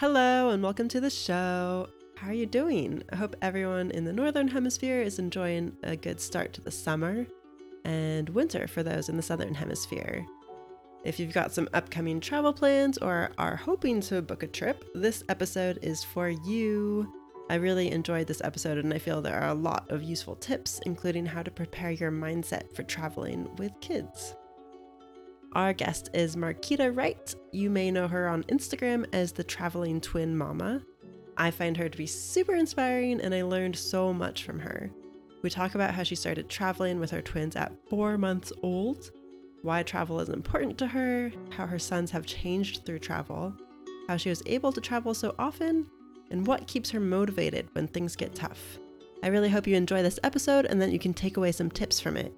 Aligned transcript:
Hello, 0.00 0.48
and 0.48 0.62
welcome 0.62 0.88
to 0.88 0.98
the 0.98 1.10
show. 1.10 1.86
How 2.16 2.28
are 2.28 2.32
you 2.32 2.46
doing? 2.46 3.02
I 3.12 3.16
hope 3.16 3.36
everyone 3.42 3.90
in 3.90 4.06
the 4.06 4.14
Northern 4.14 4.48
Hemisphere 4.48 5.02
is 5.02 5.18
enjoying 5.18 5.76
a 5.82 5.94
good 5.94 6.22
start 6.22 6.54
to 6.54 6.62
the 6.62 6.70
summer 6.70 7.26
and 7.84 8.26
winter 8.30 8.66
for 8.66 8.82
those 8.82 9.10
in 9.10 9.18
the 9.18 9.22
Southern 9.22 9.52
Hemisphere. 9.52 10.24
If 11.04 11.20
you've 11.20 11.34
got 11.34 11.52
some 11.52 11.68
upcoming 11.74 12.18
travel 12.18 12.54
plans 12.54 12.96
or 12.96 13.32
are 13.36 13.56
hoping 13.56 14.00
to 14.00 14.22
book 14.22 14.42
a 14.42 14.46
trip, 14.46 14.86
this 14.94 15.22
episode 15.28 15.78
is 15.82 16.02
for 16.02 16.30
you. 16.30 17.12
I 17.50 17.56
really 17.56 17.90
enjoyed 17.90 18.26
this 18.26 18.40
episode, 18.42 18.78
and 18.78 18.94
I 18.94 18.98
feel 18.98 19.20
there 19.20 19.38
are 19.38 19.50
a 19.50 19.54
lot 19.54 19.90
of 19.90 20.02
useful 20.02 20.36
tips, 20.36 20.80
including 20.86 21.26
how 21.26 21.42
to 21.42 21.50
prepare 21.50 21.90
your 21.90 22.10
mindset 22.10 22.74
for 22.74 22.84
traveling 22.84 23.54
with 23.56 23.72
kids. 23.82 24.34
Our 25.54 25.72
guest 25.72 26.10
is 26.14 26.36
Marquita 26.36 26.96
Wright. 26.96 27.34
You 27.50 27.70
may 27.70 27.90
know 27.90 28.06
her 28.06 28.28
on 28.28 28.44
Instagram 28.44 29.04
as 29.12 29.32
the 29.32 29.42
Traveling 29.42 30.00
Twin 30.00 30.38
Mama. 30.38 30.80
I 31.36 31.50
find 31.50 31.76
her 31.76 31.88
to 31.88 31.98
be 31.98 32.06
super 32.06 32.54
inspiring 32.54 33.20
and 33.20 33.34
I 33.34 33.42
learned 33.42 33.74
so 33.74 34.12
much 34.12 34.44
from 34.44 34.60
her. 34.60 34.92
We 35.42 35.50
talk 35.50 35.74
about 35.74 35.92
how 35.92 36.04
she 36.04 36.14
started 36.14 36.48
traveling 36.48 37.00
with 37.00 37.10
her 37.10 37.20
twins 37.20 37.56
at 37.56 37.72
four 37.88 38.16
months 38.16 38.52
old, 38.62 39.10
why 39.62 39.82
travel 39.82 40.20
is 40.20 40.28
important 40.28 40.78
to 40.78 40.86
her, 40.86 41.32
how 41.50 41.66
her 41.66 41.80
sons 41.80 42.12
have 42.12 42.26
changed 42.26 42.86
through 42.86 43.00
travel, 43.00 43.52
how 44.06 44.16
she 44.16 44.28
was 44.28 44.44
able 44.46 44.70
to 44.70 44.80
travel 44.80 45.14
so 45.14 45.34
often, 45.36 45.84
and 46.30 46.46
what 46.46 46.68
keeps 46.68 46.90
her 46.90 47.00
motivated 47.00 47.68
when 47.72 47.88
things 47.88 48.14
get 48.14 48.36
tough. 48.36 48.78
I 49.24 49.26
really 49.26 49.48
hope 49.48 49.66
you 49.66 49.74
enjoy 49.74 50.04
this 50.04 50.20
episode 50.22 50.66
and 50.66 50.80
that 50.80 50.92
you 50.92 51.00
can 51.00 51.12
take 51.12 51.36
away 51.36 51.50
some 51.50 51.72
tips 51.72 51.98
from 51.98 52.16
it. 52.16 52.32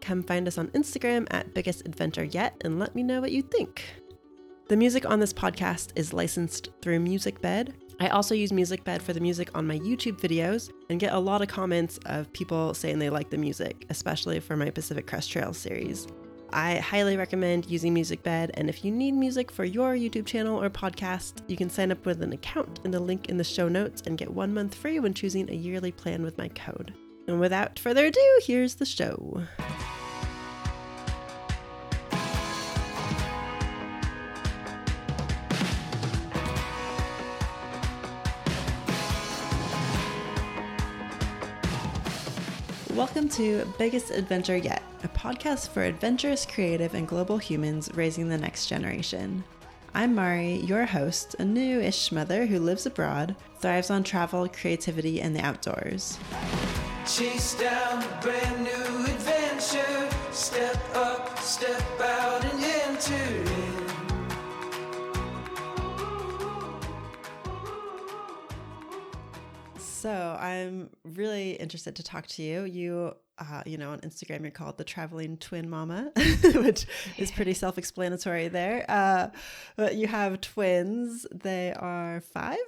Come 0.00 0.22
find 0.22 0.46
us 0.48 0.58
on 0.58 0.68
Instagram 0.68 1.26
at 1.30 1.54
Biggest 1.54 1.86
Adventure 1.86 2.24
Yet 2.24 2.56
and 2.64 2.78
let 2.78 2.94
me 2.94 3.02
know 3.02 3.20
what 3.20 3.32
you 3.32 3.42
think. 3.42 3.84
The 4.68 4.76
music 4.76 5.08
on 5.08 5.18
this 5.18 5.32
podcast 5.32 5.92
is 5.96 6.12
licensed 6.12 6.68
through 6.82 7.00
MusicBed. 7.00 7.72
I 8.00 8.08
also 8.08 8.34
use 8.34 8.52
MusicBed 8.52 9.00
for 9.00 9.12
the 9.12 9.20
music 9.20 9.50
on 9.56 9.66
my 9.66 9.78
YouTube 9.78 10.20
videos 10.20 10.70
and 10.90 11.00
get 11.00 11.14
a 11.14 11.18
lot 11.18 11.42
of 11.42 11.48
comments 11.48 11.98
of 12.06 12.32
people 12.32 12.74
saying 12.74 12.98
they 12.98 13.10
like 13.10 13.30
the 13.30 13.38
music, 13.38 13.86
especially 13.88 14.40
for 14.40 14.56
my 14.56 14.70
Pacific 14.70 15.06
Crest 15.06 15.30
Trail 15.32 15.52
series. 15.52 16.06
I 16.52 16.76
highly 16.76 17.16
recommend 17.16 17.70
using 17.70 17.94
MusicBed, 17.94 18.50
and 18.54 18.68
if 18.68 18.84
you 18.84 18.90
need 18.90 19.12
music 19.12 19.50
for 19.50 19.64
your 19.64 19.94
YouTube 19.94 20.26
channel 20.26 20.62
or 20.62 20.70
podcast, 20.70 21.42
you 21.46 21.56
can 21.56 21.68
sign 21.68 21.90
up 21.90 22.06
with 22.06 22.22
an 22.22 22.32
account 22.32 22.80
in 22.84 22.90
the 22.90 23.00
link 23.00 23.28
in 23.28 23.36
the 23.36 23.44
show 23.44 23.68
notes 23.68 24.02
and 24.06 24.16
get 24.16 24.32
one 24.32 24.54
month 24.54 24.74
free 24.74 25.00
when 25.00 25.12
choosing 25.12 25.50
a 25.50 25.54
yearly 25.54 25.92
plan 25.92 26.22
with 26.22 26.38
my 26.38 26.48
code. 26.48 26.94
And 27.28 27.38
without 27.38 27.78
further 27.78 28.06
ado, 28.06 28.40
here's 28.42 28.76
the 28.76 28.86
show. 28.86 29.42
Welcome 42.94 43.28
to 43.28 43.70
Biggest 43.78 44.10
Adventure 44.10 44.56
Yet, 44.56 44.82
a 45.04 45.08
podcast 45.08 45.68
for 45.68 45.82
adventurous, 45.82 46.46
creative, 46.46 46.94
and 46.94 47.06
global 47.06 47.36
humans 47.36 47.90
raising 47.92 48.30
the 48.30 48.38
next 48.38 48.68
generation. 48.68 49.44
I'm 49.94 50.14
Mari, 50.14 50.60
your 50.60 50.86
host, 50.86 51.36
a 51.38 51.44
new 51.44 51.78
ish 51.78 52.10
mother 52.10 52.46
who 52.46 52.58
lives 52.58 52.86
abroad, 52.86 53.36
thrives 53.60 53.90
on 53.90 54.02
travel, 54.02 54.48
creativity, 54.48 55.20
and 55.20 55.36
the 55.36 55.42
outdoors. 55.42 56.18
Chase 57.08 57.54
down 57.54 58.02
a 58.02 58.20
brand 58.20 58.64
new 58.64 59.04
adventure, 59.06 60.10
step 60.30 60.76
up, 60.94 61.38
step 61.38 61.82
out, 62.02 62.44
and 62.44 62.62
enter 62.62 63.44
So 69.78 70.36
I'm 70.38 70.90
really 71.02 71.52
interested 71.52 71.96
to 71.96 72.02
talk 72.02 72.26
to 72.26 72.42
you. 72.42 72.64
You, 72.64 73.14
uh, 73.38 73.62
you 73.64 73.78
know, 73.78 73.92
on 73.92 74.00
Instagram 74.00 74.42
you're 74.42 74.50
called 74.50 74.76
the 74.76 74.84
traveling 74.84 75.38
twin 75.38 75.70
mama, 75.70 76.12
which 76.54 76.86
is 77.16 77.30
pretty 77.30 77.54
self-explanatory 77.64 78.48
there. 78.48 78.84
Uh, 78.86 79.28
but 79.76 79.94
you 79.94 80.06
have 80.08 80.42
twins. 80.42 81.26
They 81.32 81.72
are 81.72 82.20
five. 82.20 82.58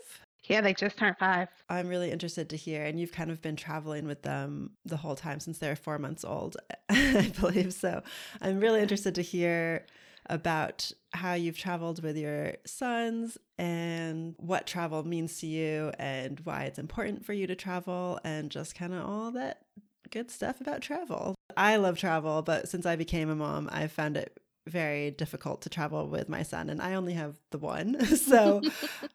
Yeah, 0.51 0.63
they 0.63 0.75
just 0.75 0.97
turned 0.97 1.17
five. 1.17 1.49
I'm 1.69 1.87
really 1.87 2.11
interested 2.11 2.51
to 2.51 2.57
hear, 2.57 2.85
and 2.85 2.99
you've 2.99 3.13
kind 3.13 3.31
of 3.31 3.41
been 3.41 3.55
traveling 3.55 4.05
with 4.05 4.23
them 4.23 4.73
the 4.85 4.97
whole 4.97 5.15
time 5.15 5.39
since 5.39 5.59
they're 5.59 5.77
four 5.77 5.97
months 5.97 6.25
old, 6.25 6.57
I 6.89 7.33
believe. 7.41 7.73
So 7.73 8.03
I'm 8.41 8.59
really 8.59 8.81
interested 8.81 9.15
to 9.15 9.23
hear 9.23 9.87
about 10.27 10.91
how 11.13 11.35
you've 11.35 11.57
traveled 11.57 12.03
with 12.03 12.17
your 12.17 12.55
sons 12.67 13.39
and 13.59 14.35
what 14.39 14.67
travel 14.67 15.05
means 15.07 15.39
to 15.39 15.47
you 15.47 15.93
and 16.01 16.41
why 16.41 16.65
it's 16.65 16.81
important 16.81 17.25
for 17.25 17.33
you 17.33 17.47
to 17.47 17.55
travel 17.55 18.19
and 18.25 18.51
just 18.51 18.75
kind 18.75 18.93
of 18.93 19.09
all 19.09 19.31
that 19.31 19.63
good 20.11 20.33
stuff 20.33 20.61
about 20.61 20.81
travel. 20.81 21.37
I 21.57 21.77
love 21.77 21.97
travel, 21.97 22.43
but 22.43 22.69
since 22.69 22.87
I 22.87 22.97
became 22.97 23.31
a 23.31 23.37
mom, 23.37 23.69
I've 23.71 23.93
found 23.93 24.17
it 24.17 24.37
very 24.71 25.11
difficult 25.11 25.63
to 25.63 25.69
travel 25.69 26.07
with 26.09 26.29
my 26.29 26.43
son 26.43 26.71
and 26.71 26.81
I 26.81 26.95
only 26.95 27.13
have 27.15 27.37
the 27.51 27.59
one. 27.59 28.05
so 28.17 28.63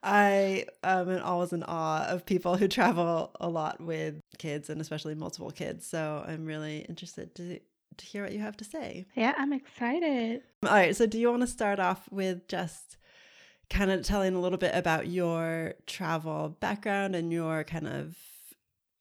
I 0.02 0.66
um, 0.82 1.10
am 1.10 1.22
always 1.22 1.52
in 1.52 1.62
awe 1.64 2.06
of 2.06 2.26
people 2.26 2.56
who 2.56 2.68
travel 2.68 3.32
a 3.40 3.48
lot 3.48 3.80
with 3.80 4.20
kids 4.38 4.70
and 4.70 4.80
especially 4.80 5.14
multiple 5.14 5.50
kids. 5.50 5.86
So 5.86 6.24
I'm 6.26 6.44
really 6.44 6.80
interested 6.88 7.34
to 7.36 7.60
to 7.98 8.04
hear 8.04 8.22
what 8.22 8.32
you 8.32 8.40
have 8.40 8.56
to 8.58 8.64
say. 8.64 9.06
Yeah, 9.14 9.34
I'm 9.36 9.52
excited. 9.52 10.42
All 10.64 10.70
right. 10.70 10.94
So, 10.94 11.06
do 11.06 11.18
you 11.18 11.30
want 11.30 11.42
to 11.42 11.46
start 11.46 11.80
off 11.80 12.06
with 12.10 12.46
just 12.48 12.96
kind 13.70 13.90
of 13.90 14.04
telling 14.04 14.34
a 14.34 14.40
little 14.40 14.58
bit 14.58 14.74
about 14.74 15.08
your 15.08 15.74
travel 15.86 16.56
background 16.60 17.16
and 17.16 17.32
your 17.32 17.64
kind 17.64 17.88
of 17.88 18.16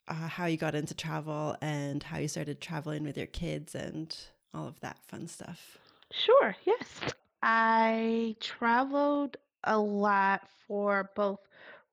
uh, 0.07 0.13
how 0.13 0.45
you 0.45 0.57
got 0.57 0.75
into 0.75 0.93
travel 0.93 1.55
and 1.61 2.03
how 2.03 2.17
you 2.17 2.27
started 2.27 2.61
traveling 2.61 3.03
with 3.03 3.17
your 3.17 3.27
kids 3.27 3.75
and 3.75 4.15
all 4.53 4.67
of 4.67 4.79
that 4.79 4.97
fun 5.07 5.27
stuff? 5.27 5.77
Sure, 6.23 6.55
yes. 6.65 7.01
I 7.43 8.35
traveled 8.39 9.37
a 9.63 9.77
lot 9.77 10.47
for 10.67 11.11
both 11.15 11.39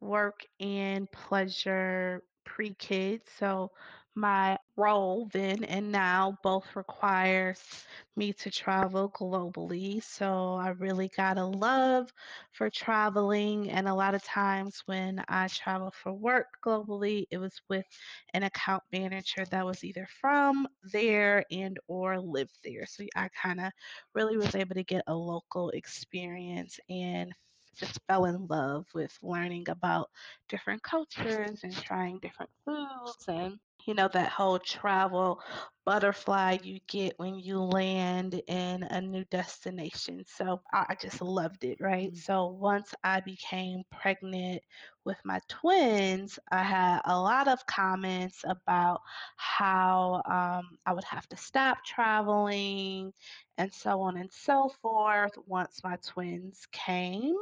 work 0.00 0.46
and 0.60 1.10
pleasure 1.10 2.22
pre 2.44 2.72
kids. 2.74 3.30
So, 3.38 3.70
my 4.14 4.58
role 4.76 5.28
then 5.32 5.64
and 5.64 5.92
now 5.92 6.38
both 6.42 6.74
requires 6.76 7.86
me 8.16 8.32
to 8.32 8.50
travel 8.50 9.10
globally. 9.10 10.02
So 10.02 10.54
I 10.54 10.68
really 10.70 11.08
got 11.08 11.38
a 11.38 11.44
love 11.44 12.12
for 12.52 12.70
traveling. 12.70 13.70
And 13.70 13.88
a 13.88 13.94
lot 13.94 14.14
of 14.14 14.22
times 14.22 14.82
when 14.86 15.22
I 15.28 15.48
travel 15.48 15.90
for 15.90 16.12
work 16.12 16.46
globally, 16.64 17.26
it 17.30 17.38
was 17.38 17.60
with 17.68 17.86
an 18.34 18.42
account 18.42 18.82
manager 18.92 19.44
that 19.50 19.64
was 19.66 19.84
either 19.84 20.06
from 20.20 20.66
there 20.92 21.44
and 21.50 21.78
or 21.88 22.20
lived 22.20 22.58
there. 22.64 22.86
So 22.86 23.04
I 23.16 23.28
kind 23.28 23.60
of 23.60 23.72
really 24.14 24.36
was 24.36 24.54
able 24.54 24.74
to 24.74 24.84
get 24.84 25.04
a 25.06 25.14
local 25.14 25.70
experience 25.70 26.78
and 26.88 27.32
just 27.76 27.98
fell 28.06 28.24
in 28.26 28.46
love 28.46 28.86
with 28.94 29.16
learning 29.22 29.68
about 29.68 30.08
different 30.48 30.82
cultures 30.82 31.62
and 31.64 31.74
trying 31.76 32.18
different 32.20 32.50
foods 32.64 33.24
and 33.28 33.58
you 33.86 33.94
know, 33.94 34.08
that 34.12 34.30
whole 34.30 34.58
travel 34.58 35.40
butterfly 35.84 36.58
you 36.62 36.78
get 36.86 37.18
when 37.18 37.38
you 37.38 37.58
land 37.58 38.40
in 38.46 38.82
a 38.84 39.00
new 39.00 39.24
destination. 39.24 40.24
So 40.26 40.60
I 40.72 40.96
just 41.00 41.20
loved 41.20 41.64
it, 41.64 41.78
right? 41.80 42.08
Mm-hmm. 42.12 42.16
So 42.18 42.46
once 42.46 42.94
I 43.02 43.20
became 43.20 43.82
pregnant 43.90 44.62
with 45.04 45.18
my 45.24 45.40
twins, 45.48 46.38
I 46.50 46.62
had 46.62 47.00
a 47.04 47.18
lot 47.20 47.48
of 47.48 47.66
comments 47.66 48.44
about 48.48 49.00
how 49.36 50.22
um, 50.26 50.78
I 50.86 50.92
would 50.92 51.04
have 51.04 51.28
to 51.30 51.36
stop 51.36 51.84
traveling 51.84 53.12
and 53.58 53.72
so 53.72 54.00
on 54.00 54.16
and 54.16 54.30
so 54.32 54.70
forth 54.80 55.32
once 55.46 55.82
my 55.82 55.96
twins 56.06 56.66
came 56.72 57.36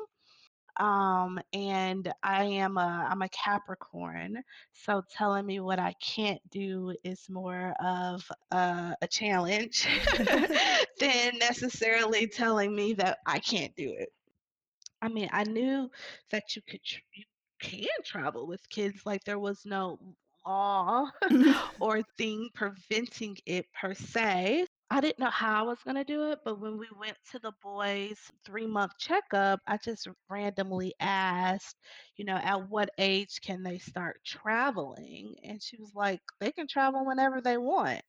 um 0.80 1.38
and 1.52 2.12
i 2.22 2.44
am 2.44 2.78
a 2.78 3.08
i'm 3.10 3.22
a 3.22 3.28
capricorn 3.30 4.42
so 4.72 5.02
telling 5.16 5.46
me 5.46 5.60
what 5.60 5.78
i 5.78 5.94
can't 6.02 6.40
do 6.50 6.94
is 7.04 7.28
more 7.30 7.74
of 7.84 8.28
a, 8.52 8.96
a 9.02 9.08
challenge 9.08 9.86
than 11.00 11.38
necessarily 11.38 12.26
telling 12.26 12.74
me 12.74 12.94
that 12.94 13.18
i 13.26 13.38
can't 13.38 13.76
do 13.76 13.94
it. 13.98 14.10
I 15.02 15.08
mean 15.08 15.28
i 15.32 15.44
knew 15.44 15.90
that 16.30 16.56
you 16.56 16.62
could 16.68 16.82
tr- 16.84 17.00
you 17.14 17.24
can 17.60 17.88
travel 18.04 18.46
with 18.46 18.68
kids 18.70 19.02
like 19.06 19.24
there 19.24 19.38
was 19.38 19.64
no 19.66 19.98
law 20.46 21.10
or 21.80 22.02
thing 22.18 22.48
preventing 22.54 23.36
it 23.46 23.66
per 23.74 23.94
se 23.94 24.66
I 24.92 25.00
didn't 25.00 25.20
know 25.20 25.30
how 25.30 25.60
I 25.60 25.62
was 25.62 25.78
gonna 25.84 26.04
do 26.04 26.30
it, 26.32 26.40
but 26.44 26.58
when 26.60 26.76
we 26.76 26.88
went 26.98 27.16
to 27.30 27.38
the 27.38 27.52
boys' 27.62 28.18
three-month 28.44 28.98
checkup, 28.98 29.60
I 29.66 29.76
just 29.76 30.08
randomly 30.28 30.94
asked, 30.98 31.76
you 32.16 32.24
know, 32.24 32.34
"At 32.36 32.68
what 32.68 32.90
age 32.98 33.40
can 33.40 33.62
they 33.62 33.78
start 33.78 34.20
traveling?" 34.24 35.36
And 35.44 35.62
she 35.62 35.76
was 35.76 35.94
like, 35.94 36.20
"They 36.40 36.50
can 36.52 36.66
travel 36.66 37.06
whenever 37.06 37.40
they 37.40 37.56
want." 37.56 38.02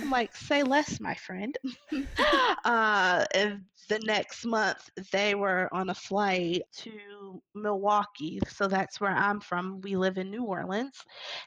I'm 0.00 0.10
like, 0.10 0.36
"Say 0.36 0.62
less, 0.62 1.00
my 1.00 1.14
friend." 1.16 1.56
Uh, 2.64 3.24
the 3.88 3.98
next 4.00 4.44
month, 4.44 4.90
they 5.12 5.34
were 5.34 5.68
on 5.72 5.88
a 5.88 5.94
flight 5.94 6.62
to 6.72 7.40
Milwaukee, 7.54 8.38
so 8.48 8.66
that's 8.68 9.00
where 9.00 9.12
I'm 9.14 9.40
from. 9.40 9.80
We 9.80 9.96
live 9.96 10.18
in 10.18 10.30
New 10.30 10.44
Orleans. 10.44 11.00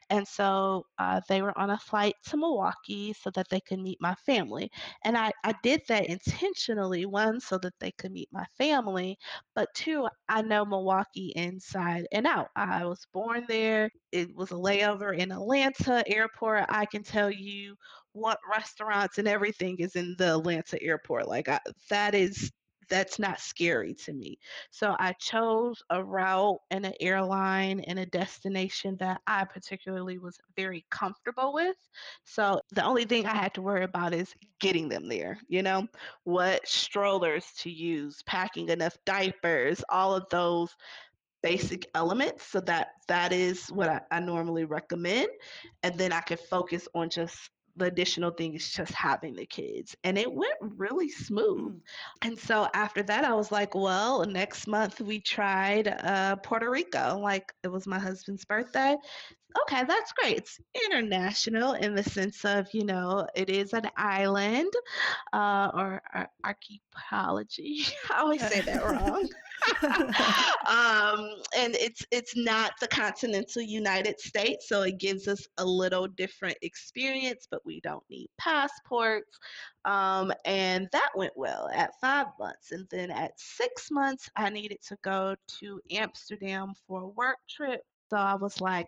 And 0.09 0.27
so, 0.27 0.85
uh, 0.97 1.21
they 1.29 1.41
were 1.41 1.57
on 1.57 1.69
a 1.71 1.77
flight 1.77 2.15
to 2.27 2.37
Milwaukee 2.37 3.13
so 3.13 3.29
that 3.31 3.49
they 3.49 3.59
could 3.61 3.79
meet 3.79 3.99
my 4.01 4.15
family. 4.15 4.71
And 5.03 5.17
I 5.17 5.31
I 5.43 5.53
did 5.63 5.81
that 5.87 6.05
intentionally, 6.07 7.05
1, 7.05 7.39
so 7.39 7.57
that 7.59 7.73
they 7.79 7.91
could 7.91 8.11
meet 8.11 8.29
my 8.31 8.45
family, 8.57 9.17
but 9.55 9.69
2, 9.75 10.07
I 10.29 10.41
know 10.41 10.65
Milwaukee 10.65 11.33
inside 11.35 12.07
and 12.11 12.25
out. 12.27 12.47
I 12.55 12.85
was 12.85 13.05
born 13.13 13.45
there. 13.47 13.89
It 14.11 14.35
was 14.35 14.51
a 14.51 14.55
layover 14.55 15.17
in 15.17 15.31
Atlanta 15.31 16.03
airport. 16.07 16.65
I 16.69 16.85
can 16.85 17.03
tell 17.03 17.31
you 17.31 17.75
what 18.13 18.39
restaurants 18.49 19.17
and 19.17 19.27
everything 19.27 19.77
is 19.79 19.95
in 19.95 20.15
the 20.17 20.35
Atlanta 20.35 20.81
airport. 20.83 21.27
Like, 21.27 21.49
I 21.49 21.59
that 21.89 22.15
is 22.15 22.51
that's 22.91 23.17
not 23.17 23.39
scary 23.39 23.93
to 23.93 24.13
me. 24.13 24.37
So 24.69 24.95
I 24.99 25.13
chose 25.13 25.81
a 25.89 26.03
route 26.03 26.59
and 26.69 26.85
an 26.85 26.93
airline 26.99 27.79
and 27.87 27.97
a 27.97 28.05
destination 28.05 28.97
that 28.99 29.21
I 29.25 29.45
particularly 29.45 30.19
was 30.19 30.37
very 30.57 30.85
comfortable 30.91 31.53
with. 31.53 31.77
So 32.25 32.59
the 32.71 32.83
only 32.83 33.05
thing 33.05 33.25
I 33.25 33.33
had 33.33 33.53
to 33.55 33.61
worry 33.61 33.85
about 33.85 34.13
is 34.13 34.35
getting 34.59 34.89
them 34.89 35.07
there, 35.07 35.39
you 35.47 35.63
know, 35.63 35.87
what 36.25 36.67
strollers 36.67 37.45
to 37.59 37.71
use, 37.71 38.21
packing 38.25 38.67
enough 38.67 38.97
diapers, 39.05 39.81
all 39.87 40.13
of 40.13 40.25
those 40.29 40.75
basic 41.41 41.89
elements. 41.95 42.45
So 42.45 42.59
that 42.61 42.89
that 43.07 43.31
is 43.31 43.67
what 43.67 43.87
I, 43.87 44.01
I 44.11 44.19
normally 44.19 44.65
recommend. 44.65 45.29
And 45.81 45.97
then 45.97 46.11
I 46.11 46.19
could 46.19 46.39
focus 46.41 46.89
on 46.93 47.09
just 47.09 47.49
the 47.75 47.85
additional 47.85 48.31
thing 48.31 48.55
is 48.55 48.71
just 48.71 48.93
having 48.93 49.35
the 49.35 49.45
kids. 49.45 49.95
And 50.03 50.17
it 50.17 50.31
went 50.31 50.55
really 50.61 51.09
smooth. 51.09 51.73
Mm. 51.73 51.79
And 52.21 52.39
so 52.39 52.67
after 52.73 53.03
that, 53.03 53.23
I 53.23 53.33
was 53.33 53.51
like, 53.51 53.75
well, 53.75 54.25
next 54.25 54.67
month 54.67 55.01
we 55.01 55.19
tried 55.19 55.87
uh, 55.87 56.35
Puerto 56.37 56.69
Rico. 56.69 57.19
Like 57.19 57.53
it 57.63 57.69
was 57.69 57.87
my 57.87 57.99
husband's 57.99 58.45
birthday. 58.45 58.95
Okay, 59.63 59.83
that's 59.85 60.13
great. 60.13 60.37
It's 60.37 60.59
international 60.85 61.73
in 61.73 61.93
the 61.93 62.03
sense 62.03 62.45
of, 62.45 62.67
you 62.73 62.85
know, 62.85 63.27
it 63.35 63.49
is 63.49 63.73
an 63.73 63.89
island 63.97 64.71
uh, 65.33 65.71
or, 65.73 66.01
or 66.13 66.29
archipelago. 66.45 67.45
I 68.09 68.19
always 68.19 68.41
say 68.47 68.61
that 68.61 68.85
wrong. 68.89 69.27
um, 69.83 71.29
and 71.55 71.75
it's 71.75 72.05
it's 72.11 72.35
not 72.35 72.73
the 72.79 72.87
continental 72.87 73.61
United 73.61 74.19
States, 74.19 74.67
so 74.67 74.81
it 74.83 74.97
gives 74.97 75.27
us 75.27 75.47
a 75.57 75.65
little 75.65 76.07
different 76.07 76.57
experience, 76.61 77.47
but 77.49 77.61
we 77.65 77.79
don't 77.81 78.03
need 78.09 78.27
passports. 78.37 79.37
Um, 79.85 80.31
and 80.45 80.87
that 80.91 81.09
went 81.15 81.33
well 81.35 81.69
at 81.73 81.91
five 82.01 82.27
months. 82.39 82.71
And 82.71 82.87
then 82.89 83.11
at 83.11 83.31
six 83.37 83.89
months, 83.91 84.29
I 84.35 84.49
needed 84.49 84.79
to 84.87 84.97
go 85.03 85.35
to 85.59 85.81
Amsterdam 85.91 86.73
for 86.87 87.01
a 87.01 87.07
work 87.07 87.37
trip. 87.49 87.81
So 88.09 88.17
I 88.17 88.35
was 88.35 88.61
like, 88.61 88.87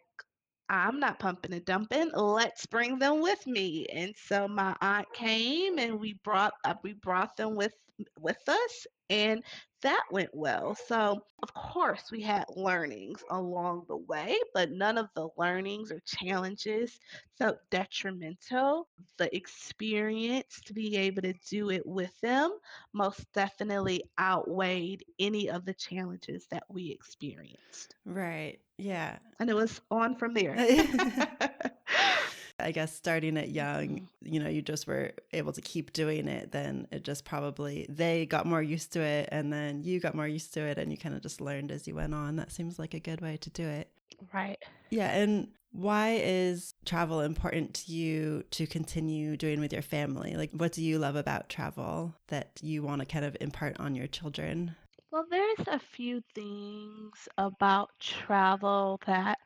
I'm 0.69 0.99
not 0.99 1.19
pumping 1.19 1.53
and 1.53 1.65
dumping. 1.65 2.11
Let's 2.15 2.65
bring 2.65 2.97
them 2.99 3.21
with 3.21 3.45
me. 3.45 3.85
And 3.87 4.13
so 4.17 4.47
my 4.47 4.75
aunt 4.81 5.07
came 5.13 5.77
and 5.77 5.99
we 5.99 6.13
brought 6.23 6.53
uh, 6.65 6.75
we 6.83 6.93
brought 6.93 7.35
them 7.37 7.55
with 7.55 7.73
with 8.19 8.37
us 8.47 8.87
and 9.09 9.43
that 9.83 10.03
went 10.11 10.31
well. 10.33 10.75
So, 10.75 11.21
of 11.43 11.53
course, 11.53 12.11
we 12.11 12.21
had 12.21 12.45
learnings 12.55 13.23
along 13.29 13.85
the 13.87 13.97
way, 13.97 14.37
but 14.53 14.71
none 14.71 14.97
of 14.97 15.09
the 15.15 15.29
learnings 15.37 15.91
or 15.91 16.01
challenges 16.05 16.99
felt 17.37 17.57
detrimental. 17.71 18.89
The 19.17 19.35
experience 19.35 20.61
to 20.65 20.73
be 20.73 20.97
able 20.97 21.23
to 21.23 21.33
do 21.49 21.69
it 21.71 21.85
with 21.85 22.13
them 22.21 22.51
most 22.93 23.31
definitely 23.33 24.03
outweighed 24.19 25.03
any 25.19 25.49
of 25.49 25.65
the 25.65 25.73
challenges 25.75 26.47
that 26.51 26.63
we 26.69 26.91
experienced. 26.91 27.95
Right. 28.05 28.59
Yeah. 28.77 29.19
And 29.39 29.49
it 29.49 29.55
was 29.55 29.81
on 29.91 30.15
from 30.15 30.33
there. 30.33 30.57
I 32.59 32.71
guess 32.71 32.93
starting 32.95 33.37
it 33.37 33.49
young, 33.49 34.01
Mhm. 34.01 34.07
you 34.21 34.39
know, 34.39 34.47
you 34.49 34.61
just 34.61 34.87
were 34.87 35.13
able 35.33 35.51
to 35.53 35.61
keep 35.61 35.93
doing 35.93 36.27
it, 36.27 36.51
then 36.51 36.87
it 36.91 37.03
just 37.03 37.25
probably 37.25 37.85
they 37.89 38.25
got 38.25 38.45
more 38.45 38.61
used 38.61 38.93
to 38.93 39.01
it 39.01 39.29
and 39.31 39.51
then 39.51 39.83
you 39.83 39.99
got 39.99 40.15
more 40.15 40.27
used 40.27 40.53
to 40.55 40.61
it 40.61 40.77
and 40.77 40.91
you 40.91 40.97
kind 40.97 41.15
of 41.15 41.21
just 41.21 41.41
learned 41.41 41.71
as 41.71 41.87
you 41.87 41.95
went 41.95 42.13
on. 42.13 42.35
That 42.35 42.51
seems 42.51 42.77
like 42.79 42.93
a 42.93 42.99
good 42.99 43.21
way 43.21 43.37
to 43.37 43.49
do 43.49 43.67
it. 43.67 43.89
Right. 44.33 44.63
Yeah, 44.89 45.09
and 45.11 45.49
why 45.71 46.19
is 46.23 46.75
travel 46.85 47.21
important 47.21 47.73
to 47.73 47.91
you 47.91 48.43
to 48.51 48.67
continue 48.67 49.35
doing 49.37 49.59
with 49.59 49.73
your 49.73 49.81
family? 49.81 50.35
Like 50.35 50.51
what 50.51 50.71
do 50.71 50.83
you 50.83 50.99
love 50.99 51.15
about 51.15 51.49
travel 51.49 52.15
that 52.27 52.59
you 52.61 52.83
want 52.83 52.99
to 53.01 53.05
kind 53.05 53.25
of 53.25 53.35
impart 53.41 53.79
on 53.79 53.95
your 53.95 54.07
children? 54.07 54.75
Well, 55.11 55.25
there's 55.29 55.67
a 55.67 55.79
few 55.79 56.21
things 56.33 57.27
about 57.37 57.91
travel 57.99 58.99
that 59.05 59.37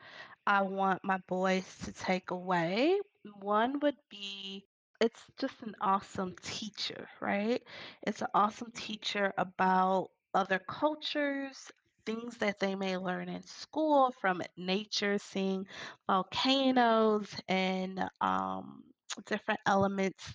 I 0.47 0.63
want 0.63 1.03
my 1.03 1.19
boys 1.27 1.65
to 1.83 1.91
take 1.93 2.31
away. 2.31 2.99
One 3.41 3.79
would 3.81 3.97
be 4.09 4.65
it's 4.99 5.21
just 5.39 5.61
an 5.61 5.75
awesome 5.79 6.35
teacher, 6.41 7.07
right? 7.21 7.61
It's 8.01 8.21
an 8.23 8.29
awesome 8.33 8.71
teacher 8.71 9.31
about 9.37 10.09
other 10.33 10.57
cultures, 10.57 11.71
things 12.07 12.37
that 12.37 12.59
they 12.59 12.73
may 12.73 12.97
learn 12.97 13.29
in 13.29 13.43
school 13.43 14.11
from 14.19 14.41
nature, 14.57 15.19
seeing 15.19 15.67
volcanoes 16.07 17.29
and 17.47 18.03
um, 18.21 18.83
different 19.27 19.59
elements 19.67 20.33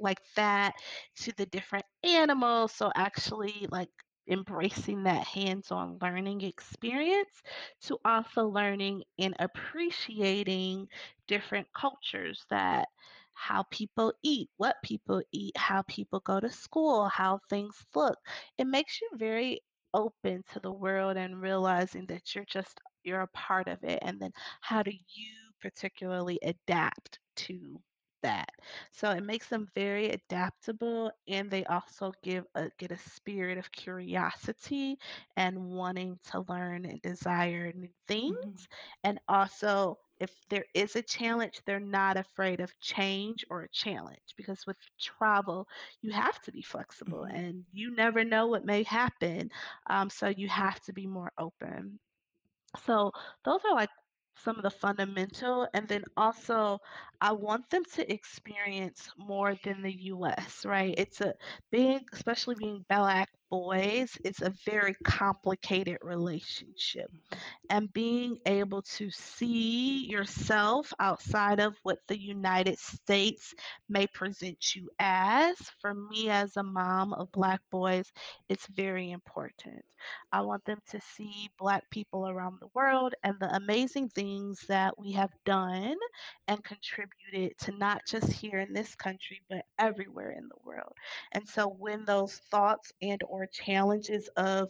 like 0.00 0.20
that 0.34 0.74
to 1.16 1.32
the 1.36 1.46
different 1.46 1.84
animals. 2.02 2.72
So, 2.72 2.90
actually, 2.96 3.68
like 3.70 3.90
embracing 4.28 5.04
that 5.04 5.26
hands-on 5.26 5.98
learning 6.00 6.40
experience 6.42 7.42
to 7.82 7.98
also 8.04 8.46
learning 8.46 9.02
and 9.18 9.34
appreciating 9.38 10.86
different 11.26 11.66
cultures 11.72 12.44
that 12.50 12.88
how 13.34 13.62
people 13.70 14.12
eat, 14.22 14.48
what 14.56 14.76
people 14.82 15.22
eat, 15.32 15.56
how 15.56 15.82
people 15.82 16.20
go 16.20 16.40
to 16.40 16.50
school, 16.50 17.08
how 17.08 17.40
things 17.48 17.74
look. 17.94 18.18
It 18.58 18.66
makes 18.66 19.00
you 19.00 19.08
very 19.14 19.60
open 19.94 20.42
to 20.52 20.60
the 20.60 20.72
world 20.72 21.16
and 21.16 21.40
realizing 21.40 22.06
that 22.06 22.34
you're 22.34 22.44
just 22.44 22.80
you're 23.02 23.22
a 23.22 23.26
part 23.28 23.66
of 23.68 23.82
it 23.82 23.98
and 24.02 24.20
then 24.20 24.30
how 24.60 24.82
do 24.82 24.90
you 24.92 25.34
particularly 25.60 26.38
adapt 26.42 27.18
to 27.34 27.80
that 28.22 28.48
so 28.92 29.10
it 29.10 29.22
makes 29.22 29.48
them 29.48 29.68
very 29.74 30.10
adaptable 30.10 31.10
and 31.28 31.50
they 31.50 31.64
also 31.64 32.12
give 32.22 32.44
a 32.54 32.70
get 32.78 32.90
a 32.90 32.98
spirit 32.98 33.58
of 33.58 33.70
curiosity 33.72 34.96
and 35.36 35.58
wanting 35.58 36.18
to 36.30 36.40
learn 36.48 36.84
and 36.84 37.00
desire 37.02 37.72
new 37.74 37.88
things. 38.08 38.26
Mhm. 38.26 38.66
And 39.04 39.18
also 39.28 39.98
if 40.20 40.30
there 40.48 40.64
is 40.74 40.96
a 40.96 41.02
challenge, 41.02 41.60
they're 41.66 41.80
not 41.80 42.16
afraid 42.16 42.60
of 42.60 42.78
change 42.80 43.44
or 43.50 43.62
a 43.62 43.68
challenge 43.70 44.34
because 44.36 44.66
with 44.66 44.76
travel, 44.98 45.66
you 46.00 46.12
have 46.12 46.40
to 46.42 46.52
be 46.52 46.62
flexible 46.62 47.24
Mhm. 47.24 47.34
and 47.34 47.64
you 47.72 47.94
never 47.94 48.24
know 48.24 48.46
what 48.46 48.64
may 48.64 48.82
happen. 48.84 49.50
Um, 49.88 50.10
so 50.10 50.28
you 50.28 50.48
have 50.48 50.80
to 50.82 50.92
be 50.92 51.06
more 51.06 51.32
open. 51.38 51.98
So 52.84 53.12
those 53.44 53.60
are 53.64 53.74
like 53.74 53.90
some 54.42 54.56
of 54.56 54.62
the 54.62 54.70
fundamental, 54.70 55.68
and 55.74 55.88
then 55.88 56.04
also 56.16 56.78
I 57.20 57.32
want 57.32 57.70
them 57.70 57.84
to 57.94 58.12
experience 58.12 59.10
more 59.18 59.54
than 59.64 59.82
the 59.82 59.92
US, 60.04 60.64
right? 60.66 60.94
It's 60.98 61.20
a 61.20 61.34
big 61.70 62.02
especially 62.12 62.56
being 62.56 62.84
black 62.88 63.28
boys, 63.50 64.16
it's 64.24 64.42
a 64.42 64.54
very 64.66 64.94
complicated 65.04 65.98
relationship 66.02 67.10
Mhm. 67.10 67.40
and 67.70 67.92
being 67.92 68.38
able 68.46 68.82
to 68.82 69.10
see 69.10 70.06
yourself 70.06 70.92
outside 71.00 71.60
of 71.60 71.76
what 71.82 71.98
the 72.08 72.18
United 72.18 72.78
States 72.78 73.54
may 73.88 74.06
present 74.08 74.74
you 74.74 74.90
as. 74.98 75.56
For 75.80 75.94
me, 75.94 76.30
as 76.30 76.56
a 76.56 76.62
mom 76.62 77.12
of 77.14 77.30
Black 77.32 77.60
boys, 77.70 78.12
it's 78.48 78.66
very 78.68 79.10
important. 79.10 79.84
I 80.32 80.42
want 80.42 80.64
them 80.64 80.80
to 80.90 81.00
see 81.00 81.50
Black 81.58 81.88
people 81.90 82.28
around 82.28 82.58
the 82.60 82.68
world 82.74 83.14
and 83.24 83.38
the 83.40 83.54
amazing 83.54 84.08
things 84.10 84.60
that 84.68 84.98
we 84.98 85.12
have 85.12 85.32
done 85.44 85.96
and 86.48 86.62
contributed 86.64 87.56
to 87.58 87.72
not 87.72 88.02
just 88.06 88.30
here 88.32 88.58
in 88.58 88.72
this 88.72 88.94
country, 88.96 89.40
but 89.48 89.64
everywhere 89.78 90.32
in 90.32 90.48
the 90.48 90.58
world. 90.64 90.92
And 91.32 91.46
so 91.48 91.68
when 91.68 92.04
those 92.04 92.34
thoughts 92.50 92.92
and 93.02 93.20
or 93.26 93.39
challenges 93.46 94.28
of 94.36 94.68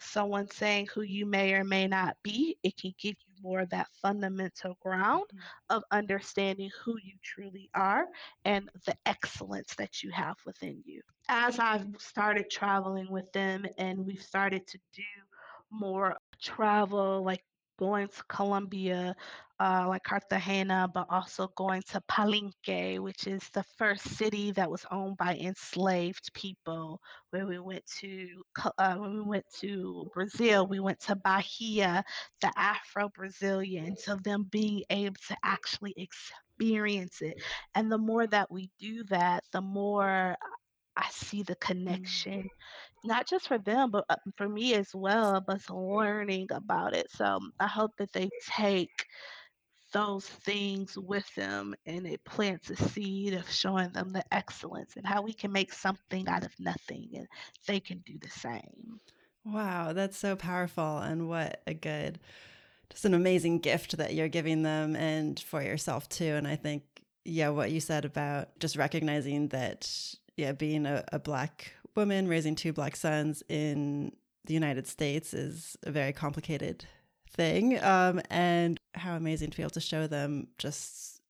someone 0.00 0.48
saying 0.48 0.86
who 0.86 1.02
you 1.02 1.26
may 1.26 1.54
or 1.54 1.64
may 1.64 1.86
not 1.86 2.16
be. 2.22 2.56
It 2.62 2.76
can 2.76 2.92
give 2.98 3.16
you 3.26 3.34
more 3.40 3.60
of 3.60 3.70
that 3.70 3.88
fundamental 4.02 4.76
ground 4.80 5.24
Mhm. 5.32 5.48
of 5.70 5.82
understanding 5.90 6.70
who 6.84 6.96
you 7.02 7.16
truly 7.22 7.70
are 7.74 8.06
and 8.44 8.70
the 8.86 8.96
excellence 9.06 9.74
that 9.76 10.02
you 10.02 10.10
have 10.12 10.36
within 10.46 10.82
you. 10.84 11.02
As 11.28 11.58
I've 11.58 12.00
started 12.00 12.50
traveling 12.50 13.10
with 13.10 13.30
them 13.32 13.66
and 13.78 14.04
we've 14.06 14.22
started 14.22 14.66
to 14.68 14.78
do 14.92 15.04
more 15.70 16.16
travel, 16.40 17.22
like 17.24 17.44
going 17.78 18.08
to 18.08 18.24
Colombia, 18.28 19.14
uh, 19.60 19.86
like 19.88 20.02
Cartagena, 20.04 20.88
but 20.92 21.06
also 21.10 21.48
going 21.56 21.82
to 21.90 22.00
Palenque, 22.10 22.98
which 23.00 23.26
is 23.26 23.48
the 23.54 23.62
first 23.78 24.04
city 24.16 24.52
that 24.52 24.70
was 24.70 24.86
owned 24.90 25.16
by 25.16 25.36
enslaved 25.36 26.32
people. 26.34 27.00
Where 27.30 27.46
we 27.46 27.58
went 27.58 27.84
to, 28.00 28.42
uh, 28.78 28.96
when 28.96 29.14
we 29.14 29.22
went 29.22 29.46
to 29.60 30.08
Brazil, 30.14 30.66
we 30.66 30.80
went 30.80 31.00
to 31.02 31.16
Bahia, 31.16 32.04
the 32.40 32.52
Afro 32.56 33.08
Brazilian. 33.10 33.96
So 33.96 34.16
them 34.16 34.46
being 34.50 34.82
able 34.90 35.16
to 35.28 35.36
actually 35.44 35.94
experience 35.96 37.20
it, 37.22 37.36
and 37.74 37.90
the 37.90 37.98
more 37.98 38.26
that 38.26 38.50
we 38.50 38.70
do 38.78 39.04
that, 39.04 39.44
the 39.52 39.62
more 39.62 40.36
I 40.96 41.08
see 41.10 41.42
the 41.42 41.56
Mm. 41.86 42.28
connection 42.36 42.50
not 43.04 43.26
just 43.26 43.48
for 43.48 43.58
them, 43.58 43.90
but 43.90 44.04
uh, 44.08 44.16
for 44.36 44.48
me 44.48 44.74
as 44.74 44.94
well, 44.94 45.42
but 45.46 45.68
learning 45.70 46.48
about 46.50 46.94
it. 46.94 47.10
So 47.10 47.24
um, 47.24 47.52
I 47.60 47.66
hope 47.66 47.92
that 47.98 48.12
they 48.12 48.28
take 48.50 49.06
those 49.92 50.26
things 50.26 50.98
with 50.98 51.26
them 51.34 51.74
and 51.86 52.06
it 52.06 52.22
plants 52.24 52.70
a 52.70 52.76
seed 52.76 53.34
of 53.34 53.50
showing 53.50 53.90
them 53.90 54.12
the 54.12 54.22
excellence 54.32 54.96
and 54.96 55.06
how 55.06 55.22
we 55.22 55.32
can 55.32 55.50
make 55.50 55.72
something 55.72 56.28
out 56.28 56.44
of 56.44 56.52
nothing 56.58 57.08
and 57.14 57.26
they 57.66 57.80
can 57.80 57.98
do 58.06 58.18
the 58.20 58.28
same. 58.28 59.00
Wow, 59.44 59.92
that's 59.94 60.18
so 60.18 60.36
powerful. 60.36 60.98
And 60.98 61.28
what 61.28 61.62
a 61.66 61.74
good, 61.74 62.18
just 62.90 63.04
an 63.04 63.14
amazing 63.14 63.60
gift 63.60 63.96
that 63.96 64.14
you're 64.14 64.28
giving 64.28 64.62
them 64.62 64.94
and 64.94 65.38
for 65.40 65.62
yourself 65.62 66.08
too. 66.08 66.34
And 66.34 66.46
I 66.46 66.56
think, 66.56 66.82
yeah, 67.24 67.48
what 67.48 67.70
you 67.70 67.80
said 67.80 68.04
about 68.04 68.58
just 68.58 68.76
recognizing 68.76 69.48
that, 69.48 69.90
yeah, 70.36 70.52
being 70.52 70.84
a, 70.84 71.04
a 71.12 71.18
Black 71.18 71.72
woman 71.98 72.28
raising 72.28 72.54
two 72.54 72.72
Black 72.72 72.94
sons 72.94 73.42
in 73.48 74.12
the 74.46 74.54
United 74.54 74.86
States 74.86 75.34
is 75.34 75.76
a 75.82 75.90
very 75.90 76.12
complicated 76.12 76.84
thing. 77.28 77.82
Um, 77.82 78.22
and 78.30 78.78
how 78.94 79.16
amazing 79.16 79.50
to 79.50 79.56
be 79.56 79.64
able 79.64 79.70
to 79.70 79.80
show 79.80 80.06
them 80.06 80.46
just 80.58 81.20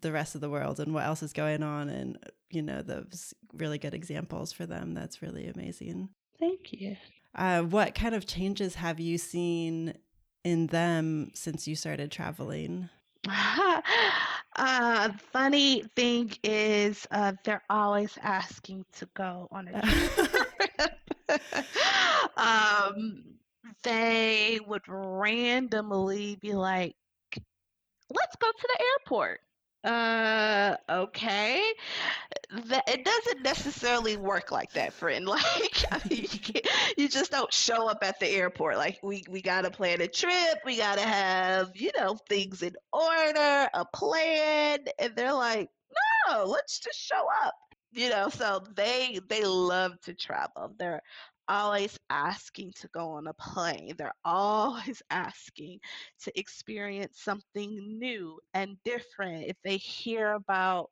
the 0.00 0.10
rest 0.10 0.34
of 0.34 0.40
the 0.40 0.48
world 0.48 0.80
and 0.80 0.94
what 0.94 1.04
else 1.04 1.22
is 1.22 1.34
going 1.34 1.62
on 1.62 1.90
and, 1.90 2.18
you 2.50 2.62
know, 2.62 2.80
those 2.80 3.34
really 3.52 3.78
good 3.78 3.92
examples 3.92 4.52
for 4.52 4.64
them. 4.64 4.94
That's 4.94 5.20
really 5.20 5.48
amazing. 5.48 6.08
Thank 6.40 6.72
you. 6.72 6.96
Uh, 7.34 7.62
what 7.62 7.94
kind 7.94 8.14
of 8.14 8.26
changes 8.26 8.76
have 8.76 8.98
you 8.98 9.18
seen 9.18 9.94
in 10.44 10.68
them 10.68 11.30
since 11.34 11.68
you 11.68 11.76
started 11.76 12.10
traveling? 12.10 12.88
uh, 14.56 15.12
funny 15.32 15.82
thing 15.96 16.32
is, 16.42 17.06
uh, 17.10 17.32
they're 17.44 17.62
always 17.70 18.18
asking 18.22 18.84
to 18.92 19.08
go 19.14 19.48
on 19.50 19.68
a 19.68 19.82
trip. 19.82 20.92
um, 22.36 23.24
they 23.82 24.60
would 24.66 24.82
randomly 24.86 26.36
be 26.40 26.52
like, 26.54 26.94
let's 28.10 28.36
go 28.36 28.48
to 28.50 28.68
the 28.76 28.84
airport. 28.84 29.40
Uh, 29.84 30.76
okay. 30.88 31.62
That 32.48 32.88
it 32.88 33.04
doesn't 33.04 33.42
necessarily 33.42 34.16
work 34.16 34.52
like 34.52 34.72
that, 34.74 34.92
friend. 34.92 35.26
Like, 35.28 35.84
I 35.90 36.00
mean, 36.08 36.26
you, 36.30 36.60
you 36.96 37.08
just 37.08 37.32
don't 37.32 37.52
show 37.52 37.88
up 37.88 37.98
at 38.02 38.20
the 38.20 38.28
airport. 38.28 38.76
Like, 38.76 39.00
we 39.02 39.24
we 39.28 39.42
gotta 39.42 39.68
plan 39.70 40.00
a 40.00 40.06
trip. 40.06 40.58
We 40.64 40.76
gotta 40.76 41.00
have 41.02 41.72
you 41.74 41.90
know 41.98 42.16
things 42.28 42.62
in 42.62 42.74
order, 42.92 43.68
a 43.74 43.84
plan, 43.92 44.78
and 45.00 45.16
they're 45.16 45.32
like, 45.32 45.68
no, 46.28 46.44
let's 46.44 46.78
just 46.80 47.00
show 47.00 47.26
up. 47.44 47.54
You 47.92 48.10
know, 48.10 48.28
so 48.28 48.62
they 48.76 49.20
they 49.28 49.44
love 49.44 50.00
to 50.02 50.14
travel. 50.14 50.72
They're 50.78 51.02
always 51.48 51.98
asking 52.10 52.72
to 52.80 52.88
go 52.88 53.10
on 53.12 53.26
a 53.26 53.34
plane. 53.34 53.94
They're 53.98 54.14
always 54.24 55.02
asking 55.10 55.80
to 56.24 56.38
experience 56.38 57.20
something 57.22 57.98
new 57.98 58.40
and 58.54 58.76
different. 58.84 59.44
If 59.46 59.56
they 59.64 59.76
hear 59.78 60.32
about 60.32 60.90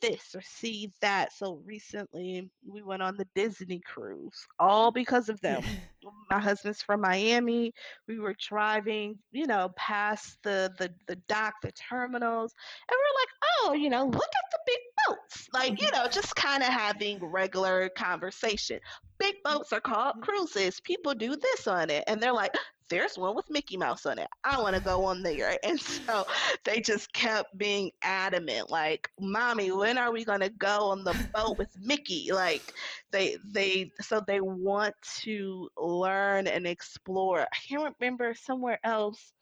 this 0.00 0.34
or 0.34 0.42
see 0.42 0.90
that. 1.00 1.32
So 1.32 1.60
recently 1.64 2.50
we 2.66 2.82
went 2.82 3.02
on 3.02 3.16
the 3.16 3.26
Disney 3.34 3.80
cruise, 3.80 4.46
all 4.58 4.90
because 4.90 5.28
of 5.28 5.40
them. 5.40 5.62
My 6.30 6.38
husband's 6.38 6.82
from 6.82 7.00
Miami. 7.00 7.72
We 8.06 8.18
were 8.18 8.34
driving, 8.40 9.18
you 9.32 9.46
know, 9.46 9.70
past 9.76 10.38
the 10.42 10.72
the 10.78 10.92
the 11.06 11.16
dock, 11.28 11.54
the 11.62 11.72
terminals, 11.72 12.54
and 12.88 12.96
we 12.96 13.02
are 13.02 13.18
like, 13.20 13.28
oh, 13.60 13.72
you 13.74 13.90
know, 13.90 14.04
look 14.04 14.14
at 14.14 14.50
the 14.52 14.58
big 14.66 14.78
boats. 15.08 15.48
Like, 15.52 15.80
you 15.80 15.90
know, 15.90 16.06
just 16.08 16.34
kind 16.36 16.62
of 16.62 16.68
having 16.68 17.18
regular 17.24 17.88
conversation. 17.90 18.80
Big 19.18 19.36
boats 19.44 19.72
are 19.72 19.80
called 19.80 20.16
mm-hmm. 20.16 20.22
cruises. 20.22 20.80
People 20.80 21.14
do 21.14 21.36
this 21.36 21.66
on 21.66 21.90
it. 21.90 22.04
And 22.06 22.22
they're 22.22 22.32
like, 22.32 22.54
there's 22.90 23.18
one 23.18 23.36
with 23.36 23.50
Mickey 23.50 23.76
Mouse 23.76 24.06
on 24.06 24.18
it. 24.18 24.28
I 24.44 24.60
want 24.60 24.74
to 24.74 24.82
go 24.82 25.04
on 25.04 25.22
there. 25.22 25.58
And 25.64 25.78
so 25.78 26.26
they 26.64 26.80
just 26.80 27.12
kept 27.12 27.56
being 27.58 27.90
adamant, 28.02 28.70
like, 28.70 29.10
mommy, 29.20 29.70
when 29.70 29.98
are 29.98 30.12
we 30.12 30.24
gonna 30.24 30.48
go 30.48 30.90
on 30.90 31.04
the 31.04 31.14
boat 31.34 31.58
with 31.58 31.68
Mickey? 31.78 32.30
Like 32.32 32.62
they 33.10 33.36
they 33.44 33.90
so 34.00 34.22
they 34.26 34.40
want 34.40 34.94
to 35.20 35.68
learn 35.76 36.46
and 36.46 36.66
explore. 36.66 37.40
I 37.40 37.56
can't 37.68 37.94
remember 38.00 38.34
somewhere 38.34 38.78
else 38.84 39.32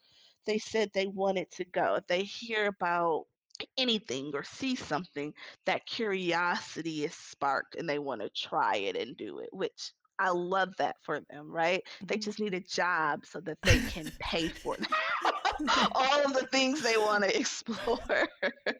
they 0.45 0.57
said 0.57 0.89
they 0.93 1.07
wanted 1.07 1.51
to 1.51 1.65
go. 1.65 1.99
They 2.07 2.23
hear 2.23 2.67
about 2.67 3.25
anything 3.77 4.31
or 4.33 4.43
see 4.43 4.75
something, 4.75 5.33
that 5.65 5.85
curiosity 5.85 7.05
is 7.05 7.13
sparked 7.13 7.75
and 7.75 7.87
they 7.87 7.99
want 7.99 8.21
to 8.21 8.29
try 8.29 8.77
it 8.77 8.95
and 8.95 9.17
do 9.17 9.39
it, 9.39 9.49
which 9.51 9.91
I 10.19 10.29
love 10.29 10.69
that 10.77 10.95
for 11.03 11.19
them, 11.29 11.51
right? 11.51 11.83
They 12.03 12.15
mm-hmm. 12.15 12.21
just 12.21 12.39
need 12.39 12.53
a 12.53 12.59
job 12.59 13.25
so 13.25 13.39
that 13.41 13.57
they 13.63 13.79
can 13.79 14.11
pay 14.19 14.47
for 14.47 14.77
all 15.91 16.25
of 16.25 16.33
the 16.33 16.47
things 16.51 16.81
they 16.81 16.97
want 16.97 17.23
to 17.23 17.37
explore. 17.37 18.27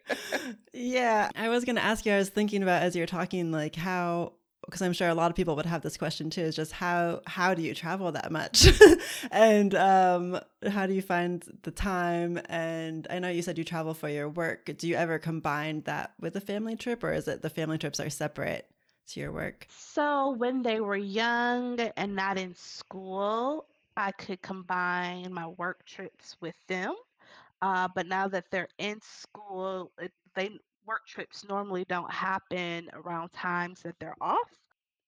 yeah, 0.74 1.30
I 1.36 1.50
was 1.50 1.64
going 1.64 1.76
to 1.76 1.84
ask 1.84 2.06
you, 2.06 2.14
I 2.14 2.18
was 2.18 2.30
thinking 2.30 2.64
about 2.64 2.84
as 2.84 2.96
you're 2.96 3.06
talking, 3.06 3.52
like 3.52 3.76
how 3.76 4.34
because 4.68 4.82
I'm 4.82 4.92
sure 4.92 5.08
a 5.08 5.16
lot 5.16 5.32
of 5.32 5.36
people 5.36 5.56
would 5.56 5.66
have 5.66 5.82
this 5.82 5.96
question 5.96 6.30
too, 6.30 6.42
is 6.42 6.56
just 6.56 6.74
how 6.74 7.22
how 7.26 7.54
do 7.54 7.62
you 7.62 7.74
travel 7.74 8.12
that 8.12 8.32
much, 8.32 8.68
and 9.32 9.74
um, 9.74 10.40
how 10.70 10.86
do 10.86 10.94
you 10.94 11.02
find 11.02 11.44
the 11.64 11.72
time? 11.72 12.40
And 12.50 13.08
I 13.10 13.20
know 13.20 13.30
you 13.30 13.42
said 13.42 13.58
you 13.58 13.64
travel 13.64 13.94
for 13.94 14.10
your 14.10 14.28
work. 14.28 14.70
Do 14.78 14.88
you 14.88 14.96
ever 14.96 15.20
combine 15.20 15.82
that 15.82 16.14
with 16.20 16.36
a 16.36 16.42
family 16.42 16.76
trip, 16.76 17.04
or 17.04 17.14
is 17.14 17.28
it 17.28 17.42
the 17.42 17.50
family 17.50 17.78
trips 17.78 18.00
are 18.00 18.10
separate 18.10 18.70
to 19.08 19.20
your 19.22 19.32
work? 19.32 19.68
So 19.70 20.32
when 20.32 20.62
they 20.62 20.82
were 20.82 20.98
young 20.98 21.80
and 21.80 22.14
not 22.14 22.38
in 22.38 22.54
school, 22.54 23.66
I 23.96 24.12
could 24.12 24.42
combine 24.42 25.34
my 25.34 25.48
work 25.48 25.86
trips 25.86 26.36
with 26.42 26.56
them. 26.68 26.94
Uh, 27.62 27.88
but 27.96 28.06
now 28.06 28.28
that 28.28 28.46
they're 28.52 28.68
in 28.78 29.00
school, 29.02 29.92
it, 30.00 30.12
they 30.36 30.52
work 30.88 31.06
trips 31.08 31.46
normally 31.48 31.86
don't 31.90 32.12
happen 32.12 32.90
around 32.94 33.34
times 33.34 33.82
that 33.84 33.96
they're 34.00 34.16
off. 34.22 34.50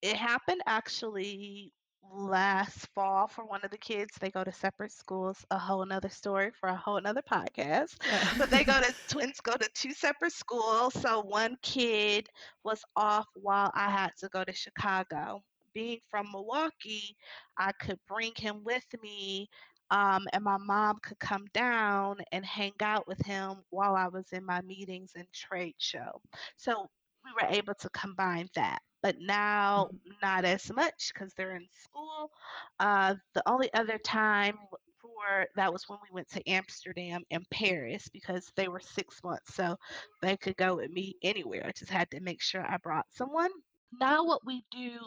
It 0.01 0.15
happened 0.15 0.61
actually 0.67 1.71
last 2.13 2.87
fall 2.95 3.27
for 3.27 3.45
one 3.45 3.61
of 3.63 3.71
the 3.71 3.77
kids. 3.77 4.15
They 4.19 4.31
go 4.31 4.43
to 4.43 4.51
separate 4.51 4.91
schools, 4.91 5.45
a 5.51 5.59
whole 5.59 5.85
nother 5.85 6.09
story 6.09 6.51
for 6.59 6.69
a 6.69 6.75
whole 6.75 6.99
nother 7.01 7.21
podcast. 7.21 7.95
But 8.37 8.49
they 8.49 8.63
go 8.63 8.79
to 8.81 8.93
twins 9.09 9.39
go 9.41 9.53
to 9.53 9.69
two 9.73 9.93
separate 9.93 10.33
schools. 10.33 10.93
So 10.93 11.21
one 11.21 11.57
kid 11.61 12.27
was 12.63 12.83
off 12.95 13.27
while 13.35 13.71
I 13.75 13.89
had 13.89 14.11
to 14.19 14.29
go 14.29 14.43
to 14.43 14.53
Chicago. 14.53 15.43
Being 15.73 15.99
from 16.09 16.27
Milwaukee, 16.31 17.15
I 17.57 17.71
could 17.73 17.99
bring 18.07 18.31
him 18.35 18.63
with 18.63 18.85
me 19.03 19.47
um, 19.91 20.27
and 20.33 20.43
my 20.43 20.57
mom 20.57 20.97
could 21.03 21.19
come 21.19 21.45
down 21.53 22.17
and 22.31 22.45
hang 22.45 22.73
out 22.81 23.07
with 23.07 23.19
him 23.25 23.57
while 23.69 23.95
I 23.95 24.07
was 24.07 24.27
in 24.31 24.45
my 24.45 24.61
meetings 24.61 25.11
and 25.15 25.25
trade 25.33 25.75
show. 25.77 26.21
So 26.57 26.89
we 27.25 27.31
were 27.41 27.49
able 27.53 27.73
to 27.75 27.89
combine 27.89 28.49
that. 28.55 28.79
But 29.01 29.15
now, 29.19 29.89
not 30.21 30.43
as 30.45 30.71
much 30.73 31.11
because 31.13 31.33
they're 31.33 31.55
in 31.55 31.67
school. 31.73 32.31
Uh, 32.79 33.15
the 33.33 33.43
only 33.49 33.73
other 33.73 33.97
time 33.97 34.57
for 35.01 35.45
that 35.55 35.71
was 35.71 35.85
when 35.87 35.99
we 36.03 36.13
went 36.13 36.29
to 36.31 36.49
Amsterdam 36.49 37.23
and 37.31 37.49
Paris 37.49 38.09
because 38.11 38.51
they 38.55 38.67
were 38.67 38.81
six 38.81 39.23
months, 39.23 39.55
so 39.55 39.77
they 40.21 40.35
could 40.37 40.57
go 40.57 40.75
with 40.75 40.91
me 40.91 41.15
anywhere. 41.23 41.63
I 41.65 41.71
just 41.71 41.91
had 41.91 42.11
to 42.11 42.19
make 42.19 42.41
sure 42.41 42.65
I 42.65 42.77
brought 42.77 43.05
someone. 43.11 43.51
Now 43.99 44.25
what 44.25 44.45
we 44.45 44.63
do 44.71 44.99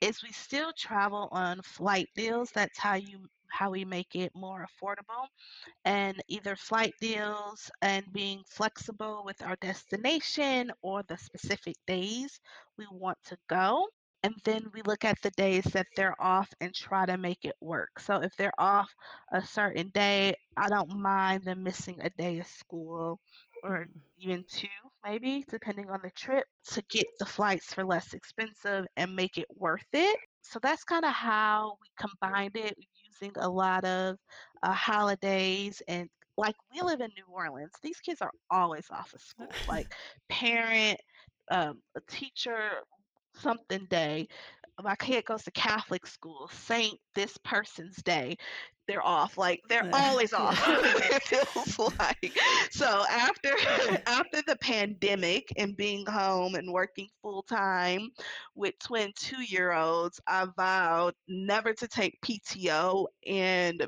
is 0.00 0.22
we 0.22 0.30
still 0.32 0.72
travel 0.76 1.28
on 1.32 1.62
flight 1.62 2.08
deals. 2.14 2.50
That's 2.52 2.78
how 2.78 2.94
you 2.94 3.26
how 3.50 3.70
we 3.70 3.84
make 3.84 4.14
it 4.14 4.32
more 4.34 4.66
affordable 4.66 5.26
and 5.84 6.22
either 6.28 6.56
flight 6.56 6.94
deals 7.00 7.70
and 7.82 8.04
being 8.12 8.42
flexible 8.46 9.22
with 9.24 9.40
our 9.42 9.56
destination 9.56 10.70
or 10.82 11.02
the 11.04 11.16
specific 11.18 11.76
days 11.86 12.40
we 12.78 12.86
want 12.92 13.18
to 13.24 13.36
go. 13.48 13.86
and 14.22 14.34
then 14.44 14.64
we 14.74 14.82
look 14.82 15.04
at 15.04 15.20
the 15.22 15.30
days 15.32 15.64
that 15.66 15.86
they're 15.96 16.20
off 16.20 16.52
and 16.60 16.74
try 16.74 17.06
to 17.06 17.16
make 17.16 17.44
it 17.44 17.54
work. 17.60 18.00
So 18.00 18.16
if 18.16 18.34
they're 18.36 18.58
off 18.58 18.92
a 19.32 19.42
certain 19.42 19.90
day, 19.94 20.34
I 20.56 20.68
don't 20.68 20.98
mind 20.98 21.44
them 21.44 21.62
missing 21.62 21.98
a 22.02 22.10
day 22.10 22.38
of 22.40 22.46
school 22.46 23.20
or 23.62 23.86
mm-hmm. 23.86 23.98
even 24.30 24.44
two, 24.50 24.68
maybe, 25.04 25.44
depending 25.50 25.88
on 25.90 26.00
the 26.02 26.10
trip, 26.10 26.44
to 26.72 26.82
get 26.90 27.06
the 27.18 27.26
flights 27.26 27.72
for 27.72 27.84
less 27.84 28.12
expensive 28.12 28.86
and 28.96 29.14
make 29.14 29.38
it 29.38 29.46
worth 29.56 29.86
it. 29.92 30.18
So 30.48 30.58
that's 30.62 30.84
kind 30.84 31.04
of 31.04 31.12
how 31.12 31.76
we 31.82 31.88
combined 31.98 32.56
it 32.56 32.74
using 33.04 33.32
a 33.36 33.48
lot 33.48 33.84
of 33.84 34.16
uh, 34.62 34.72
holidays 34.72 35.82
and 35.88 36.08
like 36.38 36.54
we 36.72 36.80
live 36.80 37.00
in 37.00 37.10
New 37.16 37.26
Orleans. 37.30 37.72
These 37.82 37.98
kids 38.00 38.22
are 38.22 38.30
always 38.50 38.86
off 38.90 39.12
of 39.12 39.20
school. 39.20 39.50
Like 39.68 39.92
parent, 40.30 40.98
um, 41.50 41.80
a 41.96 42.00
teacher, 42.08 42.70
something 43.34 43.86
day. 43.90 44.28
My 44.82 44.94
kid 44.96 45.24
goes 45.24 45.42
to 45.44 45.50
Catholic 45.50 46.06
school, 46.06 46.48
Saint 46.52 46.98
this 47.14 47.36
person's 47.44 47.96
day. 47.96 48.36
They're 48.88 49.06
off. 49.06 49.36
Like 49.36 49.60
they're 49.68 49.88
always 49.92 50.32
off. 50.32 50.58
it 50.66 51.22
feels 51.22 51.78
like. 51.98 52.32
So 52.70 53.04
after 53.10 53.50
after 54.06 54.42
the 54.46 54.56
pandemic 54.56 55.52
and 55.58 55.76
being 55.76 56.06
home 56.06 56.54
and 56.54 56.72
working 56.72 57.08
full 57.22 57.42
time 57.42 58.08
with 58.54 58.78
twin 58.80 59.12
two 59.14 59.42
year 59.42 59.72
olds, 59.72 60.18
I 60.26 60.46
vowed 60.56 61.14
never 61.28 61.74
to 61.74 61.86
take 61.86 62.18
PTO 62.22 63.06
and 63.26 63.86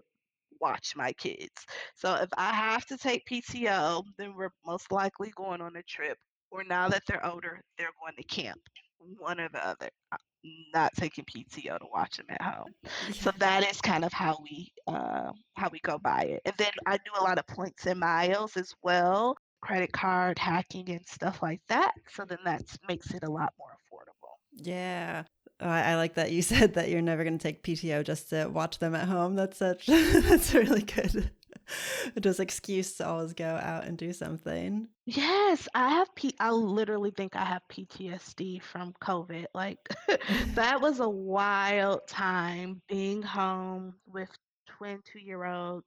watch 0.60 0.94
my 0.94 1.12
kids. 1.14 1.66
So 1.94 2.14
if 2.16 2.28
I 2.36 2.52
have 2.52 2.84
to 2.86 2.98
take 2.98 3.26
PTO, 3.26 4.04
then 4.18 4.34
we're 4.36 4.52
most 4.66 4.92
likely 4.92 5.32
going 5.34 5.62
on 5.62 5.76
a 5.76 5.82
trip. 5.84 6.18
Or 6.50 6.62
now 6.64 6.88
that 6.88 7.04
they're 7.06 7.24
older, 7.24 7.62
they're 7.78 7.88
going 8.02 8.16
to 8.16 8.24
camp 8.24 8.60
one 9.18 9.40
or 9.40 9.48
the 9.48 9.66
other. 9.66 9.88
Not 10.72 10.92
taking 10.96 11.24
PTO 11.24 11.78
to 11.78 11.86
watch 11.92 12.16
them 12.16 12.26
at 12.30 12.42
home. 12.42 12.72
So 13.12 13.30
that 13.38 13.68
is 13.70 13.80
kind 13.80 14.04
of 14.04 14.12
how 14.12 14.38
we 14.42 14.72
uh, 14.86 15.32
how 15.54 15.68
we 15.70 15.80
go 15.80 15.98
by 15.98 16.22
it. 16.22 16.42
And 16.44 16.54
then 16.56 16.70
I 16.86 16.96
do 16.96 17.10
a 17.18 17.22
lot 17.22 17.38
of 17.38 17.46
points 17.46 17.86
and 17.86 18.00
miles 18.00 18.56
as 18.56 18.72
well, 18.82 19.36
credit 19.60 19.92
card 19.92 20.38
hacking 20.38 20.90
and 20.90 21.06
stuff 21.06 21.42
like 21.42 21.60
that. 21.68 21.92
So 22.12 22.24
then 22.24 22.38
that 22.44 22.62
makes 22.88 23.12
it 23.12 23.22
a 23.24 23.30
lot 23.30 23.52
more 23.58 23.68
affordable. 23.70 24.36
Yeah. 24.54 25.24
Oh, 25.60 25.68
I 25.68 25.96
like 25.96 26.14
that 26.14 26.32
you 26.32 26.42
said 26.42 26.74
that 26.74 26.88
you're 26.88 27.02
never 27.02 27.24
going 27.24 27.38
to 27.38 27.42
take 27.42 27.62
PTO 27.62 28.04
just 28.04 28.30
to 28.30 28.46
watch 28.46 28.78
them 28.78 28.94
at 28.94 29.08
home. 29.08 29.34
That's 29.34 29.58
such 29.58 29.86
that's 29.86 30.54
really 30.54 30.82
good. 30.82 31.30
just 32.20 32.40
excuse 32.40 32.96
to 32.96 33.06
always 33.06 33.32
go 33.32 33.44
out 33.44 33.84
and 33.84 33.96
do 33.96 34.12
something. 34.12 34.88
Yes, 35.06 35.68
I 35.74 35.88
have 35.90 36.14
P 36.14 36.34
I 36.40 36.50
literally 36.50 37.10
think 37.10 37.36
I 37.36 37.44
have 37.44 37.62
PTSD 37.70 38.62
from 38.62 38.92
COVID. 39.02 39.46
Like 39.54 39.78
that 40.54 40.80
was 40.80 41.00
a 41.00 41.08
wild 41.08 42.06
time 42.08 42.80
being 42.88 43.22
home 43.22 43.94
with 44.06 44.30
twin 44.66 45.00
two-year-olds, 45.04 45.86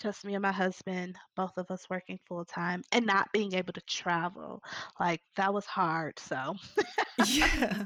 just 0.00 0.24
me 0.24 0.34
and 0.34 0.42
my 0.42 0.52
husband, 0.52 1.16
both 1.36 1.52
of 1.56 1.70
us 1.70 1.86
working 1.90 2.18
full 2.28 2.44
time 2.44 2.82
and 2.92 3.06
not 3.06 3.28
being 3.32 3.54
able 3.54 3.72
to 3.72 3.80
travel. 3.82 4.62
Like 5.00 5.20
that 5.36 5.52
was 5.52 5.66
hard. 5.66 6.18
So 6.18 6.54
yeah. 7.26 7.84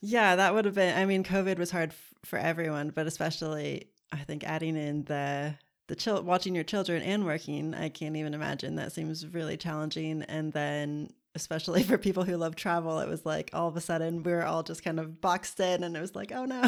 Yeah, 0.00 0.36
that 0.36 0.54
would 0.54 0.64
have 0.64 0.74
been 0.74 0.96
I 0.96 1.04
mean 1.04 1.24
COVID 1.24 1.58
was 1.58 1.70
hard 1.70 1.90
f- 1.90 2.14
for 2.24 2.38
everyone, 2.38 2.90
but 2.90 3.06
especially 3.06 3.88
I 4.12 4.18
think 4.18 4.44
adding 4.44 4.76
in 4.76 5.04
the 5.04 5.54
the 5.88 5.96
chil- 5.96 6.22
watching 6.22 6.54
your 6.54 6.64
children 6.64 7.02
and 7.02 7.24
working, 7.24 7.74
I 7.74 7.88
can't 7.88 8.16
even 8.16 8.34
imagine. 8.34 8.76
That 8.76 8.92
seems 8.92 9.26
really 9.26 9.56
challenging. 9.56 10.22
And 10.22 10.52
then, 10.52 11.10
especially 11.34 11.82
for 11.84 11.98
people 11.98 12.24
who 12.24 12.36
love 12.36 12.56
travel, 12.56 13.00
it 13.00 13.08
was 13.08 13.26
like 13.26 13.50
all 13.52 13.68
of 13.68 13.76
a 13.76 13.80
sudden 13.80 14.22
we 14.22 14.32
were 14.32 14.44
all 14.44 14.62
just 14.62 14.84
kind 14.84 15.00
of 15.00 15.20
boxed 15.20 15.60
in, 15.60 15.82
and 15.84 15.96
it 15.96 16.00
was 16.00 16.14
like, 16.14 16.32
oh 16.32 16.44
no, 16.44 16.62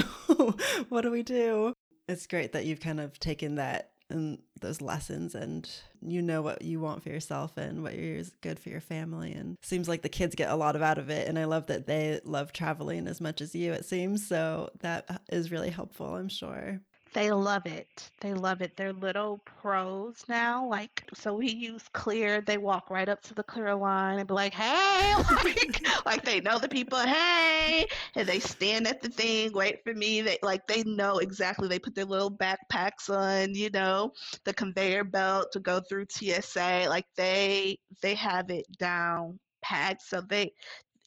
what 0.88 1.02
do 1.02 1.11
we 1.11 1.23
do? 1.23 1.73
It's 2.09 2.26
great 2.26 2.52
that 2.52 2.66
you've 2.66 2.80
kind 2.80 3.00
of 3.00 3.18
taken 3.18 3.54
that 3.54 3.90
and 4.11 4.38
those 4.61 4.80
lessons 4.80 5.35
and 5.35 5.71
you 6.02 6.21
know 6.21 6.42
what 6.42 6.62
you 6.62 6.78
want 6.80 7.02
for 7.02 7.09
yourself 7.09 7.56
and 7.56 7.83
what 7.83 7.94
is 7.94 8.33
good 8.42 8.59
for 8.59 8.68
your 8.68 8.80
family 8.80 9.33
and 9.33 9.56
seems 9.62 9.88
like 9.88 10.02
the 10.02 10.09
kids 10.09 10.35
get 10.35 10.50
a 10.50 10.56
lot 10.56 10.76
of 10.76 10.83
out 10.83 10.99
of 10.99 11.09
it 11.09 11.26
and 11.26 11.38
i 11.38 11.44
love 11.44 11.66
that 11.66 11.87
they 11.87 12.21
love 12.25 12.52
traveling 12.52 13.06
as 13.06 13.21
much 13.21 13.40
as 13.40 13.54
you 13.54 13.73
it 13.73 13.85
seems 13.85 14.26
so 14.26 14.68
that 14.80 15.04
uh, 15.09 15.16
is 15.33 15.50
really 15.50 15.71
helpful 15.71 16.14
i'm 16.16 16.28
sure 16.28 16.80
they 17.14 17.30
love 17.30 17.64
it. 17.66 18.11
They 18.21 18.35
love 18.35 18.61
it. 18.61 18.76
They're 18.76 18.92
little 18.92 19.38
pros 19.44 20.25
now. 20.28 20.66
Like, 20.68 21.04
so 21.14 21.35
we 21.35 21.49
use 21.50 21.85
Clear. 21.92 22.40
They 22.40 22.59
walk 22.59 22.90
right 22.90 23.09
up 23.09 23.23
to 23.23 23.35
the 23.35 23.44
Clear 23.44 23.75
line 23.75 24.18
and 24.18 24.28
be 24.28 24.35
like, 24.35 24.52
hey, 24.52 25.14
like, 25.44 25.87
like 26.04 26.25
they 26.25 26.40
know 26.40 26.59
the 26.59 26.68
people, 26.68 26.99
hey. 26.99 27.87
And 28.16 28.28
they 28.28 28.40
stand 28.40 28.88
at 28.88 29.00
the 29.00 29.09
thing, 29.09 29.52
wait 29.52 29.85
for 29.85 29.94
me. 29.94 30.23
They 30.23 30.38
like, 30.42 30.66
they 30.66 30.83
know 30.83 31.18
exactly. 31.18 31.68
They 31.68 31.78
put 31.78 31.94
their 31.94 32.04
little 32.04 32.30
backpacks 32.30 33.09
on, 33.09 33.54
you 33.54 33.71
know, 33.71 34.12
the 34.44 34.52
conveyor 34.52 35.04
belt 35.04 35.52
to 35.52 35.61
go 35.61 35.80
through 35.88 36.06
TSA. 36.11 36.87
Like, 36.88 37.06
they, 37.16 37.78
they 38.02 38.14
have 38.16 38.50
it 38.50 38.66
down 38.78 39.38
packed. 39.62 40.03
So 40.03 40.20
they, 40.20 40.53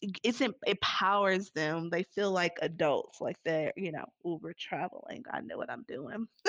it's 0.01 0.41
it 0.41 0.53
empowers 0.65 1.49
them. 1.51 1.89
They 1.89 2.03
feel 2.03 2.31
like 2.31 2.57
adults, 2.61 3.19
like 3.21 3.37
they're 3.43 3.73
you 3.75 3.91
know 3.91 4.05
Uber 4.23 4.53
traveling. 4.53 5.23
I 5.31 5.41
know 5.41 5.57
what 5.57 5.69
I'm 5.69 5.85
doing. 5.87 6.27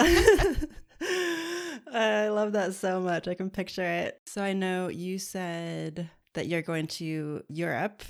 I 1.93 2.29
love 2.29 2.53
that 2.53 2.75
so 2.75 3.01
much. 3.01 3.29
I 3.29 3.35
can 3.35 3.51
picture 3.51 3.85
it. 3.85 4.21
So 4.27 4.43
I 4.43 4.53
know 4.53 4.89
you 4.89 5.19
said 5.19 6.11
that 6.35 6.47
you're 6.47 6.63
going 6.63 6.87
to 6.89 7.43
Europe 7.49 8.03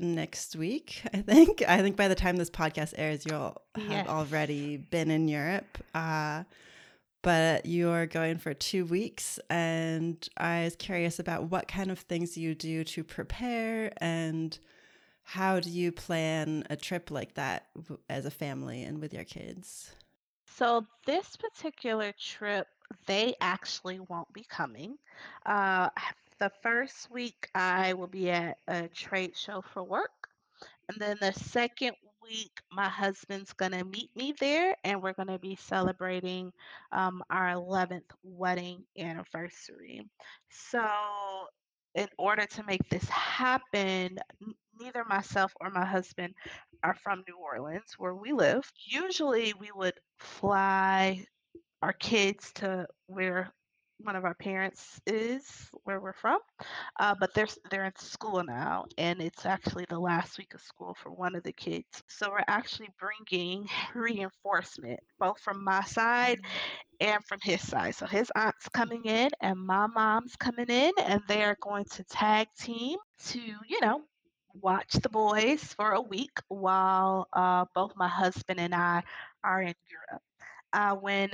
next 0.00 0.56
week. 0.56 1.02
I 1.12 1.18
think. 1.18 1.62
I 1.66 1.82
think 1.82 1.96
by 1.96 2.08
the 2.08 2.14
time 2.14 2.36
this 2.36 2.50
podcast 2.50 2.94
airs, 2.96 3.24
you'll 3.26 3.60
have 3.74 3.90
yes. 3.90 4.08
already 4.08 4.76
been 4.76 5.10
in 5.10 5.28
Europe. 5.28 5.78
Uh, 5.94 6.44
but 7.22 7.64
you're 7.64 8.04
going 8.04 8.36
for 8.36 8.52
two 8.52 8.84
weeks, 8.84 9.40
and 9.48 10.28
I 10.36 10.64
was 10.64 10.76
curious 10.76 11.18
about 11.18 11.44
what 11.44 11.68
kind 11.68 11.90
of 11.90 12.00
things 12.00 12.36
you 12.36 12.54
do 12.54 12.84
to 12.84 13.02
prepare 13.02 13.92
and 13.96 14.58
how 15.24 15.58
do 15.58 15.70
you 15.70 15.90
plan 15.90 16.64
a 16.70 16.76
trip 16.76 17.10
like 17.10 17.34
that 17.34 17.66
as 18.08 18.26
a 18.26 18.30
family 18.30 18.82
and 18.82 19.00
with 19.00 19.12
your 19.12 19.24
kids? 19.24 19.90
So, 20.46 20.86
this 21.06 21.36
particular 21.36 22.12
trip, 22.12 22.68
they 23.06 23.34
actually 23.40 23.98
won't 24.00 24.32
be 24.32 24.44
coming. 24.48 24.96
Uh, 25.44 25.88
the 26.38 26.52
first 26.62 27.10
week, 27.10 27.48
I 27.54 27.94
will 27.94 28.06
be 28.06 28.30
at 28.30 28.58
a 28.68 28.86
trade 28.88 29.36
show 29.36 29.62
for 29.72 29.82
work. 29.82 30.28
And 30.88 31.00
then 31.00 31.16
the 31.20 31.32
second 31.32 31.96
week, 32.22 32.60
my 32.70 32.88
husband's 32.88 33.52
going 33.52 33.72
to 33.72 33.84
meet 33.84 34.14
me 34.14 34.34
there, 34.38 34.76
and 34.84 35.02
we're 35.02 35.14
going 35.14 35.28
to 35.28 35.38
be 35.38 35.56
celebrating 35.56 36.52
um, 36.92 37.22
our 37.30 37.54
11th 37.54 38.10
wedding 38.22 38.84
anniversary. 38.98 40.06
So, 40.50 40.84
in 41.94 42.08
order 42.18 42.46
to 42.46 42.62
make 42.64 42.86
this 42.88 43.08
happen, 43.08 44.18
neither 44.80 45.04
myself 45.04 45.52
or 45.60 45.70
my 45.70 45.84
husband 45.84 46.34
are 46.82 46.94
from 46.94 47.24
New 47.28 47.38
Orleans, 47.38 47.94
where 47.98 48.14
we 48.14 48.32
live. 48.32 48.70
Usually, 48.86 49.54
we 49.58 49.70
would 49.74 49.94
fly 50.18 51.24
our 51.82 51.92
kids 51.94 52.52
to 52.56 52.86
where 53.06 53.52
one 53.98 54.16
of 54.16 54.24
our 54.24 54.34
parents 54.34 55.00
is, 55.06 55.44
where 55.84 56.00
we're 56.00 56.12
from, 56.14 56.38
uh, 57.00 57.14
but 57.18 57.32
they're 57.34 57.46
they're 57.70 57.84
in 57.86 57.96
school 57.96 58.42
now, 58.44 58.84
and 58.98 59.20
it's 59.20 59.46
actually 59.46 59.86
the 59.88 59.98
last 59.98 60.38
week 60.38 60.54
of 60.54 60.60
school 60.60 60.94
for 61.02 61.10
one 61.12 61.34
of 61.36 61.42
the 61.44 61.52
kids. 61.52 62.02
So 62.08 62.30
we're 62.30 62.44
actually 62.48 62.88
bringing 62.98 63.66
reinforcement, 63.94 65.00
both 65.18 65.40
from 65.40 65.64
my 65.64 65.82
side 65.84 66.38
and 67.00 67.24
from 67.24 67.38
his 67.42 67.66
side. 67.66 67.94
So 67.94 68.06
his 68.06 68.30
aunt's 68.36 68.68
coming 68.70 69.04
in, 69.04 69.30
and 69.40 69.58
my 69.58 69.86
mom's 69.86 70.36
coming 70.36 70.68
in, 70.68 70.92
and 70.98 71.20
they 71.28 71.44
are 71.44 71.56
going 71.60 71.84
to 71.92 72.04
tag 72.04 72.48
team 72.58 72.98
to, 73.26 73.40
you 73.40 73.80
know, 73.80 74.02
watch 74.60 74.92
the 74.92 75.08
boys 75.08 75.62
for 75.62 75.92
a 75.92 76.00
week 76.00 76.38
while 76.48 77.28
uh, 77.32 77.64
both 77.74 77.92
my 77.96 78.08
husband 78.08 78.60
and 78.60 78.74
I 78.74 79.02
are 79.42 79.60
in 79.60 79.74
Europe. 79.90 80.22
Uh, 80.72 80.94
when 80.96 81.30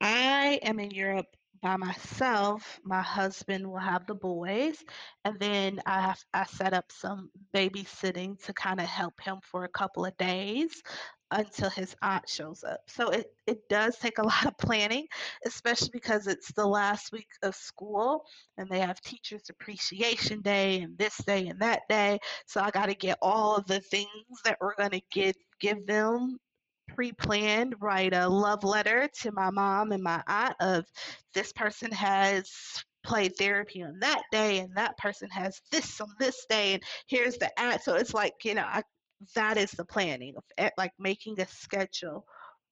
I 0.00 0.60
am 0.62 0.78
in 0.78 0.90
Europe 0.90 1.26
by 1.62 1.76
myself, 1.76 2.80
my 2.84 3.02
husband 3.02 3.66
will 3.70 3.78
have 3.78 4.06
the 4.06 4.14
boys, 4.14 4.82
and 5.24 5.38
then 5.38 5.80
I 5.84 6.00
have 6.00 6.18
I 6.32 6.46
set 6.46 6.72
up 6.72 6.86
some 6.90 7.30
babysitting 7.54 8.42
to 8.44 8.54
kind 8.54 8.80
of 8.80 8.86
help 8.86 9.20
him 9.20 9.38
for 9.42 9.64
a 9.64 9.68
couple 9.68 10.06
of 10.06 10.16
days 10.16 10.82
until 11.30 11.70
his 11.70 11.94
aunt 12.02 12.28
shows 12.28 12.64
up. 12.64 12.80
So 12.86 13.10
it, 13.10 13.32
it 13.46 13.68
does 13.68 13.96
take 13.98 14.18
a 14.18 14.22
lot 14.26 14.46
of 14.46 14.56
planning, 14.58 15.06
especially 15.46 15.90
because 15.92 16.26
it's 16.26 16.52
the 16.52 16.66
last 16.66 17.12
week 17.12 17.28
of 17.42 17.54
school 17.54 18.24
and 18.58 18.68
they 18.68 18.80
have 18.80 19.00
Teachers 19.00 19.42
Appreciation 19.50 20.40
Day 20.42 20.80
and 20.82 20.96
this 20.98 21.16
day 21.18 21.48
and 21.48 21.60
that 21.60 21.82
day. 21.88 22.18
So 22.46 22.60
I 22.60 22.70
got 22.70 22.86
to 22.86 22.94
get 22.94 23.18
all 23.22 23.56
of 23.56 23.66
the 23.66 23.80
things 23.80 24.08
that 24.44 24.58
we're 24.60 24.74
going 24.76 24.90
to 24.90 25.02
give 25.12 25.34
give 25.60 25.86
them 25.86 26.38
pre-planned 26.88 27.74
write 27.80 28.14
a 28.14 28.28
love 28.28 28.64
letter 28.64 29.08
to 29.20 29.30
my 29.32 29.50
mom 29.50 29.92
and 29.92 30.02
my 30.02 30.22
aunt 30.26 30.56
of 30.60 30.84
this 31.34 31.52
person 31.52 31.90
has 31.92 32.50
played 33.04 33.32
therapy 33.36 33.82
on 33.82 33.98
that 34.00 34.22
day 34.32 34.58
and 34.58 34.74
that 34.74 34.96
person 34.98 35.28
has 35.30 35.60
this 35.70 36.00
on 36.00 36.08
this 36.18 36.44
day 36.50 36.74
and 36.74 36.82
here's 37.06 37.36
the 37.38 37.60
ad 37.60 37.80
so 37.80 37.94
it's 37.94 38.12
like 38.12 38.34
you 38.44 38.54
know 38.54 38.66
i 38.66 38.82
that 39.34 39.56
is 39.58 39.70
the 39.72 39.84
planning 39.84 40.34
of 40.36 40.70
like 40.78 40.92
making 40.98 41.40
a 41.40 41.46
schedule 41.46 42.24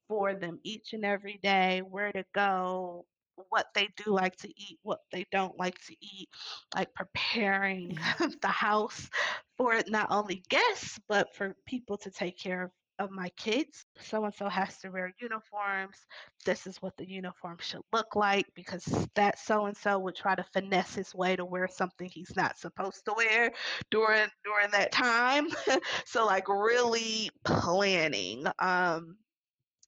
for 0.08 0.34
them 0.34 0.58
each 0.64 0.92
and 0.92 1.04
every 1.04 1.38
day, 1.42 1.82
where 1.88 2.12
to 2.12 2.24
go, 2.34 3.04
what 3.50 3.66
they 3.74 3.88
do 4.04 4.12
like 4.12 4.36
to 4.36 4.48
eat, 4.48 4.78
what 4.82 5.00
they 5.12 5.26
don't 5.30 5.58
like 5.58 5.78
to 5.86 5.94
eat, 6.00 6.28
like 6.74 6.92
preparing 6.94 7.98
the 8.42 8.48
house 8.48 9.08
for 9.56 9.80
not 9.88 10.08
only 10.10 10.42
guests, 10.48 10.98
but 11.08 11.34
for 11.34 11.54
people 11.66 11.98
to 11.98 12.10
take 12.10 12.38
care 12.38 12.64
of. 12.64 12.70
Of 12.98 13.12
my 13.12 13.28
kids, 13.36 13.86
so 14.00 14.24
and 14.24 14.34
so 14.34 14.48
has 14.48 14.78
to 14.78 14.90
wear 14.90 15.14
uniforms. 15.20 15.96
This 16.44 16.66
is 16.66 16.82
what 16.82 16.96
the 16.96 17.08
uniform 17.08 17.56
should 17.60 17.82
look 17.92 18.16
like 18.16 18.46
because 18.54 18.84
that 19.14 19.38
so 19.38 19.66
and 19.66 19.76
so 19.76 20.00
would 20.00 20.16
try 20.16 20.34
to 20.34 20.42
finesse 20.52 20.96
his 20.96 21.14
way 21.14 21.36
to 21.36 21.44
wear 21.44 21.68
something 21.68 22.08
he's 22.08 22.34
not 22.34 22.58
supposed 22.58 23.04
to 23.04 23.14
wear 23.16 23.52
during 23.92 24.28
during 24.44 24.70
that 24.72 24.90
time. 24.90 25.46
so 26.06 26.26
like 26.26 26.48
really 26.48 27.30
planning. 27.44 28.46
Um, 28.58 29.16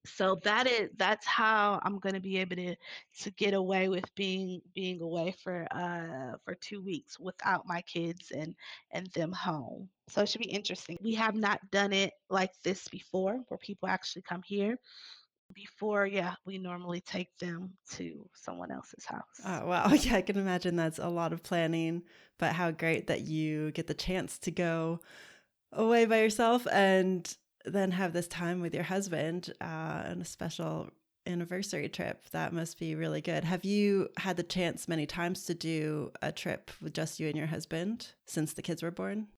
so 0.07 0.39
that 0.45 0.67
is 0.67 0.91
that's 0.97 1.27
how 1.27 1.79
I'm 1.83 1.99
gonna 1.99 2.21
be 2.21 2.39
able 2.39 2.57
to 2.57 2.75
to 3.21 3.31
get 3.33 3.55
away 3.55 3.89
with 3.89 4.05
being 4.15 4.61
being 4.75 5.01
away 5.03 5.35
for 5.43 5.67
uh 5.73 6.37
for 6.45 6.55
two 6.55 6.83
weeks 6.83 7.19
without 7.21 7.67
my 7.67 7.83
kids 7.83 8.31
and 8.31 8.55
and 8.93 9.07
them 9.09 9.33
home. 9.33 9.89
So 10.09 10.23
it 10.23 10.29
should 10.29 10.41
be 10.41 10.51
interesting. 10.51 10.97
We 11.03 11.15
have 11.15 11.35
not 11.35 11.61
done 11.71 11.93
it 11.93 12.13
like 12.31 12.51
this 12.65 12.89
before, 12.89 13.41
where 13.49 13.59
people 13.59 13.89
actually 13.89 14.23
come 14.23 14.43
here. 14.45 14.79
Before, 15.53 16.07
yeah, 16.07 16.35
we 16.47 16.59
normally 16.59 17.01
take 17.01 17.37
them 17.39 17.73
to 17.93 18.25
someone 18.35 18.71
else's 18.71 19.05
house. 19.05 19.41
Oh, 19.45 19.67
wow. 19.67 19.89
Yeah, 19.93 20.17
I 20.17 20.23
can 20.23 20.39
imagine 20.39 20.77
that's 20.77 21.01
a 21.01 21.09
lot 21.09 21.33
of 21.33 21.43
planning, 21.43 22.03
but 22.39 22.53
how 22.53 22.71
great 22.71 23.09
that 23.09 23.23
you 23.23 23.73
get 23.73 23.89
the 23.89 23.95
chance 23.95 24.39
to 24.41 24.53
go 24.53 25.01
away 25.73 26.07
by 26.07 26.21
yourself 26.21 26.67
and 26.71 27.37
then 27.65 27.91
have 27.93 28.13
this 28.13 28.29
time 28.29 28.61
with 28.61 28.75
your 28.75 28.85
husband 28.85 29.53
uh, 29.61 30.05
on 30.09 30.21
a 30.21 30.25
special 30.25 30.91
anniversary 31.27 31.89
trip. 31.89 32.25
That 32.31 32.53
must 32.53 32.79
be 32.79 32.95
really 32.95 33.21
good. 33.21 33.45
Have 33.45 33.65
you 33.65 34.09
had 34.19 34.37
the 34.37 34.43
chance 34.43 34.89
many 34.89 35.07
times 35.07 35.45
to 35.47 35.55
do 35.55 36.13
a 36.23 36.33
trip 36.33 36.71
with 36.81 36.95
just 36.95 37.21
you 37.21 37.29
and 37.29 37.37
your 37.37 37.47
husband 37.47 38.09
since 38.27 38.53
the 38.53 38.63
kids 38.63 38.83
were 38.83 38.91
born? 38.91 39.29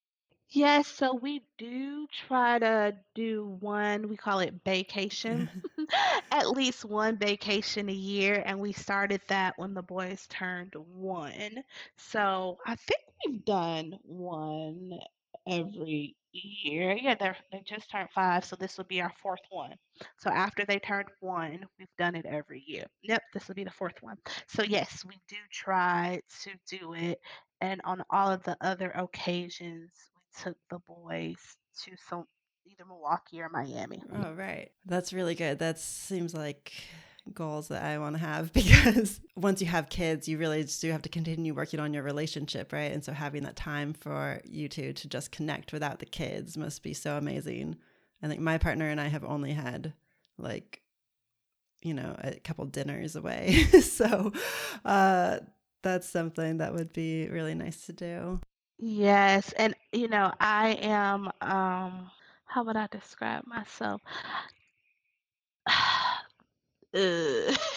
Yes, 0.54 0.86
so 0.86 1.14
we 1.14 1.42
do 1.56 2.06
try 2.28 2.58
to 2.58 2.94
do 3.14 3.56
one, 3.60 4.06
we 4.10 4.18
call 4.18 4.40
it 4.40 4.52
vacation, 4.66 5.48
at 6.30 6.50
least 6.50 6.84
one 6.84 7.16
vacation 7.16 7.88
a 7.88 7.92
year, 7.92 8.42
and 8.44 8.60
we 8.60 8.72
started 8.72 9.22
that 9.28 9.54
when 9.56 9.72
the 9.72 9.82
boys 9.82 10.26
turned 10.28 10.74
one. 10.74 11.64
So 11.96 12.58
I 12.66 12.74
think 12.74 13.00
we've 13.24 13.44
done 13.46 13.98
one 14.02 14.98
every 15.46 16.16
year. 16.32 16.96
Yeah, 17.00 17.14
they're 17.14 17.36
they 17.50 17.62
just 17.66 17.90
turned 17.90 18.08
five, 18.14 18.44
so 18.44 18.56
this 18.56 18.76
will 18.76 18.84
be 18.84 19.00
our 19.00 19.12
fourth 19.22 19.40
one. 19.50 19.74
So 20.18 20.30
after 20.30 20.64
they 20.64 20.78
turned 20.78 21.08
one, 21.20 21.64
we've 21.78 21.88
done 21.98 22.14
it 22.14 22.26
every 22.26 22.62
year. 22.66 22.86
Yep, 23.02 23.22
this 23.34 23.48
will 23.48 23.54
be 23.54 23.64
the 23.64 23.70
fourth 23.70 24.00
one. 24.00 24.16
So 24.48 24.62
yes, 24.62 25.04
we 25.06 25.20
do 25.28 25.36
try 25.50 26.20
to 26.42 26.50
do 26.78 26.94
it, 26.94 27.18
and 27.60 27.80
on 27.84 28.02
all 28.10 28.30
of 28.30 28.42
the 28.44 28.56
other 28.60 28.90
occasions, 28.90 29.90
we 30.16 30.42
took 30.42 30.56
the 30.70 30.78
boys 30.86 31.36
to 31.84 31.92
some 32.08 32.24
either 32.66 32.84
Milwaukee 32.86 33.40
or 33.40 33.48
Miami. 33.48 34.02
Oh, 34.14 34.32
right. 34.32 34.70
That's 34.86 35.12
really 35.12 35.34
good. 35.34 35.58
That 35.58 35.78
seems 35.78 36.34
like 36.34 36.72
goals 37.32 37.68
that 37.68 37.82
I 37.82 37.98
want 37.98 38.16
to 38.16 38.20
have 38.20 38.52
because 38.54 39.20
once 39.36 39.60
you 39.60 39.66
have 39.68 39.88
kids, 39.88 40.28
you 40.28 40.38
really 40.38 40.62
just 40.62 40.80
do 40.80 40.90
have 40.90 41.02
to 41.02 41.08
continue 41.08 41.54
working 41.54 41.80
on 41.80 41.94
your 41.94 42.02
relationship, 42.02 42.72
right? 42.72 42.92
And 42.92 43.04
so 43.04 43.12
having 43.12 43.42
that 43.44 43.56
time 43.56 43.92
for 43.94 44.40
you 44.44 44.68
two 44.68 44.92
to 44.92 45.08
just 45.08 45.32
connect 45.32 45.72
without 45.72 45.98
the 45.98 46.06
kids 46.06 46.56
must 46.56 46.82
be 46.82 46.94
so 46.94 47.16
amazing. 47.16 47.76
I 48.22 48.28
think 48.28 48.40
my 48.40 48.58
partner 48.58 48.88
and 48.88 49.00
I 49.00 49.08
have 49.08 49.24
only 49.24 49.52
had 49.52 49.92
like, 50.38 50.82
you 51.82 51.94
know, 51.94 52.14
a 52.22 52.34
couple 52.40 52.64
dinners 52.66 53.16
away. 53.16 53.64
so 53.82 54.32
uh, 54.84 55.38
that's 55.82 56.08
something 56.08 56.58
that 56.58 56.74
would 56.74 56.92
be 56.92 57.28
really 57.28 57.54
nice 57.54 57.86
to 57.86 57.92
do. 57.92 58.40
Yes, 58.78 59.52
and 59.52 59.74
you 59.92 60.08
know, 60.08 60.32
I 60.40 60.70
am 60.80 61.30
um 61.40 62.10
how 62.46 62.64
would 62.64 62.76
I 62.76 62.88
describe 62.88 63.46
myself? 63.46 64.00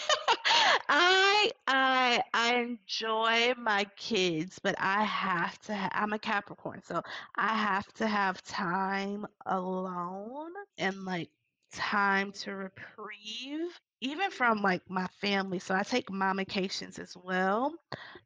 I 0.89 1.51
I 1.67 2.21
I 2.34 2.56
enjoy 2.56 3.54
my 3.58 3.86
kids, 3.95 4.60
but 4.60 4.75
I 4.80 5.04
have 5.04 5.58
to 5.62 5.75
ha 5.75 5.89
I'm 5.93 6.13
a 6.13 6.19
Capricorn, 6.19 6.82
so 6.84 7.01
I 7.36 7.47
have 7.56 7.91
to 7.93 8.08
have 8.08 8.41
time 8.43 9.25
alone 9.45 10.51
and 10.78 11.06
like 11.06 11.30
time 11.71 12.32
to 12.34 12.51
reprieve, 12.56 13.80
even 14.05 14.31
from 14.31 14.61
like 14.61 14.81
my 14.89 15.07
family. 15.21 15.59
So 15.59 15.75
I 15.75 15.83
take 15.83 16.07
mommacations 16.09 16.99
as 16.99 17.15
well 17.17 17.73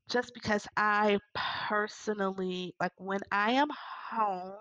just 0.10 0.34
because 0.34 0.68
I 0.78 1.20
personally 1.36 2.76
like 2.82 2.94
when 2.98 3.22
I 3.32 3.54
am 3.54 3.70
home, 4.12 4.54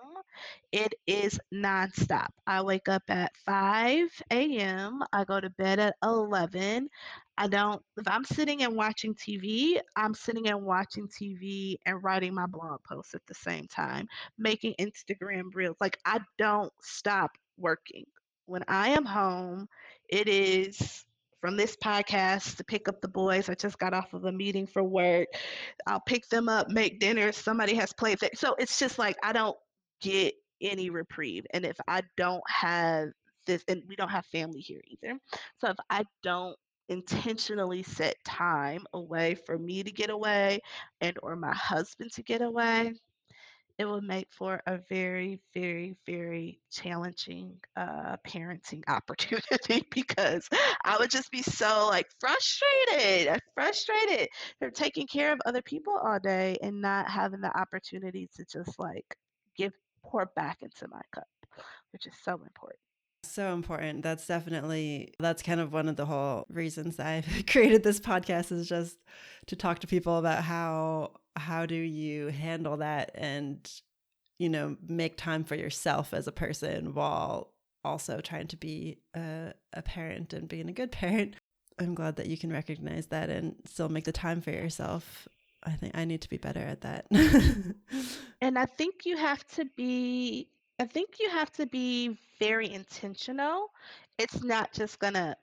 it 0.73 0.95
is 1.07 1.41
nonstop. 1.53 2.29
I 2.47 2.63
wake 2.63 2.89
up 2.89 3.03
at 3.09 3.33
5 3.47 4.59
a.m. 4.59 5.03
I 5.13 5.25
go 5.25 5.41
to 5.41 5.51
bed 5.51 5.79
at 5.81 5.97
11. 6.03 6.89
I 7.39 7.49
don't, 7.49 7.83
if 7.97 8.09
I'm 8.09 8.25
sitting 8.25 8.63
and 8.63 8.77
watching 8.77 9.15
TV, 9.15 9.81
I'm 9.97 10.15
sitting 10.15 10.49
and 10.49 10.65
watching 10.65 11.09
TV 11.09 11.79
and 11.87 12.03
writing 12.03 12.35
my 12.35 12.47
blog 12.47 12.83
posts 12.85 13.15
at 13.15 13.27
the 13.27 13.35
same 13.35 13.67
time, 13.69 14.09
making 14.39 14.75
Instagram 14.81 15.55
reels. 15.55 15.77
Like 15.81 15.99
I 16.05 16.21
don't 16.39 16.73
stop 16.83 17.33
working. 17.59 18.05
When 18.47 18.65
I 18.69 18.91
am 18.91 19.05
home, 19.05 19.69
it 20.09 20.29
is 20.29 21.05
from 21.41 21.57
this 21.57 21.77
podcast 21.77 22.57
to 22.57 22.65
pick 22.65 22.89
up 22.89 23.01
the 23.01 23.09
boys. 23.09 23.49
I 23.49 23.55
just 23.55 23.79
got 23.79 23.95
off 23.95 24.15
of 24.15 24.25
a 24.25 24.33
meeting 24.33 24.67
for 24.67 24.83
work. 24.83 25.29
I'll 25.87 26.01
pick 26.01 26.29
them 26.29 26.49
up, 26.49 26.69
make 26.69 27.01
dinner. 27.01 27.33
Somebody 27.33 27.75
has 27.75 27.93
played. 27.93 28.19
So 28.35 28.55
it's 28.59 28.79
just 28.79 28.99
like 28.99 29.17
I 29.23 29.33
don't 29.33 29.57
get 30.01 30.35
any 30.61 30.91
reprieve. 30.91 31.47
And 31.53 31.65
if 31.65 31.77
I 31.87 32.03
don't 32.17 32.43
have 32.49 33.09
this, 33.47 33.63
and 33.69 33.83
we 33.89 33.97
don't 33.97 34.11
have 34.11 34.27
family 34.27 34.61
here 34.61 34.81
either. 34.87 35.19
So 35.59 35.71
if 35.71 35.77
I 35.91 36.05
don't 36.23 36.57
intentionally 36.89 37.83
set 37.83 38.17
time 38.25 38.85
away 38.95 39.35
for 39.35 39.59
me 39.59 39.83
to 39.83 39.93
get 39.93 40.11
away 40.11 40.61
and 41.01 41.19
or 41.23 41.37
my 41.37 41.55
husband 41.55 42.11
to 42.13 42.23
get 42.23 42.41
away 42.41 42.95
it 43.79 43.89
would 43.89 44.03
make 44.03 44.27
for 44.33 44.61
a 44.67 44.79
very, 44.89 45.41
very, 45.55 45.95
very 46.05 46.59
challenging 46.71 47.55
uh, 47.77 48.17
parenting 48.27 48.83
opportunity 48.89 49.87
because 49.93 50.49
I 50.85 50.99
would 50.99 51.11
just 51.11 51.31
be 51.31 51.43
so 51.43 51.87
like 51.89 52.07
frustrated, 52.19 53.29
uh, 53.29 53.39
frustrated. 53.55 54.29
They're 54.61 54.71
taking 54.71 55.07
care 55.07 55.33
of 55.33 55.41
other 55.47 55.63
people 55.63 55.97
all 55.97 56.19
day 56.19 56.57
and 56.61 56.81
not 56.81 57.09
having 57.09 57.41
the 57.41 57.57
opportunity 57.57 58.29
to 58.37 58.45
just 58.45 58.79
like 58.79 59.17
give 59.57 59.73
pour 60.03 60.27
back 60.35 60.59
into 60.63 60.89
my 60.89 61.01
cup, 61.13 61.29
which 61.93 62.07
is 62.07 62.15
so 62.25 62.33
important. 62.33 62.81
So 63.29 63.53
important. 63.53 64.03
That's 64.03 64.27
definitely 64.27 65.13
that's 65.19 65.43
kind 65.43 65.61
of 65.61 65.73
one 65.73 65.89
of 65.89 65.97
the 65.97 66.07
whole 66.07 66.47
reasons 66.49 66.99
I've 66.99 67.27
created 67.47 67.83
this 67.83 68.01
podcast 68.01 68.53
is 68.53 68.69
just 68.69 68.97
to 69.47 69.57
talk 69.57 69.81
to 69.81 69.87
people 69.87 70.17
about 70.19 70.43
how 70.43 71.13
how 71.37 71.67
do 71.67 71.75
you 71.75 72.29
handle 72.29 72.79
that 72.79 73.13
and 73.15 73.71
you 74.39 74.49
know 74.49 74.77
make 74.87 75.17
time 75.17 75.45
for 75.45 75.55
yourself 75.55 76.15
as 76.15 76.27
a 76.27 76.33
person 76.33 76.95
while 76.95 77.53
also 77.85 78.21
trying 78.21 78.47
to 78.49 78.57
be 78.57 78.99
a, 79.15 79.53
a 79.73 79.83
parent 79.83 80.33
and 80.33 80.49
being 80.49 80.69
a 80.69 80.73
good 80.73 80.91
parent. 80.91 81.37
I'm 81.79 81.95
glad 81.95 82.17
that 82.17 82.27
you 82.27 82.37
can 82.37 82.51
recognize 82.51 83.07
that 83.07 83.31
and 83.31 83.55
still 83.67 83.89
make 83.89 84.05
the 84.05 84.13
time 84.13 84.41
for 84.41 84.51
yourself. 84.51 85.29
I 85.63 85.73
think 85.73 85.97
I 85.97 86.05
need 86.05 86.23
to 86.23 86.29
be 86.29 86.39
better 86.39 86.61
at 86.61 86.81
that. 86.81 87.07
and 88.41 88.59
I 88.59 88.67
think 88.67 89.05
you 89.05 89.17
have 89.17 89.47
to 89.55 89.65
be 89.77 90.49
I 90.79 90.87
think 90.87 91.19
you 91.21 91.29
have 91.31 91.51
to 91.53 91.67
be 91.67 92.19
very 92.39 92.71
intentional. 92.73 93.71
It's 94.19 94.43
not 94.43 94.73
just 94.73 94.99
going 94.99 95.15
to 95.15 95.37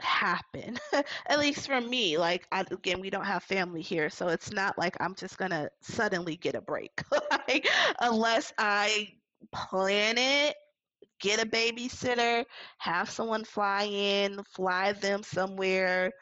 happen 0.00 0.78
at 1.28 1.38
least 1.38 1.66
for 1.66 1.80
me 1.80 2.16
like 2.16 2.46
I, 2.52 2.62
again 2.70 3.00
we 3.00 3.10
don't 3.10 3.26
have 3.26 3.42
family 3.42 3.82
here 3.82 4.08
so 4.08 4.28
it's 4.28 4.50
not 4.50 4.78
like 4.78 4.96
i'm 4.98 5.14
just 5.14 5.36
gonna 5.36 5.68
suddenly 5.82 6.36
get 6.36 6.54
a 6.54 6.62
break 6.62 7.02
like 7.48 7.68
unless 8.00 8.52
i 8.56 9.08
plan 9.52 10.16
it 10.16 10.56
get 11.20 11.42
a 11.42 11.46
babysitter 11.46 12.44
have 12.78 13.10
someone 13.10 13.44
fly 13.44 13.84
in 13.84 14.42
fly 14.44 14.92
them 14.92 15.22
somewhere 15.22 16.12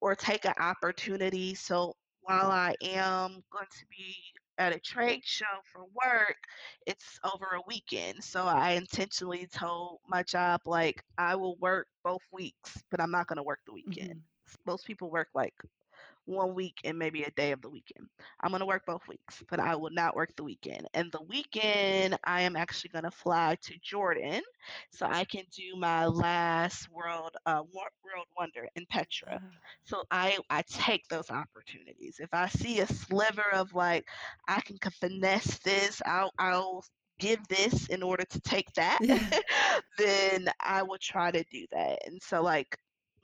or 0.00 0.16
take 0.16 0.44
an 0.44 0.54
opportunity 0.58 1.54
so 1.54 1.94
while 2.22 2.50
i 2.50 2.74
am 2.82 3.42
going 3.52 3.66
to 3.70 3.84
be 3.96 4.16
at 4.60 4.74
a 4.76 4.80
trade 4.80 5.22
show 5.24 5.46
for 5.72 5.84
work, 5.94 6.38
it's 6.86 7.18
over 7.24 7.46
a 7.56 7.62
weekend. 7.66 8.24
So 8.24 8.44
I 8.46 8.72
intentionally 8.72 9.48
told 9.48 10.00
my 10.08 10.22
job 10.24 10.62
like 10.66 11.04
I 11.18 11.36
will 11.36 11.56
work 11.58 11.88
both 12.04 12.22
weeks, 12.32 12.82
but 12.90 13.00
I'm 13.00 13.12
not 13.12 13.28
going 13.28 13.38
to 13.38 13.44
work 13.44 13.60
the 13.66 13.74
weekend. 13.74 14.14
Mhm. 14.14 14.22
Most 14.66 14.86
people 14.86 15.10
work 15.10 15.28
like 15.34 15.54
one 16.30 16.54
week 16.54 16.80
and 16.84 16.98
maybe 16.98 17.22
a 17.22 17.30
day 17.32 17.52
of 17.52 17.60
the 17.60 17.68
weekend. 17.68 18.06
I'm 18.40 18.50
going 18.50 18.60
to 18.60 18.66
work 18.66 18.86
both 18.86 19.06
weeks, 19.08 19.42
but 19.50 19.60
I 19.60 19.76
will 19.76 19.90
not 19.90 20.16
work 20.16 20.34
the 20.36 20.44
weekend. 20.44 20.88
And 20.94 21.10
the 21.12 21.22
weekend, 21.22 22.18
I 22.24 22.42
am 22.42 22.56
actually 22.56 22.90
going 22.90 23.04
to 23.04 23.10
fly 23.10 23.56
to 23.62 23.74
Jordan 23.82 24.42
so 24.90 25.06
I 25.06 25.24
can 25.24 25.44
do 25.54 25.76
my 25.76 26.06
last 26.06 26.90
world 26.90 27.36
uh, 27.46 27.62
world 27.72 28.26
wonder 28.38 28.66
in 28.76 28.86
Petra. 28.86 29.36
Uh-huh. 29.36 29.46
So 29.84 30.02
I 30.10 30.38
I 30.48 30.62
take 30.62 31.06
those 31.08 31.30
opportunities. 31.30 32.16
If 32.18 32.30
I 32.32 32.48
see 32.48 32.80
a 32.80 32.86
sliver 32.86 33.46
of 33.52 33.74
like 33.74 34.06
I 34.48 34.60
can 34.60 34.78
finesse 35.00 35.58
this, 35.58 36.00
I'll 36.06 36.32
I'll 36.38 36.84
give 37.20 37.46
this 37.48 37.86
in 37.88 38.02
order 38.02 38.24
to 38.24 38.40
take 38.40 38.72
that, 38.72 38.98
yeah. 39.02 39.22
then 39.98 40.48
I 40.58 40.82
will 40.82 40.98
try 41.00 41.30
to 41.30 41.44
do 41.52 41.66
that. 41.70 41.98
And 42.06 42.20
so 42.20 42.42
like 42.42 42.76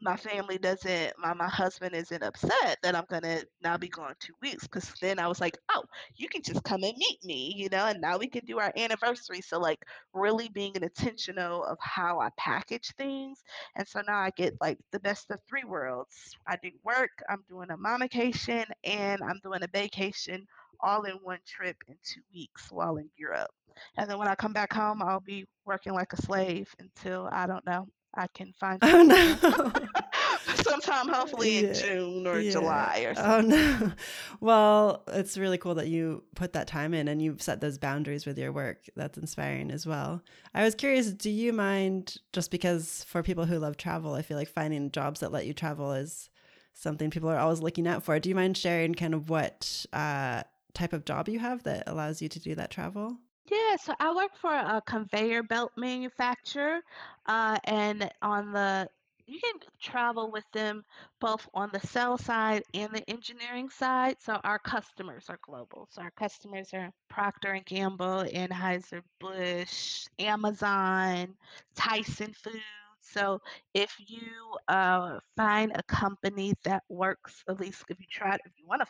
my 0.02 0.16
family 0.16 0.58
doesn't 0.58 1.12
my, 1.18 1.32
my 1.32 1.48
husband 1.48 1.94
isn't 1.94 2.22
upset 2.22 2.76
that 2.82 2.94
i'm 2.94 3.04
gonna 3.08 3.40
now 3.62 3.76
be 3.76 3.88
gone 3.88 4.14
two 4.20 4.34
weeks 4.42 4.64
because 4.64 4.92
then 5.00 5.18
i 5.18 5.26
was 5.26 5.40
like 5.40 5.56
oh 5.70 5.82
you 6.16 6.28
can 6.28 6.42
just 6.42 6.62
come 6.64 6.82
and 6.84 6.96
meet 6.98 7.18
me 7.24 7.52
you 7.56 7.68
know 7.70 7.86
and 7.86 8.00
now 8.00 8.18
we 8.18 8.28
can 8.28 8.44
do 8.44 8.58
our 8.58 8.72
anniversary. 8.76 9.40
So 9.40 9.58
like 9.58 9.82
really 10.12 10.48
being 10.48 10.74
intentional 10.76 11.64
of 11.64 11.78
how 11.80 12.20
i 12.20 12.28
package 12.38 12.92
things. 12.98 13.42
And 13.76 13.86
so 13.86 14.00
now 14.06 14.18
i 14.18 14.30
get 14.36 14.54
like 14.60 14.78
the 14.92 15.00
best 15.00 15.30
of 15.30 15.38
three 15.48 15.64
worlds. 15.64 16.14
I 16.46 16.56
do 16.62 16.70
work 16.84 17.10
i'm 17.28 17.42
doing 17.48 17.70
a 17.70 17.76
mommacation 17.76 18.64
and 18.84 19.22
i'm 19.22 19.40
doing 19.42 19.62
a 19.62 19.68
vacation 19.68 20.46
all 20.80 21.02
in 21.04 21.14
one 21.22 21.38
trip 21.46 21.76
in 21.88 21.96
two 22.04 22.20
weeks 22.34 22.70
while 22.70 22.96
in 22.96 23.08
europe. 23.16 23.50
And 23.96 24.10
then 24.10 24.18
when 24.18 24.28
i 24.28 24.34
come 24.34 24.52
back 24.52 24.72
home 24.72 25.02
i'll 25.02 25.20
be 25.20 25.46
working 25.64 25.94
like 25.94 26.12
a 26.12 26.22
slave 26.22 26.68
until 26.78 27.28
i 27.32 27.46
don't 27.46 27.66
know 27.66 27.86
I 28.16 28.26
can 28.28 28.52
find. 28.58 28.78
Oh 28.82 29.02
no. 29.02 29.36
Sometime, 30.62 31.08
hopefully 31.14 31.60
yeah. 31.60 31.68
in 31.68 31.74
June 31.74 32.26
or 32.26 32.40
yeah. 32.40 32.50
July 32.50 33.04
or 33.06 33.14
something. 33.14 33.52
Oh 33.52 33.56
no. 33.56 33.92
Well, 34.40 35.02
it's 35.08 35.38
really 35.38 35.56
cool 35.56 35.76
that 35.76 35.88
you 35.88 36.22
put 36.34 36.52
that 36.52 36.66
time 36.66 36.92
in 36.92 37.08
and 37.08 37.22
you've 37.22 37.40
set 37.40 37.60
those 37.60 37.78
boundaries 37.78 38.26
with 38.26 38.38
your 38.38 38.52
work. 38.52 38.84
That's 38.94 39.16
inspiring 39.16 39.70
as 39.70 39.86
well. 39.86 40.22
I 40.54 40.62
was 40.62 40.74
curious, 40.74 41.10
do 41.10 41.30
you 41.30 41.52
mind 41.54 42.18
just 42.32 42.50
because 42.50 43.04
for 43.08 43.22
people 43.22 43.46
who 43.46 43.58
love 43.58 43.76
travel, 43.76 44.12
I 44.12 44.22
feel 44.22 44.36
like 44.36 44.48
finding 44.48 44.90
jobs 44.90 45.20
that 45.20 45.32
let 45.32 45.46
you 45.46 45.54
travel 45.54 45.92
is 45.92 46.28
something 46.74 47.10
people 47.10 47.30
are 47.30 47.38
always 47.38 47.60
looking 47.60 47.88
out 47.88 48.02
for. 48.02 48.18
Do 48.18 48.28
you 48.28 48.34
mind 48.34 48.56
sharing 48.56 48.94
kind 48.94 49.14
of 49.14 49.30
what 49.30 49.86
uh, 49.92 50.42
type 50.74 50.92
of 50.92 51.06
job 51.06 51.28
you 51.28 51.38
have 51.38 51.62
that 51.62 51.84
allows 51.86 52.20
you 52.20 52.28
to 52.28 52.38
do 52.38 52.54
that 52.54 52.70
travel? 52.70 53.16
Yeah, 53.50 53.76
so 53.76 53.94
I 54.00 54.14
work 54.14 54.34
for 54.36 54.52
a 54.52 54.82
conveyor 54.86 55.42
belt 55.44 55.72
manufacturer, 55.76 56.80
uh, 57.26 57.58
and 57.64 58.10
on 58.22 58.52
the 58.52 58.88
you 59.28 59.40
can 59.40 59.60
travel 59.80 60.30
with 60.30 60.44
them 60.52 60.84
both 61.20 61.48
on 61.52 61.70
the 61.72 61.80
sell 61.80 62.16
side 62.16 62.62
and 62.74 62.92
the 62.92 63.08
engineering 63.10 63.68
side. 63.70 64.16
So 64.20 64.34
our 64.44 64.58
customers 64.60 65.26
are 65.28 65.38
global. 65.42 65.88
So 65.90 66.02
our 66.02 66.12
customers 66.12 66.72
are 66.74 66.92
Procter 67.08 67.52
and 67.52 67.64
Gamble, 67.66 68.24
Anheuser 68.32 69.02
Busch, 69.18 70.06
Amazon, 70.20 71.36
Tyson 71.74 72.32
Foods. 72.34 72.62
So 73.00 73.40
if 73.74 73.96
you 74.08 74.56
uh, 74.68 75.18
find 75.36 75.72
a 75.74 75.82
company 75.84 76.54
that 76.64 76.84
works, 76.88 77.42
at 77.48 77.58
least 77.60 77.84
if 77.88 77.98
you 78.00 78.06
try, 78.10 78.34
if 78.44 78.52
you 78.58 78.66
want 78.66 78.82
to 78.82 78.86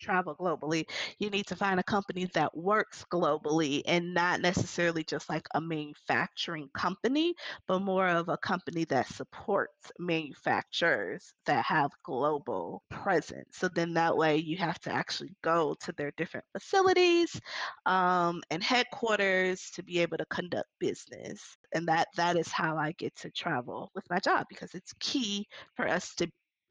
travel 0.00 0.34
globally, 0.36 0.84
you 1.18 1.30
need 1.30 1.46
to 1.46 1.56
find 1.56 1.78
a 1.78 1.84
company 1.84 2.26
that 2.34 2.56
works 2.56 3.04
globally 3.12 3.82
and 3.86 4.14
not 4.14 4.40
necessarily 4.40 5.04
just 5.04 5.28
like 5.28 5.46
a 5.54 5.60
manufacturing 5.60 6.68
company, 6.74 7.34
but 7.68 7.80
more 7.80 8.08
of 8.08 8.28
a 8.28 8.38
company 8.38 8.84
that 8.84 9.06
supports 9.08 9.92
manufacturers 9.98 11.32
that 11.46 11.64
have 11.64 11.90
global 12.04 12.82
presence. 12.90 13.48
So 13.52 13.68
then 13.68 13.94
that 13.94 14.16
way 14.16 14.36
you 14.36 14.56
have 14.58 14.78
to 14.80 14.92
actually 14.92 15.34
go 15.42 15.76
to 15.80 15.92
their 15.96 16.12
different 16.16 16.46
facilities 16.52 17.40
um, 17.86 18.42
and 18.50 18.62
headquarters 18.62 19.70
to 19.74 19.82
be 19.82 19.98
able 20.00 20.18
to 20.18 20.26
conduct 20.26 20.68
business. 20.78 21.56
And 21.74 21.86
that 21.88 22.08
that 22.16 22.36
is 22.36 22.48
how 22.48 22.76
I 22.76 22.92
get 22.92 23.14
to 23.16 23.30
travel 23.30 23.90
with 23.94 24.04
my 24.10 24.18
job 24.18 24.46
because 24.48 24.74
it's 24.74 24.92
key 25.00 25.46
for 25.74 25.88
us 25.88 26.14
to 26.16 26.28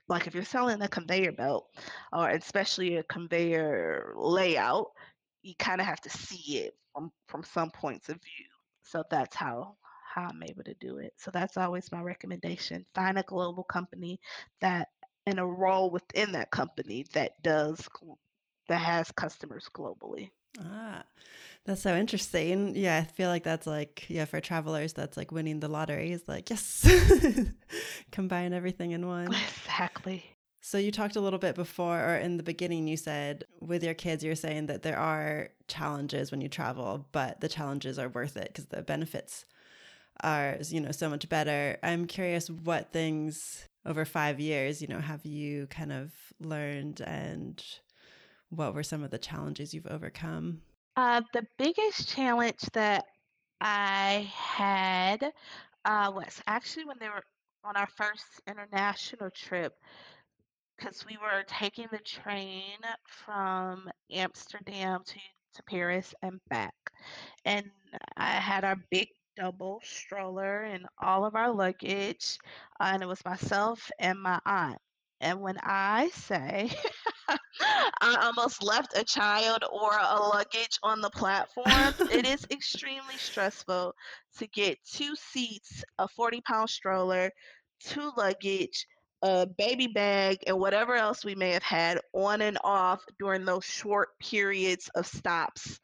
like 0.09 0.27
if 0.27 0.33
you're 0.33 0.43
selling 0.43 0.81
a 0.81 0.87
conveyor 0.87 1.31
belt 1.31 1.67
or 2.11 2.29
especially 2.29 2.97
a 2.97 3.03
conveyor 3.03 4.13
layout 4.17 4.87
you 5.43 5.53
kind 5.59 5.79
of 5.79 5.87
have 5.87 6.01
to 6.01 6.09
see 6.09 6.57
it 6.59 6.75
from 6.93 7.11
from 7.27 7.43
some 7.43 7.71
points 7.71 8.09
of 8.09 8.15
view. 8.15 8.45
So 8.83 9.03
that's 9.09 9.35
how 9.35 9.75
how 10.13 10.23
i'm 10.23 10.43
able 10.43 10.63
to 10.63 10.73
do 10.75 10.97
it. 10.97 11.13
So 11.17 11.31
that's 11.31 11.57
always 11.57 11.91
my 11.91 12.01
recommendation. 12.01 12.85
Find 12.95 13.17
a 13.17 13.23
global 13.23 13.63
company 13.63 14.19
that 14.61 14.89
and 15.25 15.39
a 15.39 15.45
role 15.45 15.91
within 15.91 16.31
that 16.33 16.51
company 16.51 17.05
that 17.13 17.33
does 17.43 17.87
that 18.67 18.81
has 18.81 19.11
customers 19.11 19.69
globally 19.75 20.29
ah 20.59 21.03
that's 21.65 21.81
so 21.81 21.95
interesting. 21.95 22.75
Yeah, 22.75 22.97
I 22.97 23.03
feel 23.03 23.29
like 23.29 23.43
that's 23.43 23.67
like, 23.67 24.05
yeah, 24.09 24.25
for 24.25 24.41
travelers, 24.41 24.93
that's 24.93 25.17
like 25.17 25.31
winning 25.31 25.59
the 25.59 25.67
lottery 25.67 26.11
is 26.11 26.27
like, 26.27 26.49
yes, 26.49 26.89
combine 28.11 28.53
everything 28.53 28.91
in 28.91 29.07
one. 29.07 29.27
Exactly. 29.27 30.25
So 30.61 30.77
you 30.77 30.91
talked 30.91 31.15
a 31.15 31.21
little 31.21 31.39
bit 31.39 31.55
before, 31.55 31.99
or 31.99 32.15
in 32.15 32.37
the 32.37 32.43
beginning, 32.43 32.87
you 32.87 32.97
said 32.97 33.45
with 33.61 33.83
your 33.83 33.93
kids, 33.93 34.23
you're 34.23 34.35
saying 34.35 34.65
that 34.67 34.83
there 34.83 34.97
are 34.97 35.49
challenges 35.67 36.31
when 36.31 36.41
you 36.41 36.49
travel, 36.49 37.07
but 37.11 37.39
the 37.39 37.49
challenges 37.49 37.99
are 37.99 38.09
worth 38.09 38.35
it 38.35 38.47
because 38.47 38.65
the 38.65 38.81
benefits 38.81 39.45
are, 40.23 40.57
you 40.67 40.81
know, 40.81 40.91
so 40.91 41.09
much 41.09 41.29
better. 41.29 41.77
I'm 41.83 42.05
curious 42.07 42.49
what 42.49 42.91
things 42.91 43.67
over 43.85 44.05
five 44.05 44.39
years, 44.39 44.81
you 44.81 44.87
know, 44.87 44.99
have 44.99 45.25
you 45.25 45.67
kind 45.67 45.91
of 45.91 46.11
learned 46.39 47.01
and 47.01 47.63
what 48.49 48.73
were 48.73 48.83
some 48.83 49.03
of 49.03 49.11
the 49.11 49.17
challenges 49.17 49.73
you've 49.73 49.87
overcome? 49.87 50.61
Uh, 50.95 51.21
the 51.33 51.45
biggest 51.57 52.09
challenge 52.09 52.59
that 52.73 53.05
I 53.61 54.31
had 54.33 55.31
uh, 55.85 56.11
was 56.13 56.41
actually 56.47 56.85
when 56.85 56.97
they 56.99 57.09
were 57.09 57.23
on 57.63 57.75
our 57.75 57.87
first 57.95 58.25
international 58.47 59.29
trip, 59.31 59.73
because 60.77 61.05
we 61.05 61.17
were 61.17 61.43
taking 61.47 61.87
the 61.91 61.99
train 61.99 62.77
from 63.05 63.89
Amsterdam 64.11 65.01
to, 65.05 65.19
to 65.55 65.63
Paris 65.63 66.13
and 66.21 66.39
back. 66.49 66.73
And 67.45 67.65
I 68.17 68.31
had 68.31 68.63
our 68.63 68.77
big 68.89 69.09
double 69.35 69.81
stroller 69.83 70.63
and 70.63 70.85
all 71.01 71.25
of 71.25 71.35
our 71.35 71.51
luggage, 71.51 72.37
uh, 72.79 72.91
and 72.93 73.03
it 73.03 73.07
was 73.07 73.23
myself 73.25 73.89
and 73.99 74.21
my 74.21 74.39
aunt. 74.45 74.79
And 75.21 75.41
when 75.41 75.57
I 75.63 76.09
say 76.13 76.71
I 78.01 78.17
almost 78.21 78.63
left 78.63 78.97
a 78.97 79.03
child 79.03 79.63
or 79.71 79.91
a 79.91 80.19
luggage 80.19 80.79
on 80.83 81.01
the 81.01 81.09
platform, 81.09 81.93
it 82.11 82.25
is 82.25 82.45
extremely 82.51 83.17
stressful 83.17 83.93
to 84.37 84.47
get 84.47 84.77
two 84.91 85.15
seats, 85.15 85.83
a 85.97 86.07
40 86.07 86.41
pound 86.41 86.69
stroller, 86.69 87.31
two 87.79 88.11
luggage, 88.17 88.85
a 89.21 89.47
baby 89.57 89.87
bag, 89.87 90.37
and 90.47 90.57
whatever 90.57 90.95
else 90.95 91.25
we 91.25 91.35
may 91.35 91.51
have 91.51 91.63
had 91.63 91.99
on 92.13 92.41
and 92.41 92.57
off 92.63 93.01
during 93.19 93.45
those 93.45 93.65
short 93.65 94.09
periods 94.19 94.89
of 94.95 95.05
stops 95.05 95.79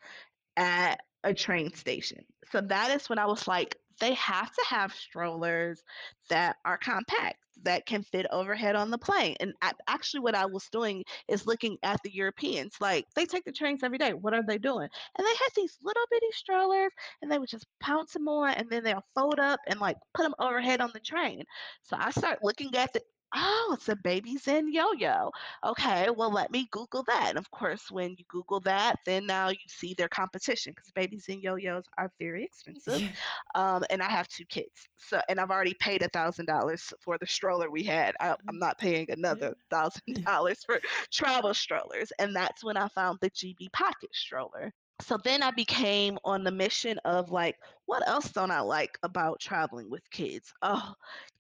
at 0.58 1.00
a 1.24 1.34
train 1.34 1.74
station. 1.74 2.24
So 2.52 2.62
that 2.62 2.92
is 2.92 3.10
when 3.10 3.20
I 3.20 3.26
was 3.26 3.48
like, 3.48 3.76
they 4.00 4.14
have 4.16 4.52
to 4.52 4.64
have 4.70 4.94
strollers 4.94 5.84
that 6.30 6.58
are 6.66 6.78
compact 6.78 7.38
that 7.64 7.86
can 7.86 8.04
fit 8.04 8.26
overhead 8.32 8.76
on 8.76 8.92
the 8.92 8.98
plane. 8.98 9.36
And 9.40 9.54
actually, 9.88 10.20
what 10.20 10.36
I 10.36 10.46
was 10.46 10.68
doing 10.72 11.04
is 11.28 11.48
looking 11.48 11.78
at 11.84 12.02
the 12.04 12.14
Europeans. 12.14 12.76
Like 12.80 13.06
they 13.16 13.26
take 13.26 13.46
the 13.46 13.52
trains 13.52 13.84
every 13.84 13.98
day. 13.98 14.14
What 14.14 14.34
are 14.34 14.44
they 14.46 14.58
doing? 14.58 14.90
And 15.18 15.26
they 15.26 15.32
had 15.32 15.50
these 15.56 15.78
little 15.84 16.04
bitty 16.12 16.32
strollers, 16.32 16.92
and 17.22 17.32
they 17.32 17.40
would 17.40 17.50
just 17.50 17.66
pounce 17.80 18.14
them 18.14 18.28
on, 18.28 18.54
and 18.56 18.70
then 18.70 18.84
they'll 18.84 19.06
fold 19.16 19.40
up 19.40 19.60
and 19.68 19.80
like 19.80 19.98
put 20.14 20.24
them 20.24 20.36
overhead 20.40 20.82
on 20.82 20.92
the 20.94 21.00
train. 21.00 21.44
So 21.84 21.96
I 22.00 22.12
start 22.12 22.40
looking 22.44 22.76
at 22.76 22.94
the 22.94 23.02
Oh, 23.34 23.72
it's 23.74 23.90
a 23.90 23.96
Babyzen 23.96 24.68
yo-yo. 24.72 25.30
Okay, 25.66 26.10
well, 26.16 26.32
let 26.32 26.52
me 26.52 26.68
Google 26.72 27.04
that. 27.08 27.30
And 27.30 27.38
of 27.38 27.50
course, 27.52 27.92
when 27.92 28.12
you 28.18 28.24
Google 28.30 28.62
that, 28.62 28.96
then 29.06 29.26
now 29.26 29.50
you 29.50 29.58
see 29.68 29.94
their 29.94 30.08
competition 30.08 30.74
because 30.74 30.92
Babyzen 30.92 31.42
yo-yos 31.42 31.84
are 31.98 32.12
very 32.20 32.44
expensive. 32.44 33.02
Um, 33.56 33.84
and 33.90 34.02
I 34.02 34.10
have 34.10 34.28
two 34.28 34.44
kids, 34.46 34.90
so 34.98 35.22
and 35.30 35.40
I've 35.40 35.50
already 35.50 35.74
paid 35.80 36.02
a 36.02 36.10
thousand 36.10 36.46
dollars 36.46 36.94
for 37.02 37.18
the 37.18 37.26
stroller 37.26 37.72
we 37.72 37.84
had. 37.84 38.14
I, 38.20 38.36
I'm 38.50 38.60
not 38.60 38.78
paying 38.78 39.10
another 39.10 39.56
thousand 39.70 40.02
dollars 40.26 40.60
for 40.66 40.80
travel 41.12 41.54
strollers. 41.54 42.12
And 42.20 42.36
that's 42.36 42.64
when 42.66 42.76
I 42.76 42.90
found 42.90 43.20
the 43.22 43.30
GB 43.30 43.72
Pocket 43.72 44.10
stroller 44.14 44.74
so 45.02 45.18
then 45.24 45.44
I 45.44 45.52
became 45.52 46.18
on 46.24 46.44
the 46.44 46.52
mission 46.52 46.98
of 47.06 47.32
like, 47.32 47.58
what 47.86 48.08
else 48.08 48.30
don't 48.32 48.52
I 48.52 48.62
like 48.62 48.98
about 49.04 49.40
traveling 49.40 49.90
with 49.90 50.10
kids? 50.12 50.54
Oh, 50.62 50.94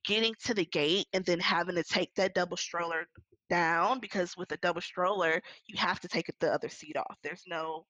getting 0.04 0.36
to 0.44 0.54
the 0.54 0.66
gate 0.66 1.08
and 1.14 1.26
then 1.26 1.40
having 1.40 1.76
to 1.76 1.84
take 1.84 2.14
that 2.16 2.36
double 2.36 2.58
stroller 2.58 3.08
down 3.50 4.00
because 4.00 4.36
with 4.38 4.52
a 4.52 4.58
double 4.58 4.82
stroller, 4.82 5.42
you 5.68 5.78
have 5.78 6.00
to 6.02 6.08
take 6.08 6.30
the 6.40 6.54
other 6.54 6.70
seat 6.70 6.98
off. 6.98 7.18
There's 7.24 7.44
no 7.48 7.86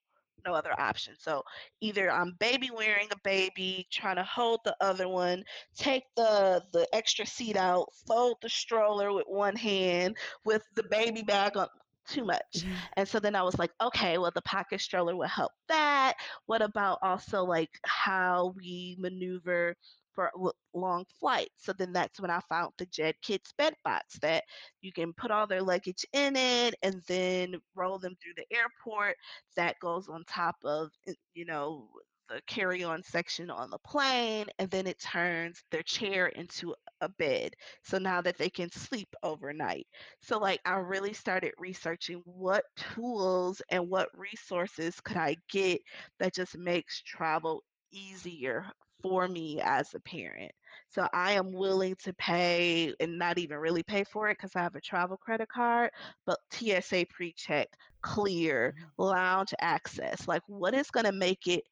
no 0.45 0.53
other 0.53 0.79
option. 0.79 1.15
So 1.17 1.41
either 1.81 2.11
I'm 2.11 2.35
baby 2.39 2.69
wearing 2.71 3.07
a 3.11 3.17
baby, 3.23 3.87
trying 3.91 4.17
to 4.17 4.23
hold 4.23 4.59
the 4.63 4.75
other 4.79 5.07
one, 5.07 5.43
take 5.75 6.03
the 6.15 6.61
the 6.73 6.87
extra 6.93 7.25
seat 7.25 7.57
out, 7.57 7.87
fold 8.07 8.37
the 8.41 8.49
stroller 8.49 9.11
with 9.13 9.25
one 9.27 9.55
hand, 9.55 10.17
with 10.45 10.63
the 10.75 10.83
baby 10.83 11.23
bag 11.23 11.57
on 11.57 11.67
too 12.07 12.25
much. 12.25 12.65
And 12.97 13.07
so 13.07 13.19
then 13.19 13.35
I 13.35 13.43
was 13.43 13.57
like, 13.59 13.71
okay, 13.81 14.17
well 14.17 14.31
the 14.33 14.41
pocket 14.41 14.81
stroller 14.81 15.15
will 15.15 15.27
help 15.27 15.51
that. 15.69 16.13
What 16.45 16.61
about 16.61 16.99
also 17.01 17.43
like 17.43 17.69
how 17.85 18.53
we 18.57 18.95
maneuver 18.99 19.75
for 20.13 20.31
long 20.73 21.05
flights? 21.19 21.65
So 21.65 21.73
then 21.73 21.93
that's 21.93 22.19
when 22.19 22.31
I 22.31 22.39
found 22.49 22.73
the 22.77 22.85
JetKids 22.87 23.55
bed 23.57 23.75
box 23.83 24.19
that 24.19 24.43
you 24.81 24.91
can 24.93 25.13
put 25.13 25.31
all 25.31 25.47
their 25.47 25.61
luggage 25.61 26.05
in 26.13 26.35
it 26.35 26.75
and 26.83 27.01
then 27.07 27.55
roll 27.75 27.99
them 27.99 28.15
through 28.21 28.33
the 28.37 28.45
airport. 28.55 29.15
That 29.55 29.79
goes 29.79 30.07
on 30.07 30.23
top 30.25 30.55
of 30.63 30.91
eh, 31.07 31.13
you 31.33 31.45
know 31.45 31.89
the 32.29 32.41
carry-on 32.47 33.01
section 33.03 33.49
on 33.49 33.69
the 33.69 33.79
plane 33.79 34.45
and 34.59 34.69
then 34.71 34.87
it 34.87 34.99
turns 34.99 35.63
their 35.71 35.83
chair 35.83 36.27
into 36.27 36.73
a 37.01 37.09
bed 37.09 37.53
so 37.83 37.97
now 37.97 38.21
that 38.21 38.37
they 38.37 38.49
can 38.49 38.69
sleep 38.71 39.09
overnight 39.23 39.87
so 40.21 40.37
like 40.39 40.59
i 40.65 40.75
really 40.75 41.13
started 41.13 41.51
researching 41.59 42.21
what 42.25 42.63
tools 42.75 43.61
and 43.69 43.87
what 43.89 44.09
resources 44.17 44.99
could 45.01 45.17
i 45.17 45.35
get 45.49 45.79
that 46.19 46.33
just 46.33 46.57
makes 46.57 47.01
travel 47.01 47.63
easier 47.91 48.65
for 49.01 49.27
me 49.27 49.59
as 49.63 49.93
a 49.93 49.99
parent 50.01 50.51
so 50.89 51.07
i 51.13 51.33
am 51.33 51.51
willing 51.51 51.95
to 52.03 52.13
pay 52.13 52.93
and 52.99 53.17
not 53.17 53.37
even 53.37 53.57
really 53.57 53.83
pay 53.83 54.03
for 54.03 54.29
it 54.29 54.37
because 54.37 54.55
i 54.55 54.61
have 54.61 54.75
a 54.75 54.81
travel 54.81 55.17
credit 55.17 55.47
card 55.49 55.89
but 56.25 56.37
tsa 56.51 57.05
pre-check 57.09 57.67
clear 58.01 58.73
Mm-hmm. 58.73 58.89
lounge 58.97 59.53
access 59.59 60.27
like 60.27 60.41
what 60.47 60.73
is 60.73 60.89
going 60.91 61.05
to 61.05 61.11
make 61.11 61.47
it 61.47 61.63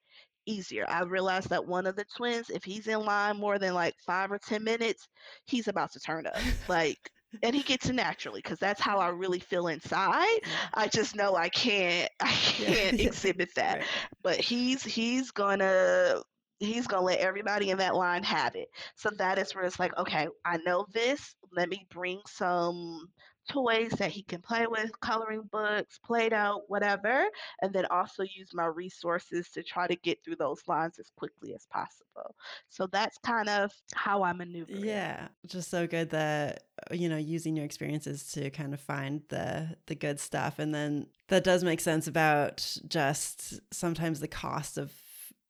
easier. 0.45 0.85
I 0.89 1.03
realized 1.03 1.49
that 1.49 1.65
one 1.65 1.85
of 1.87 1.95
the 1.95 2.05
twins, 2.15 2.49
if 2.49 2.63
he's 2.63 2.87
in 2.87 2.99
line 3.05 3.37
more 3.37 3.59
than 3.59 3.73
like 3.73 3.95
five 4.05 4.31
or 4.31 4.39
10 4.39 4.63
minutes, 4.63 5.07
he's 5.45 5.67
about 5.67 5.91
to 5.93 5.99
turn 5.99 6.27
up. 6.27 6.45
Like, 6.67 6.97
and 7.41 7.55
he 7.55 7.63
gets 7.63 7.89
it 7.89 7.95
naturally 7.95 8.41
because 8.43 8.59
that's 8.59 8.81
how 8.81 8.99
I 8.99 9.09
really 9.09 9.39
feel 9.39 9.67
inside. 9.67 10.39
Yeah. 10.43 10.69
I 10.73 10.87
just 10.87 11.15
know 11.15 11.35
I 11.35 11.49
can't, 11.49 12.09
I 12.21 12.31
can't 12.31 12.99
exhibit 12.99 13.49
that. 13.55 13.79
Right. 13.79 13.87
But 14.21 14.39
he's, 14.39 14.83
he's 14.83 15.31
gonna, 15.31 16.21
he's 16.59 16.87
gonna 16.87 17.05
let 17.05 17.19
everybody 17.19 17.71
in 17.71 17.77
that 17.79 17.95
line 17.95 18.23
have 18.23 18.55
it. 18.55 18.67
So 18.95 19.09
that 19.17 19.37
is 19.39 19.53
where 19.55 19.65
it's 19.65 19.79
like, 19.79 19.97
okay, 19.97 20.27
I 20.45 20.57
know 20.65 20.85
this. 20.93 21.35
Let 21.55 21.69
me 21.69 21.85
bring 21.91 22.21
some 22.27 23.07
toys 23.49 23.91
that 23.97 24.11
he 24.11 24.23
can 24.23 24.41
play 24.41 24.67
with, 24.67 24.99
coloring 25.01 25.43
books, 25.51 25.99
Play-Doh, 26.03 26.63
whatever, 26.67 27.25
and 27.61 27.73
then 27.73 27.85
also 27.87 28.23
use 28.23 28.53
my 28.53 28.65
resources 28.65 29.49
to 29.49 29.63
try 29.63 29.87
to 29.87 29.95
get 29.95 30.23
through 30.23 30.37
those 30.37 30.61
lines 30.67 30.99
as 30.99 31.11
quickly 31.17 31.53
as 31.53 31.65
possible. 31.71 32.35
So 32.69 32.87
that's 32.87 33.17
kind 33.19 33.49
of 33.49 33.71
how 33.93 34.23
I 34.23 34.33
maneuver. 34.33 34.71
Yeah, 34.71 35.27
just 35.45 35.69
so 35.69 35.87
good 35.87 36.09
that 36.11 36.63
uh, 36.89 36.95
you 36.95 37.09
know 37.09 37.17
using 37.17 37.55
your 37.55 37.65
experiences 37.65 38.31
to 38.33 38.49
kind 38.49 38.73
of 38.73 38.79
find 38.79 39.21
the 39.29 39.75
the 39.87 39.95
good 39.95 40.19
stuff, 40.19 40.59
and 40.59 40.73
then 40.73 41.07
that 41.27 41.43
does 41.43 41.63
make 41.63 41.81
sense 41.81 42.07
about 42.07 42.77
just 42.87 43.59
sometimes 43.73 44.19
the 44.19 44.27
cost 44.27 44.77
of 44.77 44.91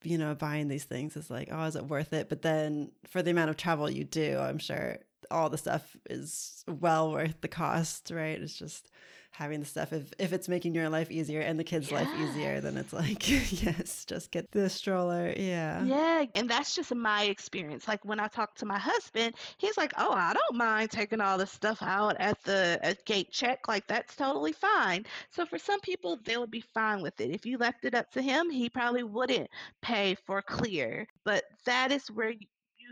you 0.03 0.17
know 0.17 0.36
buying 0.36 0.67
these 0.67 0.84
things 0.84 1.15
is 1.15 1.29
like 1.29 1.47
oh 1.51 1.63
is 1.63 1.75
it 1.75 1.86
worth 1.86 2.13
it? 2.13 2.29
But 2.29 2.41
then 2.41 2.91
for 3.08 3.21
the 3.21 3.32
amount 3.32 3.49
of 3.49 3.58
travel 3.58 3.89
you 3.89 4.03
do, 4.03 4.38
I'm 4.39 4.60
sure 4.60 4.99
all 5.33 5.49
the 5.49 5.57
stuff 5.57 5.97
is 6.09 6.63
well 6.67 7.11
worth 7.11 7.41
the 7.41 7.47
cost, 7.47 8.11
right? 8.11 8.39
It's 8.39 8.57
just 8.57 8.89
having 9.33 9.59
the 9.59 9.65
stuff 9.65 9.91
if 9.91 10.13
if 10.19 10.31
it's 10.31 10.47
making 10.47 10.75
your 10.75 10.87
life 10.89 11.09
easier 11.09 11.41
and 11.41 11.59
the 11.59 11.63
kids' 11.63 11.91
life 11.91 12.07
easier, 12.21 12.61
then 12.61 12.77
it's 12.77 12.93
like 12.93 13.27
yes, 13.63 14.05
just 14.05 14.31
get 14.31 14.51
the 14.51 14.69
stroller. 14.69 15.33
Yeah. 15.35 15.83
Yeah, 15.83 16.25
and 16.35 16.47
that's 16.47 16.75
just 16.75 16.93
my 16.93 17.23
experience. 17.23 17.87
Like 17.87 18.05
when 18.05 18.19
I 18.19 18.27
talk 18.27 18.55
to 18.55 18.65
my 18.65 18.77
husband, 18.77 19.35
he's 19.57 19.75
like, 19.75 19.91
"Oh, 19.97 20.11
I 20.13 20.33
don't 20.33 20.57
mind 20.57 20.91
taking 20.91 21.19
all 21.19 21.37
the 21.37 21.47
stuff 21.47 21.81
out 21.81 22.15
at 22.19 22.41
the 22.43 22.79
at 22.83 23.03
gate 23.05 23.31
check. 23.31 23.67
Like 23.67 23.87
that's 23.87 24.15
totally 24.15 24.53
fine." 24.53 25.05
So 25.31 25.45
for 25.45 25.57
some 25.57 25.81
people, 25.81 26.19
they 26.23 26.37
would 26.37 26.51
be 26.51 26.63
fine 26.73 27.01
with 27.01 27.19
it. 27.19 27.31
If 27.31 27.45
you 27.45 27.57
left 27.57 27.85
it 27.85 27.95
up 27.95 28.11
to 28.11 28.21
him, 28.21 28.51
he 28.51 28.69
probably 28.69 29.03
wouldn't 29.03 29.49
pay 29.81 30.15
for 30.15 30.41
clear. 30.43 31.07
But 31.23 31.43
that 31.65 31.91
is 31.91 32.07
where 32.11 32.33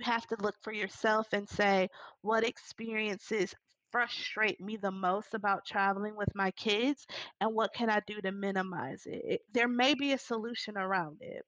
have 0.03 0.25
to 0.27 0.37
look 0.41 0.55
for 0.61 0.73
yourself 0.73 1.27
and 1.33 1.47
say, 1.47 1.89
"What 2.21 2.43
experiences 2.43 3.53
frustrate 3.91 4.61
me 4.61 4.77
the 4.77 4.91
most 4.91 5.33
about 5.33 5.65
traveling 5.65 6.15
with 6.15 6.33
my 6.35 6.51
kids 6.51 7.05
and 7.41 7.53
what 7.53 7.73
can 7.73 7.89
I 7.89 8.01
do 8.07 8.21
to 8.21 8.31
minimize 8.31 9.05
it?" 9.05 9.21
it 9.25 9.41
there 9.53 9.67
may 9.67 9.93
be 9.93 10.13
a 10.13 10.17
solution 10.17 10.77
around 10.77 11.21
it 11.21 11.45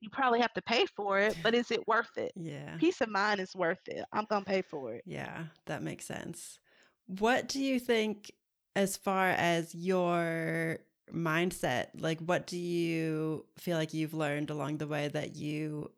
you 0.00 0.10
probably 0.10 0.40
have 0.40 0.52
to 0.54 0.62
pay 0.62 0.86
for 0.94 1.18
it, 1.18 1.36
but 1.42 1.54
is 1.54 1.70
it 1.70 1.86
worth 1.88 2.16
it? 2.16 2.32
Yeah. 2.36 2.76
Peace 2.78 3.00
of 3.00 3.08
mind 3.08 3.40
is 3.40 3.54
worth 3.56 3.80
it. 3.86 4.04
I'm 4.12 4.26
gonna 4.28 4.44
pay 4.44 4.62
for 4.62 4.94
it. 4.94 5.02
Yeah, 5.06 5.44
that 5.66 5.82
makes 5.82 6.04
sense. 6.04 6.58
What 7.06 7.48
do 7.48 7.62
you 7.62 7.80
think 7.80 8.32
as 8.74 8.96
far 8.96 9.28
as 9.30 9.74
your 9.74 10.78
mindset? 11.12 11.88
Like, 11.98 12.20
what 12.20 12.46
do 12.46 12.58
you 12.58 13.46
feel 13.56 13.78
like 13.78 13.94
you've 13.94 14.14
learned 14.14 14.50
along 14.50 14.78
the 14.78 14.86
way 14.86 15.08
that 15.08 15.36
you 15.36 15.90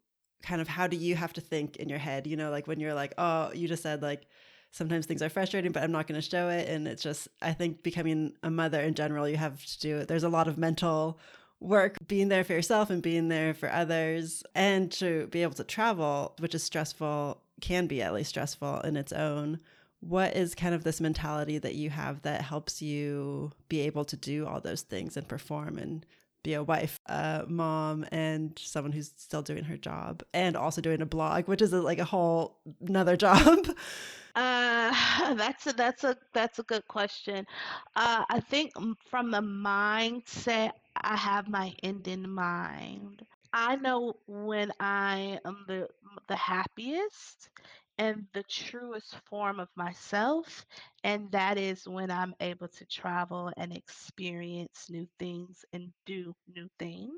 kind 0.43 0.61
of 0.61 0.69
how 0.69 0.87
do 0.87 0.97
you 0.97 1.17
have 1.17 1.33
to 1.35 1.41
think 1.41 1.77
in 1.77 1.89
your 1.89 1.99
head? 1.99 2.27
You 2.27 2.37
know, 2.37 2.51
like 2.51 2.67
when 2.67 2.81
you're 2.81 2.95
like, 2.95 3.15
oh, 3.19 3.53
you 3.53 3.69
just 3.69 3.83
said 3.83 4.03
like 4.03 4.27
sometimes 4.71 5.07
things 5.07 5.23
are 5.23 5.29
frustrating, 5.29 5.73
but 5.73 5.83
I'm 5.83 5.93
not 5.93 6.07
going 6.07 6.21
to 6.21 6.29
show 6.29 6.49
it. 6.49 6.69
And 6.69 6.87
it's 6.87 7.03
just, 7.03 7.29
I 7.41 7.53
think 7.53 7.83
becoming 7.83 8.35
a 8.43 8.51
mother 8.51 8.81
in 8.81 8.95
general, 8.95 9.29
you 9.29 9.37
have 9.37 9.65
to 9.65 9.81
do 9.81 9.99
it. 9.99 10.09
There's 10.09 10.25
a 10.25 10.29
lot 10.29 10.49
of 10.49 10.59
mental 10.59 11.19
work 11.61 11.97
being 12.07 12.29
there 12.29 12.45
for 12.45 12.53
yourself 12.53 12.91
and 12.91 13.03
being 13.03 13.29
there 13.29 13.53
for 13.53 13.71
others 13.73 14.45
and 14.55 14.93
to 14.93 15.27
be 15.29 15.43
able 15.43 15.55
to 15.55 15.65
travel 15.65 16.35
which 16.39 16.55
is 16.55 16.63
stressful 16.63 17.41
can 17.61 17.89
be 17.89 18.01
at 18.01 18.15
least 18.15 18.31
stressful 18.31 18.81
in 18.83 18.97
its 18.97 19.13
own 19.13 19.59
what 20.01 20.37
is 20.37 20.55
kind 20.55 20.73
of 20.73 20.85
this 20.85 21.01
mentality 21.01 21.59
that 21.59 21.75
you 21.75 21.91
have 21.91 22.23
that 22.23 22.43
helps 22.43 22.81
you 22.81 23.51
be 23.69 23.81
able 23.81 24.05
to 24.05 24.17
do 24.17 24.47
all 24.47 24.61
those 24.61 24.83
things 24.83 25.17
and 25.17 25.27
perform 25.27 25.79
and 25.79 26.07
be 26.43 26.55
a 26.55 26.63
wife, 26.63 27.01
a 27.07 27.45
mom, 27.49 28.07
and 28.13 28.59
someone 28.59 28.93
who's 28.93 29.13
still 29.17 29.43
doing 29.43 29.65
her 29.65 29.77
job 29.77 30.23
and 30.33 30.57
also 30.57 30.81
doing 30.81 31.03
a 31.03 31.07
blog, 31.07 31.49
which 31.49 31.63
is 31.63 31.73
like 31.73 31.99
a 31.99 32.05
whole 32.05 32.59
another 32.87 33.17
job. 33.27 33.69
Uh, 34.35 35.35
that's 35.35 35.67
a 35.67 35.73
that's 35.73 36.05
a 36.05 36.17
that's 36.33 36.59
a 36.59 36.63
good 36.63 36.87
question. 36.89 37.47
Uh, 37.97 38.25
I 38.31 38.41
think 38.41 38.73
from 39.11 39.31
the 39.31 39.41
mindset, 39.41 40.73
I 40.97 41.17
have 41.17 41.49
my 41.49 41.75
end 41.83 42.09
in 42.09 42.29
mind. 42.31 43.25
I 43.53 43.77
know 43.77 44.15
when 44.27 44.73
I 44.81 45.39
am 45.45 45.65
the 45.67 45.89
the 46.29 46.37
happiest 46.37 47.49
and 47.99 48.25
the 48.33 48.43
truest 48.45 49.17
form 49.29 49.61
of 49.61 49.69
myself, 49.77 50.65
and 51.05 51.31
that 51.33 51.59
is 51.59 51.89
when 51.89 52.11
I'm 52.11 52.35
able 52.41 52.69
to 52.69 52.87
travel 52.87 53.53
and 53.57 53.77
experience 53.77 54.87
new 54.91 55.07
things 55.19 55.65
and 55.73 55.93
do 56.07 56.35
new 56.55 56.69
things. 56.79 57.13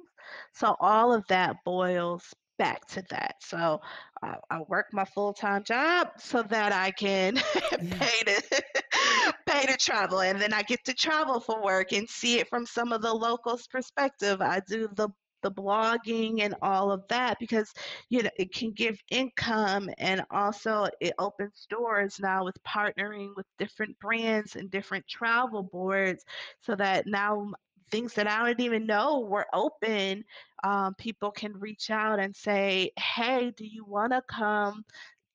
So 0.54 0.76
all 0.80 1.12
of 1.12 1.24
that 1.28 1.56
boils 1.64 2.34
back 2.58 2.86
to 2.88 3.02
that. 3.10 3.36
So 3.40 3.80
I, 4.22 4.36
I 4.50 4.60
work 4.68 4.86
my 4.92 5.04
full 5.04 5.32
time 5.32 5.64
job 5.64 6.08
so 6.18 6.42
that 6.42 6.72
I 6.72 6.90
can 6.90 7.36
mm. 7.72 7.98
pay 7.98 8.24
to 8.24 8.62
pay 9.46 9.66
to 9.66 9.76
travel, 9.76 10.20
and 10.20 10.40
then 10.40 10.52
I 10.52 10.62
get 10.62 10.84
to 10.84 10.94
travel 10.94 11.40
for 11.40 11.62
work 11.62 11.92
and 11.92 12.08
see 12.08 12.38
it 12.38 12.48
from 12.48 12.66
some 12.66 12.92
of 12.92 13.02
the 13.02 13.12
locals' 13.12 13.66
perspective. 13.66 14.40
I 14.42 14.60
do 14.68 14.88
the 14.94 15.08
the 15.42 15.50
blogging 15.50 16.40
and 16.40 16.54
all 16.62 16.90
of 16.90 17.02
that 17.08 17.38
because 17.38 17.72
you 18.08 18.22
know 18.22 18.30
it 18.36 18.52
can 18.52 18.72
give 18.72 18.98
income 19.10 19.88
and 19.98 20.22
also 20.30 20.86
it 21.00 21.12
opens 21.18 21.66
doors 21.68 22.18
now 22.20 22.44
with 22.44 22.56
partnering 22.64 23.30
with 23.36 23.46
different 23.58 23.98
brands 23.98 24.56
and 24.56 24.70
different 24.70 25.06
travel 25.08 25.62
boards 25.62 26.24
so 26.60 26.74
that 26.74 27.06
now 27.06 27.50
things 27.90 28.14
that 28.14 28.28
I 28.28 28.46
didn't 28.48 28.64
even 28.64 28.86
know 28.86 29.20
were 29.20 29.46
open 29.52 30.24
um, 30.62 30.94
people 30.94 31.30
can 31.30 31.52
reach 31.58 31.90
out 31.90 32.18
and 32.20 32.34
say, 32.36 32.92
hey, 32.98 33.52
do 33.56 33.66
you 33.66 33.84
want 33.84 34.12
to 34.12 34.22
come? 34.28 34.84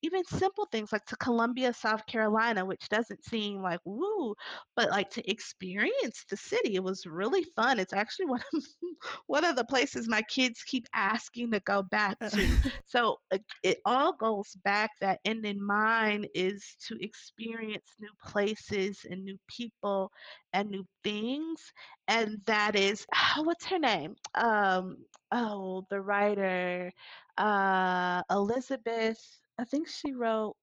Even 0.06 0.24
simple 0.26 0.68
things 0.72 0.92
like 0.94 1.06
to 1.08 1.18
Columbia, 1.18 1.74
South 1.74 2.06
Carolina, 2.08 2.66
which 2.66 2.90
doesn't 2.90 3.24
seem 3.26 3.62
like 3.62 3.80
woo, 3.86 4.36
but 4.76 4.90
like 4.92 5.10
to 5.12 5.30
experience 5.30 6.26
the 6.30 6.38
city. 6.38 6.76
It 6.76 6.84
was 6.84 7.06
really 7.06 7.44
fun. 7.56 7.80
It's 7.80 7.94
actually 7.94 8.28
one 8.28 8.42
of 8.56 8.64
one 9.28 9.46
of 9.46 9.56
the 9.56 9.66
places 9.66 10.08
my 10.10 10.22
kids 10.24 10.64
keep 10.64 10.88
asking 10.94 11.52
to 11.52 11.60
go 11.62 11.84
back 11.84 12.18
to. 12.32 12.48
So 12.86 13.18
uh, 13.32 13.40
it 13.64 13.80
all 13.86 14.14
goes 14.14 14.56
back. 14.64 14.92
That 15.02 15.20
end 15.26 15.46
in 15.46 15.64
mind 15.66 16.28
is 16.36 16.76
to 16.88 16.98
experience 17.04 17.96
new 18.00 18.12
places 18.24 19.06
and 19.10 19.24
new 19.24 19.38
people 19.48 20.12
and 20.54 20.70
new 20.70 20.86
things. 21.04 21.74
And 22.08 22.40
that 22.46 22.76
is, 22.76 23.06
what's 23.38 23.66
her 23.68 23.80
name? 23.80 24.16
Um, 24.36 24.98
oh, 25.32 25.86
the 25.90 26.02
writer, 26.02 26.92
uh, 27.38 28.22
Elizabeth. 28.30 29.20
I 29.60 29.64
think 29.66 29.88
she 29.88 30.14
wrote. 30.14 30.56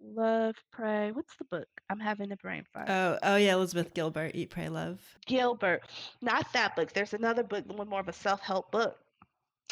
Love, 0.00 0.54
Pray. 0.72 1.10
What's 1.12 1.34
the 1.36 1.44
book? 1.44 1.68
I'm 1.88 1.98
having 1.98 2.30
a 2.30 2.36
brain 2.36 2.64
fart. 2.72 2.88
Oh, 2.90 3.18
oh 3.22 3.36
yeah, 3.36 3.54
Elizabeth 3.54 3.94
Gilbert, 3.94 4.32
Eat, 4.34 4.50
Pray, 4.50 4.68
Love. 4.68 5.00
Gilbert. 5.26 5.82
Not 6.20 6.52
that 6.52 6.76
book. 6.76 6.92
There's 6.92 7.14
another 7.14 7.42
book, 7.42 7.64
one 7.66 7.88
more 7.88 8.00
of 8.00 8.08
a 8.08 8.12
self-help 8.12 8.70
book. 8.70 8.98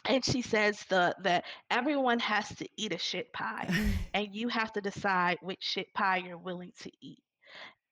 And 0.06 0.24
she 0.24 0.42
says 0.42 0.78
the 0.90 1.14
that 1.22 1.44
everyone 1.70 2.18
has 2.20 2.48
to 2.56 2.68
eat 2.76 2.92
a 2.92 2.98
shit 2.98 3.32
pie 3.32 3.68
and 4.14 4.28
you 4.34 4.48
have 4.48 4.72
to 4.74 4.80
decide 4.80 5.38
which 5.40 5.62
shit 5.62 5.92
pie 5.94 6.18
you're 6.18 6.38
willing 6.38 6.72
to 6.82 6.90
eat. 7.00 7.23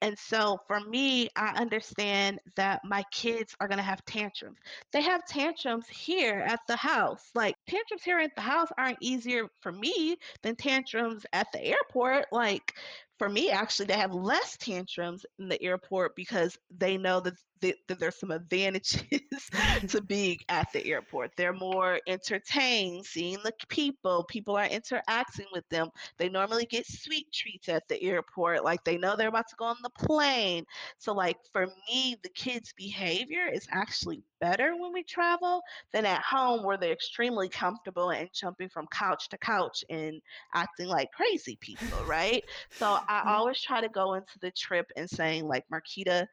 And 0.03 0.19
so 0.19 0.59
for 0.67 0.81
me, 0.81 1.29
I 1.37 1.55
understand 1.61 2.41
that 2.57 2.81
my 2.85 3.05
kids 3.13 3.55
are 3.61 3.69
going 3.69 3.79
to 3.79 3.85
have 3.85 4.05
tantrums. 4.05 4.59
They 4.93 5.01
have 5.03 5.25
tantrums 5.27 5.87
here 5.87 6.41
at 6.45 6.59
the 6.67 6.75
house. 6.75 7.31
Like 7.37 7.55
tantrums 7.69 8.03
here 8.03 8.19
at 8.19 8.35
the 8.35 8.43
house 8.43 8.69
aren't 8.77 8.99
easier 9.01 9.47
for 9.61 9.71
me 9.71 10.17
than 10.43 10.57
tantrums 10.57 11.25
at 11.33 11.47
the 11.53 11.65
airport. 11.65 12.27
Like 12.33 12.75
for 13.19 13.29
me, 13.29 13.51
actually, 13.51 13.87
they 13.87 13.97
have 13.97 14.13
less 14.13 14.57
tantrums 14.57 15.25
in 15.39 15.49
the 15.49 15.63
airport 15.63 16.17
because 16.17 16.59
they 16.77 16.99
know 16.99 17.21
that, 17.21 17.35
that, 17.63 17.77
that 17.89 17.99
there's 17.99 18.19
some 18.19 18.31
advantages 18.31 19.03
to 19.89 20.03
being 20.03 20.39
at 20.49 20.71
the 20.73 20.85
airport. 20.87 21.33
They're 21.37 21.53
more 21.53 22.01
entertained, 22.07 23.07
seeing 23.07 23.39
the 23.43 23.53
people, 23.69 24.25
people 24.25 24.57
are 24.57 24.67
interacting 24.67 25.47
with 25.53 25.69
them. 25.71 25.89
They 26.19 26.29
normally 26.29 26.67
get 26.67 26.87
sweet 26.87 27.33
treats 27.33 27.69
at 27.69 27.89
the 27.89 28.03
airport, 28.03 28.65
like 28.65 28.85
they 28.85 28.99
know 28.99 29.17
they're 29.17 29.29
about 29.29 29.49
to 29.49 29.57
go 29.57 29.65
on 29.65 29.77
the 29.83 29.91
plane. 29.91 30.65
So, 30.99 31.13
like 31.13 31.39
for 31.53 31.67
me, 31.89 32.17
the 32.23 32.29
kids' 32.31 32.73
behavior 32.77 33.47
is 33.53 33.67
actually 33.71 34.23
better 34.43 34.75
when 34.77 34.93
we 34.93 35.05
travel 35.05 35.63
than 35.93 36.05
at 36.05 36.21
home 36.21 36.65
where 36.65 36.77
they're 36.77 36.93
extremely 36.93 37.49
comfortable 37.49 38.11
and 38.11 38.29
jumping 38.35 38.69
from 38.69 38.87
couch 38.89 39.29
to 39.29 39.39
couch 39.39 39.85
and 39.89 40.21
acting 40.53 40.89
like 40.89 41.11
crazy 41.13 41.57
people, 41.61 42.05
right? 42.07 42.45
So 42.71 42.87
I 43.09 43.21
mm-hmm. 43.21 43.29
always 43.29 43.61
try 43.63 43.81
to 43.81 43.89
go 43.89 44.15
into 44.15 44.39
the 44.41 44.51
trip 44.51 44.91
and 44.97 45.09
saying 45.09 45.47
like 45.47 45.65
Marquita, 45.73 46.27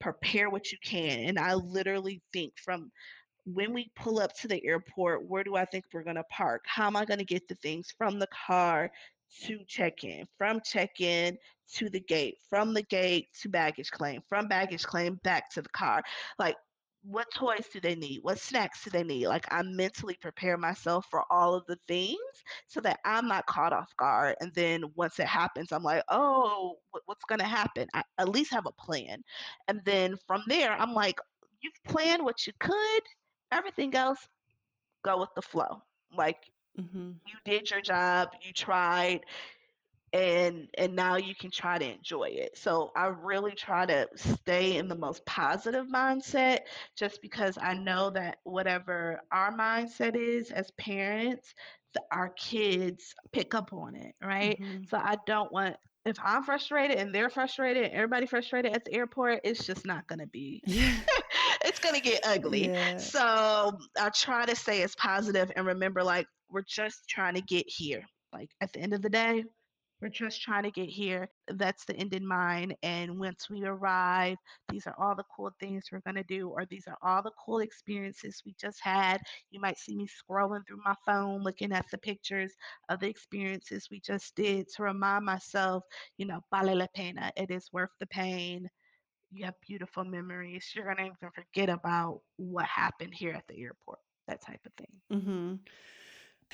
prepare 0.00 0.50
what 0.50 0.72
you 0.72 0.78
can. 0.84 1.28
And 1.28 1.38
I 1.38 1.54
literally 1.54 2.20
think 2.32 2.52
from 2.56 2.90
when 3.46 3.72
we 3.72 3.90
pull 3.96 4.18
up 4.20 4.34
to 4.38 4.48
the 4.48 4.64
airport, 4.64 5.28
where 5.28 5.44
do 5.44 5.56
I 5.56 5.64
think 5.64 5.84
we're 5.92 6.02
going 6.02 6.16
to 6.16 6.24
park? 6.24 6.62
How 6.66 6.86
am 6.86 6.96
I 6.96 7.04
going 7.04 7.18
to 7.18 7.24
get 7.24 7.46
the 7.48 7.54
things 7.56 7.92
from 7.96 8.18
the 8.18 8.28
car 8.46 8.90
to 9.42 9.58
check 9.66 10.04
in, 10.04 10.26
from 10.38 10.60
check 10.64 11.00
in 11.00 11.36
to 11.74 11.90
the 11.90 12.00
gate, 12.00 12.36
from 12.48 12.72
the 12.72 12.82
gate 12.82 13.28
to 13.42 13.48
baggage 13.48 13.90
claim, 13.90 14.22
from 14.28 14.48
baggage 14.48 14.84
claim 14.84 15.20
back 15.24 15.50
to 15.50 15.62
the 15.62 15.68
car? 15.70 16.02
Like, 16.38 16.56
what 17.06 17.26
toys 17.34 17.68
do 17.72 17.80
they 17.80 17.94
need? 17.94 18.20
What 18.22 18.38
snacks 18.38 18.82
do 18.84 18.90
they 18.90 19.02
need? 19.02 19.26
Like, 19.26 19.46
I 19.50 19.62
mentally 19.62 20.16
prepare 20.20 20.56
myself 20.56 21.06
for 21.10 21.24
all 21.30 21.54
of 21.54 21.66
the 21.66 21.78
things 21.86 22.18
so 22.66 22.80
that 22.80 23.00
I'm 23.04 23.28
not 23.28 23.46
caught 23.46 23.72
off 23.72 23.94
guard. 23.98 24.36
And 24.40 24.52
then 24.54 24.84
once 24.94 25.18
it 25.18 25.26
happens, 25.26 25.70
I'm 25.70 25.82
like, 25.82 26.02
oh, 26.08 26.76
what's 27.06 27.24
going 27.24 27.40
to 27.40 27.44
happen? 27.44 27.88
I 27.94 28.02
at 28.18 28.28
least 28.28 28.52
have 28.52 28.66
a 28.66 28.72
plan. 28.72 29.22
And 29.68 29.80
then 29.84 30.16
from 30.26 30.42
there, 30.46 30.72
I'm 30.72 30.94
like, 30.94 31.18
you've 31.64 31.82
planned 31.84 32.22
what 32.22 32.46
you 32.46 32.52
could 32.60 33.02
everything 33.50 33.94
else 33.94 34.28
go 35.04 35.18
with 35.18 35.30
the 35.34 35.42
flow 35.42 35.82
like 36.16 36.38
mm-hmm. 36.78 37.12
you 37.26 37.34
did 37.44 37.70
your 37.70 37.80
job 37.80 38.28
you 38.42 38.52
tried 38.52 39.20
and 40.14 40.68
and 40.78 40.94
now 40.94 41.16
you 41.16 41.34
can 41.34 41.50
try 41.50 41.76
to 41.76 41.92
enjoy 41.92 42.28
it 42.28 42.56
so 42.56 42.92
i 42.96 43.06
really 43.06 43.50
try 43.50 43.84
to 43.84 44.08
stay 44.14 44.76
in 44.76 44.88
the 44.88 44.94
most 44.94 45.26
positive 45.26 45.86
mindset 45.88 46.60
just 46.96 47.20
because 47.20 47.58
i 47.60 47.74
know 47.74 48.08
that 48.10 48.38
whatever 48.44 49.20
our 49.32 49.52
mindset 49.52 50.14
is 50.14 50.52
as 50.52 50.70
parents 50.78 51.54
the, 51.94 52.02
our 52.12 52.30
kids 52.30 53.12
pick 53.32 53.54
up 53.54 53.72
on 53.72 53.96
it 53.96 54.14
right 54.22 54.58
mm-hmm. 54.60 54.84
so 54.88 54.96
i 54.96 55.16
don't 55.26 55.52
want 55.52 55.76
if 56.06 56.18
I'm 56.22 56.42
frustrated 56.42 56.98
and 56.98 57.14
they're 57.14 57.30
frustrated 57.30 57.84
and 57.84 57.94
everybody 57.94 58.26
frustrated 58.26 58.74
at 58.74 58.84
the 58.84 58.92
airport, 58.92 59.40
it's 59.42 59.64
just 59.64 59.86
not 59.86 60.06
gonna 60.06 60.26
be. 60.26 60.62
it's 61.64 61.78
gonna 61.78 61.98
get 61.98 62.20
ugly. 62.26 62.68
Yeah. 62.68 62.98
So 62.98 63.78
I 63.98 64.10
try 64.10 64.44
to 64.44 64.54
stay 64.54 64.82
as 64.82 64.94
positive 64.96 65.50
and 65.56 65.64
remember, 65.64 66.04
like 66.04 66.26
we're 66.50 66.60
just 66.68 67.08
trying 67.08 67.36
to 67.36 67.40
get 67.40 67.64
here. 67.66 68.04
Like 68.34 68.50
at 68.60 68.70
the 68.74 68.80
end 68.80 68.92
of 68.92 69.00
the 69.00 69.08
day, 69.08 69.44
we're 70.04 70.10
just 70.10 70.42
trying 70.42 70.64
to 70.64 70.70
get 70.70 70.90
here. 70.90 71.30
That's 71.48 71.86
the 71.86 71.96
end 71.96 72.12
in 72.12 72.26
mind. 72.26 72.76
And 72.82 73.18
once 73.18 73.48
we 73.48 73.64
arrive, 73.64 74.36
these 74.68 74.86
are 74.86 74.94
all 74.98 75.14
the 75.14 75.24
cool 75.34 75.50
things 75.58 75.86
we're 75.90 76.02
going 76.04 76.16
to 76.16 76.22
do, 76.24 76.50
or 76.50 76.66
these 76.66 76.84
are 76.86 76.98
all 77.02 77.22
the 77.22 77.30
cool 77.42 77.60
experiences 77.60 78.42
we 78.44 78.54
just 78.60 78.80
had. 78.82 79.22
You 79.50 79.60
might 79.60 79.78
see 79.78 79.96
me 79.96 80.06
scrolling 80.06 80.60
through 80.68 80.82
my 80.84 80.94
phone, 81.06 81.42
looking 81.42 81.72
at 81.72 81.86
the 81.90 81.96
pictures 81.96 82.52
of 82.90 83.00
the 83.00 83.08
experiences 83.08 83.88
we 83.90 83.98
just 83.98 84.36
did 84.36 84.68
to 84.76 84.82
remind 84.82 85.24
myself, 85.24 85.84
you 86.18 86.26
know, 86.26 86.40
vale 86.54 86.76
la 86.76 86.86
pena. 86.94 87.32
It 87.34 87.50
is 87.50 87.70
worth 87.72 87.88
the 87.98 88.06
pain. 88.08 88.68
You 89.32 89.46
have 89.46 89.54
beautiful 89.66 90.04
memories. 90.04 90.70
You're 90.76 90.84
going 90.84 90.98
to 90.98 91.04
even 91.04 91.30
forget 91.34 91.70
about 91.70 92.20
what 92.36 92.66
happened 92.66 93.14
here 93.14 93.32
at 93.32 93.44
the 93.48 93.58
airport, 93.58 94.00
that 94.28 94.44
type 94.44 94.60
of 94.66 94.72
thing. 94.74 95.18
Mm-hmm. 95.18 95.54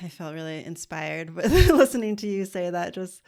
I 0.03 0.09
felt 0.09 0.33
really 0.33 0.63
inspired 0.63 1.29
with 1.35 1.51
listening 1.69 2.15
to 2.17 2.27
you 2.27 2.45
say 2.45 2.69
that 2.69 2.93
just 2.93 3.21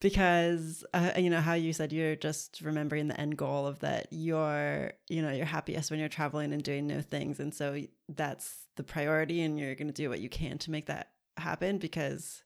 because 0.00 0.84
uh, 0.92 1.12
you 1.16 1.30
know 1.30 1.40
how 1.40 1.54
you 1.54 1.72
said 1.72 1.92
you're 1.92 2.16
just 2.16 2.60
remembering 2.60 3.08
the 3.08 3.18
end 3.18 3.38
goal 3.38 3.66
of 3.66 3.78
that 3.80 4.08
you're 4.10 4.92
you 5.08 5.22
know 5.22 5.30
you're 5.30 5.46
happiest 5.46 5.90
when 5.90 5.98
you're 5.98 6.08
traveling 6.08 6.52
and 6.52 6.62
doing 6.62 6.86
new 6.86 7.00
things. 7.00 7.40
And 7.40 7.54
so 7.54 7.80
that's 8.08 8.66
the 8.76 8.82
priority 8.82 9.42
and 9.42 9.58
you're 9.58 9.74
going 9.74 9.88
to 9.88 9.94
do 9.94 10.08
what 10.08 10.20
you 10.20 10.28
can 10.28 10.58
to 10.58 10.70
make 10.70 10.86
that 10.86 11.12
happen 11.38 11.78
because 11.78 12.42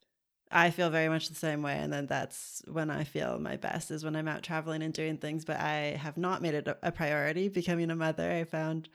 I 0.53 0.71
feel 0.71 0.91
very 0.91 1.09
much 1.09 1.29
the 1.29 1.35
same 1.35 1.63
way. 1.63 1.77
And 1.79 1.93
then 1.93 2.07
that's 2.07 2.63
when 2.67 2.91
I 2.91 3.05
feel 3.05 3.39
my 3.39 3.57
best 3.57 3.91
is 3.91 4.05
when 4.05 4.17
I'm 4.17 4.29
out 4.29 4.43
traveling 4.43 4.83
and 4.83 4.93
doing 4.93 5.17
things. 5.17 5.45
But 5.45 5.61
I 5.61 5.97
have 6.01 6.17
not 6.17 6.43
made 6.43 6.55
it 6.55 6.69
a 6.83 6.93
priority 6.93 7.49
becoming 7.49 7.91
a 7.91 7.97
mother. 7.97 8.31
I 8.31 8.45
found 8.45 8.89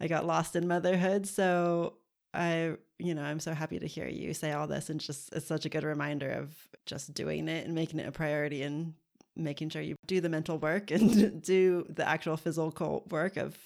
I 0.00 0.06
got 0.06 0.26
lost 0.26 0.54
in 0.54 0.68
motherhood. 0.68 1.26
So 1.26 1.94
I, 2.34 2.76
you 2.98 3.14
know, 3.14 3.22
I'm 3.22 3.40
so 3.40 3.54
happy 3.54 3.78
to 3.78 3.86
hear 3.86 4.06
you 4.06 4.34
say 4.34 4.52
all 4.52 4.66
this 4.66 4.90
and 4.90 5.00
just 5.00 5.32
it's 5.32 5.46
such 5.46 5.64
a 5.64 5.68
good 5.68 5.84
reminder 5.84 6.30
of 6.30 6.54
just 6.86 7.14
doing 7.14 7.48
it 7.48 7.66
and 7.66 7.74
making 7.74 8.00
it 8.00 8.08
a 8.08 8.12
priority 8.12 8.62
and 8.62 8.94
making 9.36 9.70
sure 9.70 9.82
you 9.82 9.94
do 10.06 10.20
the 10.20 10.28
mental 10.28 10.58
work 10.58 10.90
and 10.90 11.42
do 11.42 11.86
the 11.88 12.06
actual 12.06 12.36
physical 12.36 13.04
work 13.10 13.36
of 13.36 13.56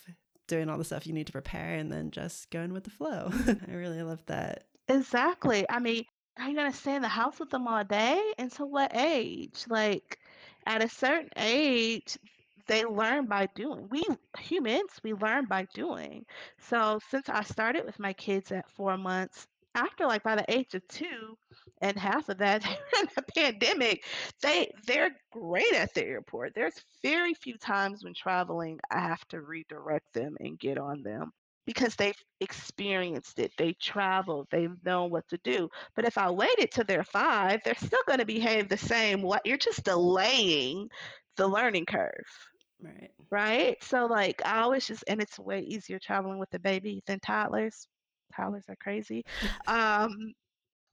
doing 0.46 0.68
all 0.68 0.78
the 0.78 0.84
stuff 0.84 1.06
you 1.06 1.12
need 1.12 1.26
to 1.26 1.32
prepare 1.32 1.74
and 1.74 1.90
then 1.90 2.10
just 2.10 2.50
going 2.50 2.72
with 2.72 2.84
the 2.84 2.90
flow. 2.90 3.30
I 3.68 3.72
really 3.72 4.02
love 4.02 4.24
that. 4.26 4.64
Exactly. 4.88 5.64
I 5.70 5.78
mean, 5.78 6.04
are 6.38 6.48
you 6.48 6.56
gonna 6.56 6.72
stay 6.72 6.94
in 6.94 7.02
the 7.02 7.08
house 7.08 7.38
with 7.38 7.50
them 7.50 7.66
all 7.66 7.84
day? 7.84 8.20
Until 8.38 8.70
what 8.70 8.94
age? 8.94 9.64
Like 9.68 10.18
at 10.66 10.82
a 10.82 10.88
certain 10.88 11.30
age, 11.36 12.18
they 12.66 12.84
learn 12.84 13.26
by 13.26 13.48
doing. 13.54 13.88
We 13.90 14.04
humans, 14.38 14.90
we 15.02 15.14
learn 15.14 15.46
by 15.46 15.66
doing. 15.74 16.24
So 16.58 16.98
since 17.10 17.28
I 17.28 17.42
started 17.42 17.84
with 17.84 17.98
my 17.98 18.12
kids 18.12 18.52
at 18.52 18.70
four 18.70 18.96
months, 18.96 19.46
after 19.74 20.06
like 20.06 20.22
by 20.22 20.36
the 20.36 20.44
age 20.52 20.74
of 20.74 20.86
two, 20.88 21.36
and 21.80 21.96
half 21.98 22.28
of 22.28 22.38
that 22.38 22.64
in 23.00 23.08
the 23.16 23.22
pandemic, 23.34 24.04
they 24.42 24.70
they're 24.86 25.10
great 25.32 25.72
at 25.74 25.92
the 25.94 26.04
airport. 26.04 26.54
There's 26.54 26.84
very 27.02 27.34
few 27.34 27.56
times 27.58 28.04
when 28.04 28.14
traveling 28.14 28.78
I 28.90 29.00
have 29.00 29.26
to 29.28 29.40
redirect 29.40 30.12
them 30.12 30.36
and 30.40 30.58
get 30.58 30.78
on 30.78 31.02
them 31.02 31.32
because 31.66 31.94
they've 31.96 32.18
experienced 32.40 33.38
it. 33.38 33.52
They 33.56 33.74
traveled, 33.74 34.48
they 34.50 34.68
know 34.84 35.04
what 35.06 35.28
to 35.28 35.38
do. 35.44 35.68
But 35.94 36.04
if 36.04 36.18
I 36.18 36.30
waited 36.30 36.70
till 36.70 36.84
they're 36.84 37.04
five, 37.04 37.60
they're 37.64 37.74
still 37.74 38.02
going 38.06 38.18
to 38.18 38.26
behave 38.26 38.68
the 38.68 38.76
same 38.76 39.22
What 39.22 39.46
You're 39.46 39.56
just 39.56 39.84
delaying 39.84 40.88
the 41.36 41.46
learning 41.46 41.86
curve. 41.86 42.51
Right. 42.82 43.10
Right. 43.30 43.82
So 43.82 44.06
like 44.06 44.42
I 44.44 44.60
always 44.60 44.86
just 44.86 45.04
and 45.08 45.22
it's 45.22 45.38
way 45.38 45.60
easier 45.60 45.98
traveling 45.98 46.38
with 46.38 46.52
a 46.54 46.58
baby 46.58 47.02
than 47.06 47.20
toddlers. 47.20 47.86
Toddlers 48.34 48.64
are 48.68 48.76
crazy. 48.76 49.24
um, 49.66 50.32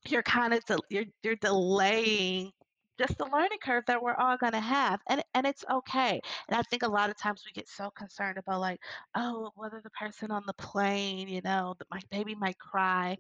you're 0.08 0.24
kind 0.24 0.54
of 0.54 0.64
de- 0.66 0.78
you're 0.90 1.06
you're 1.24 1.36
delaying 1.38 2.52
just 3.00 3.18
the 3.18 3.26
learning 3.26 3.60
curve 3.64 3.84
that 3.88 4.02
we're 4.02 4.16
all 4.16 4.38
going 4.38 4.54
to 4.54 4.60
have 4.60 5.00
and 5.10 5.24
and 5.34 5.48
it's 5.48 5.66
okay 5.72 6.20
and 6.50 6.58
i 6.58 6.62
think 6.64 6.84
a 6.84 6.88
lot 6.88 7.10
of 7.10 7.18
times 7.18 7.44
we 7.46 7.52
get 7.54 7.68
so 7.68 7.90
concerned 7.92 8.38
about 8.38 8.60
like 8.62 8.80
oh 9.16 9.52
whether 9.56 9.82
the 9.84 9.90
person 9.92 10.32
on 10.32 10.44
the 10.48 10.54
plane 10.54 11.28
you 11.28 11.42
know 11.44 11.76
my 11.92 12.00
baby 12.12 12.36
might 12.36 12.58
cry 12.60 13.18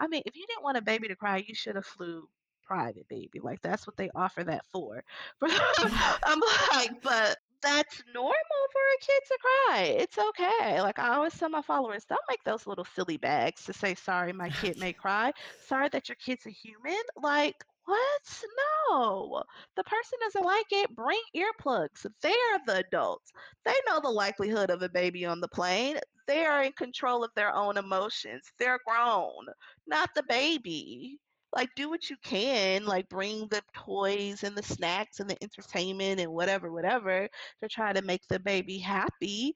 i 0.00 0.06
mean 0.08 0.22
if 0.26 0.36
you 0.36 0.44
didn't 0.46 0.64
want 0.64 0.76
a 0.76 0.82
baby 0.82 1.08
to 1.08 1.16
cry 1.16 1.44
you 1.46 1.54
should 1.54 1.76
have 1.76 1.86
flew 1.86 2.28
private 2.64 3.06
baby 3.08 3.40
like 3.42 3.60
that's 3.62 3.86
what 3.86 3.96
they 3.96 4.10
offer 4.16 4.42
that 4.44 4.64
for 4.72 5.02
i'm 5.42 6.40
like 6.72 7.00
but 7.02 7.36
that's 7.66 8.02
normal 8.14 8.32
for 8.72 8.80
a 8.94 9.00
kid 9.00 9.22
to 9.26 9.38
cry. 9.42 9.82
It's 9.98 10.18
okay. 10.18 10.80
Like 10.80 10.98
I 11.00 11.16
always 11.16 11.36
tell 11.36 11.48
my 11.48 11.62
followers, 11.62 12.04
don't 12.04 12.20
make 12.28 12.44
those 12.44 12.66
little 12.66 12.86
silly 12.94 13.16
bags 13.16 13.64
to 13.64 13.72
say 13.72 13.94
sorry 13.94 14.32
my 14.32 14.50
kid 14.50 14.78
may 14.78 14.92
cry. 15.04 15.32
Sorry 15.66 15.88
that 15.90 16.08
your 16.08 16.16
kid's 16.16 16.46
a 16.46 16.50
human. 16.50 17.02
Like 17.16 17.56
what? 17.86 18.44
No. 18.90 19.42
The 19.76 19.84
person 19.84 20.18
doesn't 20.20 20.44
like 20.44 20.66
it. 20.72 20.94
Bring 20.94 21.20
earplugs. 21.36 22.06
They're 22.22 22.60
the 22.66 22.78
adults. 22.78 23.32
They 23.64 23.74
know 23.88 24.00
the 24.00 24.10
likelihood 24.10 24.70
of 24.70 24.82
a 24.82 24.88
baby 24.88 25.24
on 25.24 25.40
the 25.40 25.48
plane. 25.48 25.98
They 26.26 26.44
are 26.44 26.62
in 26.62 26.72
control 26.72 27.24
of 27.24 27.30
their 27.36 27.54
own 27.54 27.76
emotions. 27.76 28.44
They're 28.58 28.80
grown, 28.86 29.46
not 29.86 30.10
the 30.14 30.24
baby. 30.28 31.20
Like 31.56 31.70
do 31.74 31.88
what 31.90 32.10
you 32.10 32.16
can, 32.22 32.84
like 32.84 33.08
bring 33.08 33.48
the 33.48 33.62
toys 33.74 34.44
and 34.44 34.56
the 34.56 34.62
snacks 34.62 35.20
and 35.20 35.30
the 35.30 35.42
entertainment 35.42 36.20
and 36.20 36.30
whatever, 36.32 36.70
whatever 36.70 37.28
to 37.62 37.68
try 37.68 37.92
to 37.92 38.02
make 38.02 38.22
the 38.28 38.38
baby 38.38 38.78
happy. 38.78 39.54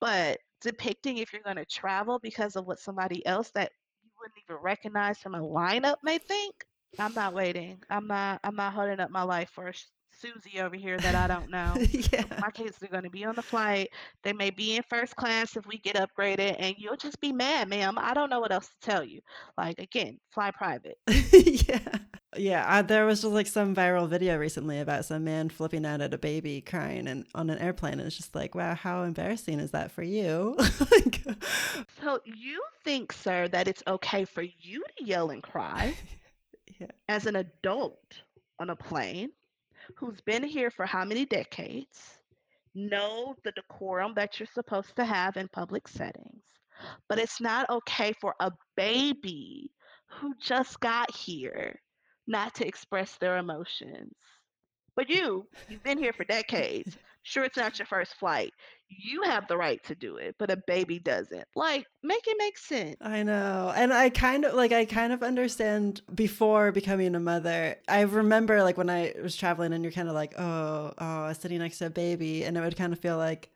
But 0.00 0.38
depicting 0.62 1.18
if 1.18 1.32
you're 1.32 1.42
going 1.42 1.56
to 1.56 1.66
travel 1.66 2.18
because 2.18 2.56
of 2.56 2.66
what 2.66 2.80
somebody 2.80 3.24
else 3.26 3.50
that 3.50 3.70
you 4.02 4.10
wouldn't 4.18 4.38
even 4.48 4.62
recognize 4.62 5.18
from 5.18 5.34
a 5.34 5.40
lineup 5.40 5.96
may 6.02 6.18
think, 6.18 6.54
I'm 6.98 7.14
not 7.14 7.34
waiting. 7.34 7.82
I'm 7.90 8.06
not. 8.06 8.40
I'm 8.44 8.56
not 8.56 8.74
holding 8.74 9.00
up 9.00 9.10
my 9.10 9.22
life 9.22 9.50
for 9.50 9.72
Susie 10.22 10.60
over 10.60 10.76
here 10.76 10.96
that 10.98 11.16
I 11.16 11.26
don't 11.26 11.50
know. 11.50 11.74
yeah. 12.12 12.24
My 12.40 12.50
kids 12.50 12.80
are 12.80 12.86
going 12.86 13.02
to 13.02 13.10
be 13.10 13.24
on 13.24 13.34
the 13.34 13.42
flight. 13.42 13.90
They 14.22 14.32
may 14.32 14.50
be 14.50 14.76
in 14.76 14.82
first 14.88 15.16
class 15.16 15.56
if 15.56 15.66
we 15.66 15.78
get 15.78 15.96
upgraded, 15.96 16.54
and 16.60 16.76
you'll 16.78 16.96
just 16.96 17.20
be 17.20 17.32
mad, 17.32 17.68
ma'am. 17.68 17.98
I 17.98 18.14
don't 18.14 18.30
know 18.30 18.38
what 18.38 18.52
else 18.52 18.68
to 18.68 18.90
tell 18.90 19.02
you. 19.02 19.20
Like, 19.58 19.80
again, 19.80 20.20
fly 20.30 20.52
private. 20.52 20.96
yeah. 21.32 21.80
Yeah, 22.36 22.64
uh, 22.66 22.82
there 22.82 23.04
was 23.04 23.22
just 23.22 23.34
like 23.34 23.48
some 23.48 23.74
viral 23.74 24.08
video 24.08 24.38
recently 24.38 24.80
about 24.80 25.04
some 25.04 25.24
man 25.24 25.48
flipping 25.48 25.84
out 25.84 26.00
at 26.00 26.14
a 26.14 26.18
baby 26.18 26.60
crying 26.60 27.08
and 27.08 27.26
on 27.34 27.50
an 27.50 27.58
airplane, 27.58 27.94
and 27.94 28.02
it's 28.02 28.16
just 28.16 28.34
like, 28.34 28.54
wow, 28.54 28.74
how 28.74 29.02
embarrassing 29.02 29.58
is 29.58 29.72
that 29.72 29.90
for 29.90 30.02
you? 30.02 30.56
like, 30.90 31.22
So 32.00 32.20
you 32.24 32.62
think, 32.84 33.12
sir, 33.12 33.48
that 33.48 33.66
it's 33.66 33.82
okay 33.86 34.24
for 34.24 34.42
you 34.42 34.84
to 34.96 35.04
yell 35.04 35.30
and 35.30 35.42
cry 35.42 35.94
yeah, 36.78 36.86
as 37.08 37.26
an 37.26 37.36
adult 37.36 38.22
on 38.58 38.70
a 38.70 38.76
plane 38.76 39.30
who's 39.96 40.20
been 40.20 40.42
here 40.42 40.70
for 40.70 40.86
how 40.86 41.04
many 41.04 41.24
decades, 41.24 42.18
know 42.74 43.34
the 43.44 43.52
decorum 43.52 44.14
that 44.14 44.38
you're 44.38 44.48
supposed 44.54 44.96
to 44.96 45.04
have 45.04 45.36
in 45.36 45.48
public 45.48 45.86
settings, 45.88 46.42
but 47.08 47.18
it's 47.18 47.40
not 47.40 47.68
okay 47.68 48.12
for 48.20 48.34
a 48.40 48.50
baby 48.76 49.70
who 50.08 50.34
just 50.40 50.80
got 50.80 51.10
here 51.14 51.78
not 52.26 52.54
to 52.54 52.66
express 52.66 53.16
their 53.16 53.38
emotions. 53.38 54.14
But 54.94 55.08
you, 55.08 55.46
you've 55.68 55.82
been 55.82 55.98
here 55.98 56.12
for 56.12 56.24
decades. 56.28 56.96
Sure, 57.22 57.42
it's 57.44 57.56
not 57.56 57.78
your 57.78 57.86
first 57.86 58.14
flight. 58.14 58.52
You 58.88 59.22
have 59.22 59.48
the 59.48 59.56
right 59.56 59.82
to 59.84 59.94
do 59.96 60.16
it, 60.18 60.36
but 60.38 60.50
a 60.50 60.56
baby 60.56 60.98
doesn't. 61.00 61.48
Like, 61.54 61.86
make 62.02 62.26
it 62.28 62.36
make 62.38 62.58
sense. 62.58 62.96
I 63.00 63.24
know. 63.24 63.72
And 63.74 63.92
I 63.92 64.10
kind 64.10 64.44
of 64.44 64.54
like 64.54 64.70
I 64.70 64.84
kind 64.84 65.12
of 65.12 65.24
understand 65.24 66.02
before 66.14 66.70
becoming 66.70 67.16
a 67.16 67.20
mother. 67.20 67.76
I 67.88 68.02
remember 68.02 68.62
like 68.62 68.76
when 68.76 68.88
I 68.88 69.14
was 69.20 69.34
traveling 69.36 69.72
and 69.72 69.82
you're 69.82 69.92
kind 69.92 70.08
of 70.08 70.14
like, 70.14 70.34
"Oh, 70.38 70.94
oh, 70.98 71.32
sitting 71.32 71.58
next 71.58 71.78
to 71.78 71.86
a 71.86 71.90
baby." 71.90 72.44
And 72.44 72.56
it 72.56 72.60
would 72.60 72.76
kind 72.76 72.92
of 72.92 73.00
feel 73.00 73.16
like 73.16 73.50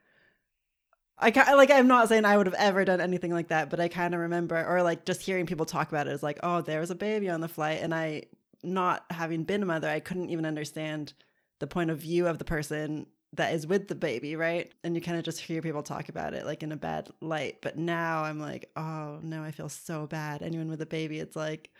I 1.18 1.30
ki- 1.30 1.54
like 1.54 1.70
I'm 1.70 1.86
not 1.88 2.08
saying 2.08 2.24
I 2.24 2.36
would 2.36 2.46
have 2.46 2.54
ever 2.58 2.84
done 2.84 3.00
anything 3.00 3.32
like 3.32 3.48
that, 3.48 3.70
but 3.70 3.80
I 3.80 3.88
kind 3.88 4.14
of 4.14 4.20
remember 4.20 4.62
or 4.66 4.82
like 4.82 5.06
just 5.06 5.22
hearing 5.22 5.46
people 5.46 5.64
talk 5.64 5.88
about 5.88 6.06
it 6.06 6.12
is 6.12 6.22
like, 6.22 6.38
"Oh, 6.42 6.60
there 6.60 6.80
was 6.80 6.90
a 6.90 6.94
baby 6.94 7.28
on 7.30 7.40
the 7.40 7.48
flight." 7.48 7.80
And 7.82 7.94
I 7.94 8.24
not 8.62 9.04
having 9.10 9.44
been 9.44 9.62
a 9.62 9.66
mother, 9.66 9.88
I 9.88 10.00
couldn't 10.00 10.30
even 10.30 10.44
understand 10.44 11.14
the 11.58 11.66
point 11.66 11.90
of 11.90 11.98
view 11.98 12.26
of 12.26 12.38
the 12.38 12.44
person 12.44 13.06
that 13.36 13.54
is 13.54 13.66
with 13.66 13.88
the 13.88 13.94
baby, 13.94 14.36
right? 14.36 14.72
And 14.84 14.94
you 14.94 15.00
kind 15.00 15.18
of 15.18 15.24
just 15.24 15.40
hear 15.40 15.62
people 15.62 15.82
talk 15.82 16.08
about 16.08 16.34
it 16.34 16.44
like 16.44 16.62
in 16.62 16.72
a 16.72 16.76
bad 16.76 17.08
light. 17.20 17.58
But 17.62 17.78
now 17.78 18.24
I'm 18.24 18.40
like, 18.40 18.70
oh 18.76 19.18
no, 19.22 19.42
I 19.42 19.50
feel 19.50 19.68
so 19.68 20.06
bad. 20.06 20.42
Anyone 20.42 20.68
with 20.68 20.82
a 20.82 20.86
baby, 20.86 21.18
it's 21.18 21.36
like, 21.36 21.70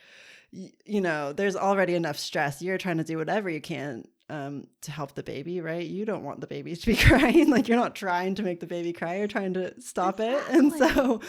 you 0.51 1.01
know, 1.01 1.33
there's 1.33 1.57
already 1.57 1.95
enough 1.95 2.19
stress. 2.19 2.63
You're 2.63 2.79
trying 2.79 2.99
to 2.99 3.05
do 3.05 3.19
whatever 3.19 3.51
you 3.51 3.61
can 3.61 4.07
um, 4.29 4.67
to 4.83 4.91
help 4.91 5.15
the 5.15 5.23
baby, 5.23 5.61
right? 5.61 5.87
You 5.87 6.05
don't 6.05 6.25
want 6.25 6.41
the 6.41 6.47
baby 6.47 6.75
to 6.77 6.87
be 6.87 6.97
crying. 6.97 7.51
Like 7.51 7.69
you're 7.69 7.79
not 7.79 7.95
trying 7.95 8.35
to 8.37 8.43
make 8.43 8.61
the 8.61 8.67
baby 8.67 8.93
cry. 8.93 9.19
You're 9.19 9.29
trying 9.29 9.55
to 9.55 9.81
stop 9.81 10.21
it. 10.21 10.43
And 10.51 10.73
so 10.73 11.21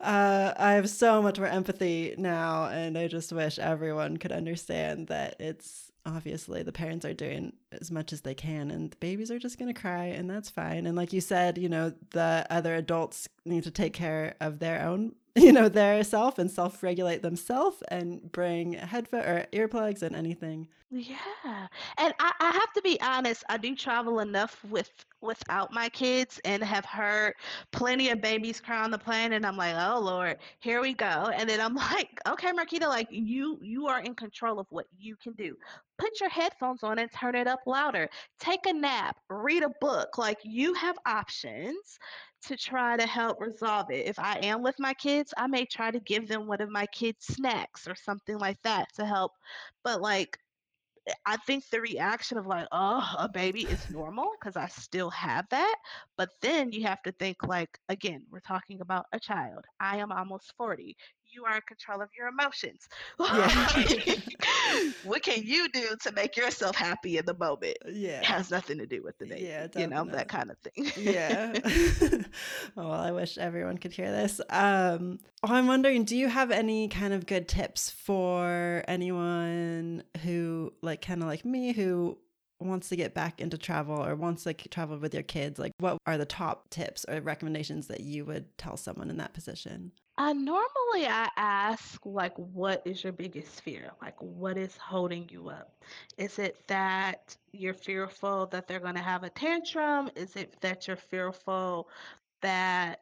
uh, 0.00 0.52
I 0.56 0.72
have 0.72 0.90
so 0.90 1.22
much 1.22 1.38
more 1.38 1.48
empathy 1.48 2.14
now. 2.18 2.66
And 2.66 2.96
I 2.96 3.08
just 3.08 3.32
wish 3.32 3.58
everyone 3.58 4.16
could 4.16 4.32
understand 4.32 5.08
that 5.08 5.36
it's 5.40 5.89
obviously 6.06 6.62
the 6.62 6.72
parents 6.72 7.04
are 7.04 7.14
doing 7.14 7.52
as 7.72 7.90
much 7.90 8.12
as 8.12 8.22
they 8.22 8.34
can 8.34 8.70
and 8.70 8.90
the 8.90 8.96
babies 8.96 9.30
are 9.30 9.38
just 9.38 9.58
going 9.58 9.72
to 9.72 9.80
cry 9.80 10.06
and 10.06 10.28
that's 10.28 10.50
fine. 10.50 10.86
And 10.86 10.96
like 10.96 11.12
you 11.12 11.20
said 11.20 11.58
you 11.58 11.68
know 11.68 11.92
the 12.10 12.46
other 12.50 12.74
adults 12.74 13.28
need 13.44 13.64
to 13.64 13.70
take 13.70 13.92
care 13.92 14.34
of 14.40 14.58
their 14.58 14.82
own 14.82 15.14
you 15.36 15.52
know 15.52 15.68
their 15.68 16.02
self 16.04 16.38
and 16.38 16.50
self-regulate 16.50 17.22
themselves 17.22 17.82
and 17.88 18.32
bring 18.32 18.72
headphone 18.74 19.20
or 19.20 19.46
earplugs 19.52 20.02
and 20.02 20.16
anything 20.16 20.68
Yeah. 20.92 21.68
And 21.98 22.12
I, 22.18 22.32
I 22.40 22.50
have 22.50 22.72
to 22.72 22.82
be 22.82 23.00
honest, 23.00 23.44
I 23.48 23.58
do 23.58 23.76
travel 23.76 24.18
enough 24.20 24.64
with 24.64 24.90
without 25.20 25.72
my 25.72 25.88
kids 25.88 26.40
and 26.44 26.64
have 26.64 26.84
heard 26.84 27.34
plenty 27.70 28.08
of 28.08 28.20
babies 28.20 28.60
cry 28.60 28.82
on 28.82 28.90
the 28.90 28.98
plane 28.98 29.34
and 29.34 29.46
I'm 29.46 29.56
like, 29.56 29.76
oh 29.78 30.00
Lord, 30.00 30.38
here 30.60 30.80
we 30.80 30.94
go. 30.94 31.30
And 31.32 31.48
then 31.48 31.60
I'm 31.60 31.74
like, 31.76 32.20
okay, 32.26 32.50
Marquita, 32.52 32.88
like 32.88 33.06
you 33.10 33.58
you 33.62 33.86
are 33.86 34.00
in 34.00 34.14
control 34.16 34.58
of 34.58 34.66
what 34.70 34.86
you 34.98 35.14
can 35.16 35.34
do. 35.34 35.56
Put 35.98 36.20
your 36.20 36.30
headphones 36.30 36.82
on 36.82 36.98
and 36.98 37.10
turn 37.12 37.36
it 37.36 37.46
up 37.46 37.60
louder. 37.66 38.08
Take 38.40 38.66
a 38.66 38.72
nap, 38.72 39.16
read 39.28 39.62
a 39.62 39.70
book. 39.80 40.18
Like 40.18 40.38
you 40.42 40.74
have 40.74 40.96
options 41.06 42.00
to 42.42 42.56
try 42.56 42.96
to 42.96 43.06
help 43.06 43.40
resolve 43.40 43.90
it. 43.90 44.06
If 44.06 44.18
I 44.18 44.38
am 44.38 44.62
with 44.62 44.78
my 44.78 44.94
kids, 44.94 45.32
I 45.36 45.46
may 45.46 45.64
try 45.66 45.90
to 45.90 46.00
give 46.00 46.28
them 46.28 46.46
one 46.46 46.60
of 46.60 46.70
my 46.70 46.86
kids' 46.86 47.26
snacks 47.26 47.86
or 47.88 47.94
something 47.94 48.38
like 48.38 48.60
that 48.62 48.92
to 48.94 49.06
help. 49.06 49.32
But 49.84 50.00
like 50.00 50.38
eh, 51.06 51.14
I 51.26 51.36
think 51.38 51.68
the 51.68 51.80
reaction 51.80 52.38
of 52.38 52.46
like, 52.46 52.68
oh, 52.72 53.14
a 53.18 53.28
baby 53.28 53.70
is 53.70 53.88
normal 53.90 54.30
because 54.40 54.56
I 54.56 54.68
still 54.68 55.10
have 55.10 55.48
that. 55.50 55.76
But 56.16 56.30
then 56.42 56.72
you 56.72 56.82
have 56.84 57.02
to 57.02 57.12
think 57.12 57.42
like, 57.44 57.78
again, 57.88 58.26
we're 58.30 58.40
talking 58.40 58.80
about 58.80 59.06
a 59.12 59.20
child. 59.20 59.64
I 59.80 59.98
am 59.98 60.12
almost 60.12 60.54
40. 60.56 60.96
You 61.32 61.44
are 61.44 61.56
in 61.56 61.62
control 61.62 62.02
of 62.02 62.08
your 62.16 62.28
emotions. 62.28 62.88
Yeah. 63.20 64.88
what 65.04 65.22
can 65.22 65.42
you 65.44 65.68
do 65.68 65.96
to 66.02 66.12
make 66.12 66.36
yourself 66.36 66.74
happy 66.74 67.18
in 67.18 67.26
the 67.26 67.34
moment? 67.34 67.76
It 67.84 67.94
yeah 67.94 68.24
has 68.24 68.50
nothing 68.50 68.78
to 68.78 68.86
do 68.86 69.02
with 69.02 69.18
the 69.18 69.26
baby. 69.26 69.46
Yeah, 69.46 69.68
you 69.76 69.86
know, 69.86 70.04
that 70.04 70.28
kind 70.28 70.50
of 70.50 70.58
thing. 70.58 70.90
yeah. 70.96 71.52
oh, 71.62 72.20
well, 72.76 72.92
I 72.92 73.12
wish 73.12 73.38
everyone 73.38 73.78
could 73.78 73.92
hear 73.92 74.10
this. 74.10 74.40
Um, 74.50 75.20
I'm 75.42 75.66
wondering, 75.66 76.04
do 76.04 76.16
you 76.16 76.28
have 76.28 76.50
any 76.50 76.88
kind 76.88 77.12
of 77.12 77.26
good 77.26 77.48
tips 77.48 77.90
for 77.90 78.84
anyone 78.88 80.02
who, 80.22 80.72
like, 80.82 81.02
kind 81.02 81.22
of 81.22 81.28
like 81.28 81.44
me, 81.44 81.72
who 81.72 82.18
wants 82.60 82.88
to 82.90 82.96
get 82.96 83.14
back 83.14 83.40
into 83.40 83.58
travel 83.58 84.04
or 84.04 84.14
wants 84.14 84.44
to 84.44 84.54
travel 84.54 84.98
with 84.98 85.14
your 85.14 85.22
kids? 85.22 85.58
Like, 85.58 85.72
what 85.78 85.98
are 86.06 86.18
the 86.18 86.26
top 86.26 86.70
tips 86.70 87.04
or 87.08 87.20
recommendations 87.20 87.86
that 87.88 88.00
you 88.00 88.24
would 88.24 88.56
tell 88.58 88.76
someone 88.76 89.10
in 89.10 89.16
that 89.18 89.32
position? 89.32 89.92
Uh, 90.18 90.34
normally 90.34 91.06
I 91.06 91.30
ask 91.38 92.04
like 92.04 92.36
what 92.36 92.82
is 92.84 93.02
your 93.02 93.12
biggest 93.12 93.62
fear? 93.62 93.90
Like 94.02 94.20
what 94.20 94.58
is 94.58 94.76
holding 94.76 95.26
you 95.30 95.48
up? 95.48 95.72
Is 96.18 96.38
it 96.38 96.58
that 96.66 97.34
you're 97.52 97.72
fearful 97.72 98.44
that 98.48 98.68
they're 98.68 98.80
going 98.80 98.96
to 98.96 99.00
have 99.00 99.22
a 99.22 99.30
tantrum? 99.30 100.10
Is 100.14 100.36
it 100.36 100.56
that 100.60 100.86
you're 100.86 100.96
fearful 100.96 101.88
that 102.42 103.00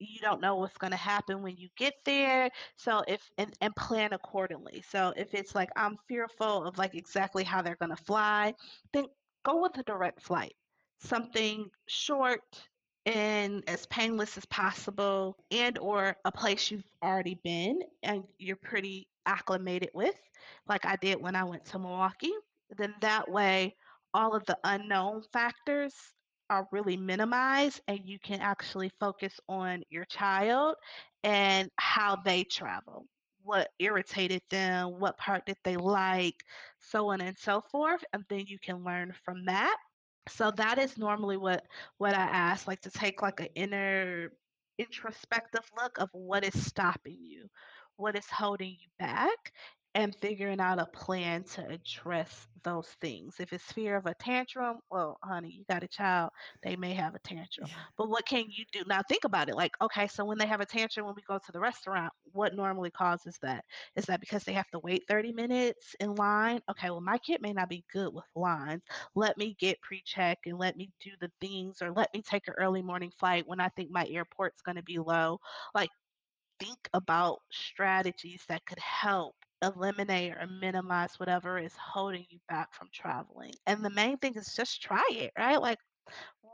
you 0.00 0.20
don't 0.20 0.40
know 0.40 0.56
what's 0.56 0.78
going 0.78 0.92
to 0.92 0.96
happen 0.96 1.42
when 1.42 1.56
you 1.56 1.68
get 1.76 1.94
there? 2.04 2.50
So 2.76 3.02
if 3.06 3.20
and, 3.38 3.52
and 3.60 3.74
plan 3.76 4.12
accordingly. 4.12 4.82
So 4.88 5.12
if 5.16 5.34
it's 5.34 5.54
like 5.54 5.70
I'm 5.76 5.96
fearful 6.08 6.64
of 6.64 6.78
like 6.78 6.94
exactly 6.94 7.44
how 7.44 7.62
they're 7.62 7.76
going 7.76 7.94
to 7.94 8.02
fly, 8.04 8.54
then 8.92 9.06
go 9.44 9.62
with 9.62 9.76
a 9.78 9.82
direct 9.82 10.22
flight. 10.22 10.54
Something 11.00 11.70
short 11.86 12.42
and 13.06 13.64
as 13.66 13.86
painless 13.86 14.36
as 14.36 14.44
possible 14.46 15.36
and 15.50 15.78
or 15.78 16.16
a 16.24 16.32
place 16.32 16.70
you've 16.70 16.84
already 17.02 17.38
been 17.42 17.80
and 18.02 18.24
you're 18.38 18.56
pretty 18.56 19.08
acclimated 19.26 19.88
with 19.94 20.14
like 20.68 20.84
i 20.84 20.96
did 20.96 21.20
when 21.20 21.34
i 21.34 21.42
went 21.42 21.64
to 21.64 21.78
milwaukee 21.78 22.32
then 22.76 22.94
that 23.00 23.30
way 23.30 23.74
all 24.12 24.34
of 24.34 24.44
the 24.46 24.58
unknown 24.64 25.22
factors 25.32 25.94
are 26.50 26.68
really 26.72 26.96
minimized 26.98 27.80
and 27.88 28.00
you 28.04 28.18
can 28.20 28.40
actually 28.40 28.90
focus 29.00 29.40
on 29.48 29.82
your 29.90 30.04
child 30.06 30.76
and 31.24 31.70
how 31.78 32.16
they 32.16 32.44
travel 32.44 33.06
what 33.42 33.70
irritated 33.78 34.42
them 34.50 35.00
what 35.00 35.16
part 35.18 35.46
did 35.46 35.56
they 35.64 35.76
like 35.76 36.44
so 36.80 37.10
on 37.10 37.20
and 37.22 37.38
so 37.38 37.62
forth 37.70 38.04
and 38.12 38.24
then 38.28 38.44
you 38.46 38.58
can 38.58 38.84
learn 38.84 39.14
from 39.24 39.44
that. 39.46 39.76
So 40.28 40.50
that 40.52 40.78
is 40.78 40.98
normally 40.98 41.36
what 41.38 41.64
what 41.98 42.14
I 42.14 42.22
ask, 42.22 42.66
like 42.68 42.80
to 42.82 42.90
take 42.90 43.22
like 43.22 43.40
an 43.40 43.48
inner 43.56 44.30
introspective 44.78 45.64
look 45.80 45.98
of 45.98 46.08
what 46.12 46.44
is 46.44 46.66
stopping 46.66 47.18
you, 47.20 47.48
what 47.96 48.16
is 48.16 48.26
holding 48.30 48.70
you 48.70 48.88
back, 48.98 49.52
and 49.94 50.14
figuring 50.14 50.60
out 50.60 50.78
a 50.78 50.86
plan 50.86 51.42
to 51.42 51.66
address 51.68 52.46
those 52.62 52.88
things. 53.00 53.40
If 53.40 53.52
it's 53.52 53.72
fear 53.72 53.96
of 53.96 54.06
a 54.06 54.14
tantrum, 54.14 54.78
well, 54.90 55.18
honey, 55.24 55.50
you 55.50 55.64
got 55.68 55.82
a 55.82 55.88
child, 55.88 56.30
they 56.62 56.76
may 56.76 56.94
have 56.94 57.14
a 57.14 57.18
tantrum. 57.20 57.68
Yeah. 57.68 57.84
But 57.96 58.08
what 58.08 58.26
can 58.26 58.46
you 58.50 58.64
do? 58.72 58.84
Now 58.86 59.02
think 59.08 59.24
about 59.24 59.48
it. 59.48 59.56
Like, 59.56 59.72
okay, 59.80 60.06
so 60.06 60.24
when 60.24 60.38
they 60.38 60.46
have 60.46 60.60
a 60.60 60.66
tantrum 60.66 61.06
when 61.06 61.14
we 61.16 61.22
go 61.22 61.38
to 61.38 61.52
the 61.52 61.60
restaurant, 61.60 62.12
what 62.32 62.54
normally 62.54 62.90
causes 62.90 63.38
that? 63.42 63.64
Is 63.96 64.04
that 64.06 64.20
because 64.20 64.44
they 64.44 64.52
have 64.52 64.70
to 64.70 64.78
wait 64.78 65.04
30 65.08 65.32
minutes 65.32 65.94
in 65.98 66.14
line? 66.14 66.60
Okay, 66.70 66.90
well, 66.90 67.00
my 67.00 67.18
kid 67.18 67.42
may 67.42 67.52
not 67.52 67.68
be 67.68 67.84
good 67.92 68.12
with 68.14 68.24
lines 68.36 68.82
let 69.14 69.36
me 69.38 69.54
get 69.58 69.80
pre-check 69.82 70.38
and 70.46 70.58
let 70.58 70.76
me 70.76 70.90
do 71.00 71.10
the 71.20 71.30
things 71.40 71.82
or 71.82 71.92
let 71.92 72.12
me 72.14 72.22
take 72.22 72.46
an 72.48 72.54
early 72.58 72.82
morning 72.82 73.10
flight 73.18 73.46
when 73.46 73.60
I 73.60 73.68
think 73.70 73.90
my 73.90 74.06
airport's 74.06 74.62
going 74.62 74.76
to 74.76 74.82
be 74.82 74.98
low. 74.98 75.38
Like 75.74 75.90
think 76.60 76.88
about 76.94 77.40
strategies 77.50 78.44
that 78.48 78.66
could 78.66 78.78
help 78.78 79.36
eliminate 79.62 80.32
or 80.32 80.46
minimize 80.46 81.18
whatever 81.18 81.58
is 81.58 81.74
holding 81.76 82.24
you 82.30 82.38
back 82.48 82.72
from 82.74 82.88
traveling. 82.92 83.52
And 83.66 83.84
the 83.84 83.90
main 83.90 84.18
thing 84.18 84.34
is 84.36 84.54
just 84.56 84.82
try 84.82 85.04
it, 85.10 85.32
right? 85.38 85.60
Like 85.60 85.78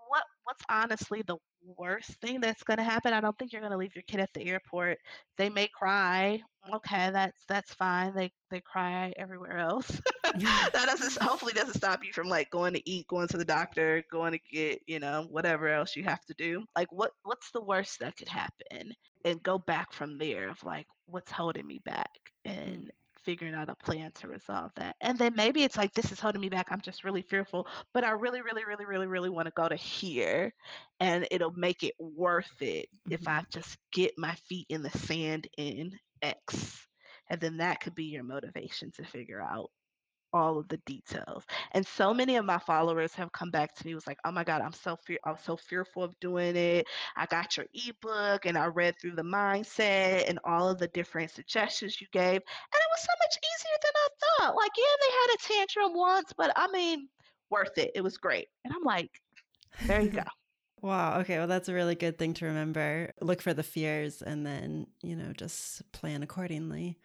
what 0.09 0.25
what's 0.45 0.63
honestly 0.71 1.23
the 1.27 1.37
worst 1.77 2.11
thing 2.21 2.41
that's 2.41 2.63
going 2.63 2.79
to 2.79 2.85
happen? 2.85 3.13
I 3.13 3.21
don't 3.21 3.37
think 3.39 3.53
you're 3.53 3.61
going 3.61 3.73
to 3.73 3.79
leave 3.79 3.95
your 3.95 4.05
kid 4.07 4.21
at 4.21 4.33
the 4.35 4.45
airport. 4.47 4.99
They 5.37 5.49
may 5.49 5.69
cry. 5.69 6.41
Okay, 6.75 7.11
that's 7.11 7.45
that's 7.49 7.75
fine. 7.75 8.15
They 8.15 8.31
they 8.51 8.61
cry 8.61 9.13
everywhere 9.17 9.59
else. 9.59 10.01
that 10.25 10.85
doesn't 10.87 11.23
hopefully 11.23 11.53
doesn't 11.53 11.75
stop 11.75 12.05
you 12.05 12.13
from 12.13 12.29
like 12.29 12.51
going 12.51 12.75
to 12.75 12.91
eat, 12.91 13.07
going 13.09 13.29
to 13.29 13.39
the 13.39 13.45
doctor, 13.45 14.03
going 14.11 14.33
to 14.33 14.41
get, 14.51 14.81
you 14.87 14.99
know, 14.99 15.27
whatever 15.31 15.69
else 15.69 15.97
you 15.97 16.05
have 16.05 16.25
to 16.27 16.35
do. 16.35 16.65
Like 16.77 16.91
what 16.91 17.13
what's 17.23 17.51
the 17.53 17.63
worst 17.63 18.01
that 18.01 18.17
could 18.17 18.29
happen? 18.29 18.93
And 19.25 19.43
go 19.43 19.59
back 19.59 19.93
from 19.93 20.19
there 20.19 20.51
of 20.51 20.63
like 20.65 20.87
what's 21.07 21.33
holding 21.33 21.67
me 21.67 21.81
back 21.85 22.11
and 22.47 22.91
figuring 23.25 23.55
out 23.55 23.69
a 23.69 23.75
plan 23.75 24.13
to 24.13 24.29
resolve 24.29 24.71
that. 24.77 24.95
And 25.01 25.19
then 25.19 25.35
maybe 25.35 25.65
it's 25.65 25.77
like, 25.77 25.93
this 25.93 26.13
is 26.13 26.21
holding 26.21 26.41
me 26.41 26.49
back. 26.49 26.69
I'm 26.71 26.81
just 26.81 27.03
really 27.03 27.23
fearful, 27.23 27.67
but 27.93 28.05
I 28.05 28.11
really, 28.11 28.41
really, 28.41 28.65
really, 28.65 28.85
really, 28.85 29.09
really 29.09 29.31
want 29.31 29.47
to 29.47 29.53
go 29.57 29.69
to 29.69 29.75
here. 29.75 30.55
And 31.01 31.27
it'll 31.33 31.53
make 31.53 31.83
it 31.83 31.95
worth 31.99 32.55
it 32.61 32.89
mm-hmm. 32.89 33.15
if 33.15 33.27
I 33.27 33.43
just 33.51 33.77
get 33.93 34.13
my 34.17 34.35
feet 34.49 34.67
in 34.69 34.83
the 34.83 34.91
sand 34.91 35.49
in 35.59 35.99
X. 36.23 36.87
And 37.29 37.41
then 37.41 37.57
that 37.57 37.81
could 37.81 37.97
be 37.97 38.05
your 38.05 38.23
motivation 38.23 38.93
to 38.93 39.05
figure 39.05 39.43
out 39.43 39.71
all 40.33 40.59
of 40.59 40.69
the 40.69 40.77
details. 40.87 41.45
And 41.73 41.87
so 41.87 42.13
many 42.15 42.37
of 42.37 42.45
my 42.45 42.59
followers 42.59 43.15
have 43.15 43.33
come 43.33 43.51
back 43.51 43.75
to 43.75 43.87
me 43.87 43.95
was 43.95 44.07
like, 44.07 44.19
"Oh 44.25 44.31
my 44.33 44.45
god, 44.45 44.63
I'm 44.63 44.73
so 44.73 44.97
fear 44.97 45.19
I'm 45.25 45.37
so 45.43 45.57
fearful 45.57 46.03
of 46.03 46.19
doing 46.21 46.57
it. 46.57 46.87
I 47.17 47.27
got 47.27 47.57
your 47.57 47.67
ebook 47.75 48.47
and 48.47 48.57
I 48.59 48.67
read 48.67 48.95
through 49.01 49.17
the 49.17 49.23
mindset 49.23 50.29
and 50.29 50.39
all 50.45 50.69
of 50.69 50.79
the 50.79 50.89
different 50.89 51.31
suggestions 51.31 52.01
you 52.01 52.07
gave, 52.13 52.35
and 52.37 52.41
it 52.41 52.91
was 52.95 53.03
so 53.03 53.13
much 53.21 53.37
easier 53.39 53.79
than 53.83 53.93
I 53.97 54.09
thought. 54.45 54.57
Like, 54.57 54.73
yeah, 54.77 54.97
they 55.01 55.13
had 55.13 55.35
a 55.35 55.39
tantrum 55.67 55.95
once, 55.95 56.33
but 56.37 56.53
I 56.57 56.69
mean, 56.69 57.09
worth 57.51 57.79
it. 57.79 57.93
It 57.95 58.03
was 58.03 58.17
great." 58.19 58.49
And 58.65 58.75
I'm 58.75 58.83
like, 58.85 59.11
"There 59.87 60.01
you 60.01 60.11
go." 60.11 60.23
Wow. 60.83 61.21
Okay. 61.21 61.39
Well, 61.39 61.47
that's 61.47 61.69
a 61.71 61.75
really 61.75 61.95
good 61.95 62.19
thing 62.19 62.35
to 62.35 62.47
remember. 62.47 63.13
Look 63.21 63.41
for 63.41 63.55
the 63.55 63.63
fears 63.63 64.21
and 64.23 64.47
then, 64.47 64.87
you 65.03 65.17
know, 65.17 65.33
just 65.33 65.91
plan 65.93 66.23
accordingly. 66.23 66.99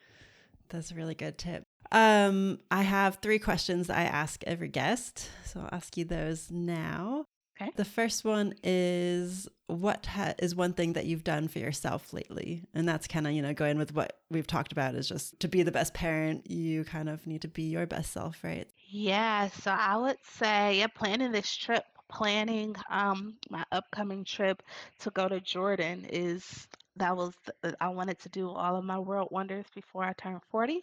That's 0.69 0.91
a 0.91 0.95
really 0.95 1.15
good 1.15 1.38
tip. 1.38 1.65
Um, 1.91 2.59
I 2.69 2.84
have 2.84 3.15
three 3.15 3.39
questions 3.39 3.89
I 3.89 4.03
ask 4.03 4.43
every 4.45 4.69
guest. 4.69 5.29
So 5.45 5.61
I'll 5.61 5.69
ask 5.71 5.97
you 5.97 6.05
those 6.05 6.49
now. 6.49 7.25
Okay. 7.61 7.71
The 7.75 7.86
first 7.86 8.25
one 8.25 8.55
is 8.63 9.47
what 9.67 10.05
ha- 10.05 10.34
is 10.39 10.55
one 10.55 10.73
thing 10.73 10.93
that 10.93 11.05
you've 11.05 11.23
done 11.23 11.47
for 11.47 11.59
yourself 11.59 12.11
lately? 12.13 12.63
And 12.73 12.88
that's 12.88 13.07
kind 13.07 13.27
of, 13.27 13.34
you 13.34 13.41
know, 13.41 13.53
going 13.53 13.77
with 13.77 13.93
what 13.93 14.19
we've 14.32 14.47
talked 14.47 14.71
about 14.71 14.95
is 14.95 15.07
just 15.07 15.39
to 15.41 15.47
be 15.47 15.63
the 15.63 15.71
best 15.71 15.93
parent, 15.93 16.49
you 16.49 16.84
kind 16.86 17.09
of 17.09 17.27
need 17.27 17.43
to 17.43 17.47
be 17.47 17.63
your 17.63 17.86
best 17.86 18.13
self, 18.13 18.43
right? 18.43 18.67
Yeah. 18.89 19.49
So 19.49 19.71
I 19.71 19.97
would 19.97 20.17
say, 20.23 20.79
yeah, 20.79 20.88
planning 20.88 21.32
this 21.32 21.55
trip, 21.55 21.84
planning 22.09 22.75
um, 22.89 23.36
my 23.49 23.63
upcoming 23.71 24.25
trip 24.25 24.63
to 24.99 25.11
go 25.11 25.27
to 25.27 25.39
Jordan 25.39 26.05
is 26.09 26.67
that 26.97 27.15
was 27.15 27.33
uh, 27.63 27.71
I 27.79 27.89
wanted 27.89 28.19
to 28.19 28.29
do 28.29 28.49
all 28.49 28.75
of 28.75 28.83
my 28.83 28.99
world 28.99 29.29
wonders 29.31 29.65
before 29.73 30.03
I 30.03 30.13
turned 30.13 30.41
40. 30.49 30.81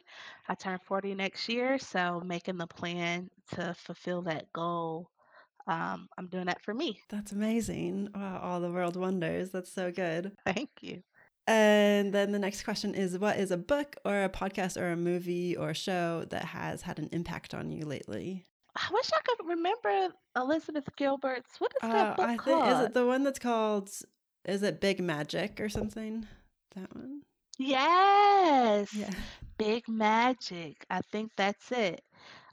I 0.49 0.55
turn 0.55 0.79
40 0.87 1.15
next 1.15 1.49
year, 1.49 1.79
so 1.79 2.23
making 2.25 2.59
the 2.59 2.67
plan 2.67 3.31
to 3.55 3.75
fulfill 3.75 4.23
that 4.23 4.53
goal. 4.53 5.11
Um, 5.67 6.09
I'm 6.17 6.29
doing 6.29 6.47
that 6.47 6.63
for 6.63 6.73
me. 6.73 7.01
That's 7.11 7.33
amazing. 7.33 8.09
Wow, 8.15 8.41
all 8.43 8.61
the 8.61 8.73
world 8.73 8.97
wonders. 8.97 9.51
That's 9.51 9.71
so 9.71 9.93
good. 9.93 10.33
Thank 10.47 10.71
you. 10.81 11.03
And 11.47 12.13
then 12.13 12.33
the 12.33 12.39
next 12.39 12.63
question 12.63 12.95
is 12.95 13.19
what 13.19 13.39
is 13.39 13.51
a 13.51 13.57
book 13.57 13.97
or 14.05 14.25
a 14.25 14.29
podcast 14.29 14.81
or 14.81 14.91
a 14.91 14.97
movie 14.97 15.57
or 15.57 15.73
show 15.73 16.25
that 16.31 16.45
has 16.45 16.83
had 16.83 16.99
an 16.99 17.09
impact 17.13 17.55
on 17.55 17.71
you 17.71 17.85
lately? 17.85 18.45
I 18.77 18.89
wish 18.93 19.11
I 19.13 19.21
could 19.25 19.47
remember 19.47 20.15
Elizabeth 20.37 20.85
Gilbert's. 20.97 21.59
What 21.59 21.73
is 21.83 21.91
that 21.91 22.13
uh, 22.13 22.15
book 22.15 22.29
I 22.29 22.37
called? 22.37 22.69
Is 22.69 22.87
it 22.87 22.95
the 22.95 23.07
one 23.07 23.25
that's 23.25 23.39
called 23.39 23.91
is 24.49 24.63
it 24.63 24.81
Big 24.81 25.01
Magic 25.01 25.61
or 25.61 25.69
something? 25.69 26.27
That 26.75 26.95
one? 26.97 27.21
Yes. 27.59 28.95
Yeah. 28.95 29.11
Big 29.59 29.85
Magic. 29.89 30.87
I 30.89 31.03
think 31.13 31.31
that's 31.37 31.71
it. 31.71 32.01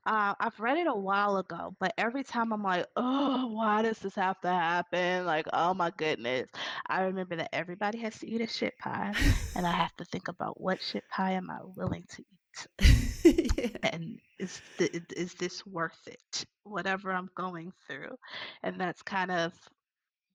Uh, 0.06 0.36
I've 0.39 0.60
read 0.60 0.78
it 0.78 0.88
a 0.88 0.93
while 0.93 1.38
ago, 1.38 1.74
but 1.80 1.93
every 1.98 2.24
time 2.24 2.54
I'm 2.54 2.62
like, 2.62 2.86
oh, 2.96 3.48
why 3.48 3.82
does 3.82 3.98
this 4.00 4.14
have 4.16 4.39
to 4.41 4.50
happen? 4.50 5.26
Like, 5.26 5.48
oh 5.54 5.74
my 5.74 5.91
goodness. 5.98 6.48
I 6.88 7.04
remember 7.04 7.38
that 7.38 7.50
everybody 7.54 8.00
has 8.00 8.20
to 8.20 8.30
eat 8.30 8.41
a 8.41 8.48
shit 8.48 8.78
pie, 8.78 9.14
and 9.56 9.66
I 9.66 9.72
have 9.72 9.96
to 9.96 10.06
think 10.06 10.28
about 10.28 10.62
what 10.62 10.82
shit 10.82 11.04
pie 11.10 11.32
am 11.32 11.50
I 11.50 11.58
willing 11.76 12.04
to 12.10 12.22
eat? 12.22 13.50
yeah. 13.58 13.89
And 13.91 14.20
is, 14.38 14.62
th- 14.78 15.02
is 15.16 15.34
this 15.36 15.66
worth 15.66 16.08
it? 16.08 16.46
Whatever 16.66 17.12
I'm 17.12 17.30
going 17.36 17.72
through. 17.88 18.16
And 18.64 18.80
that's 18.80 19.02
kind 19.02 19.32
of 19.32 19.54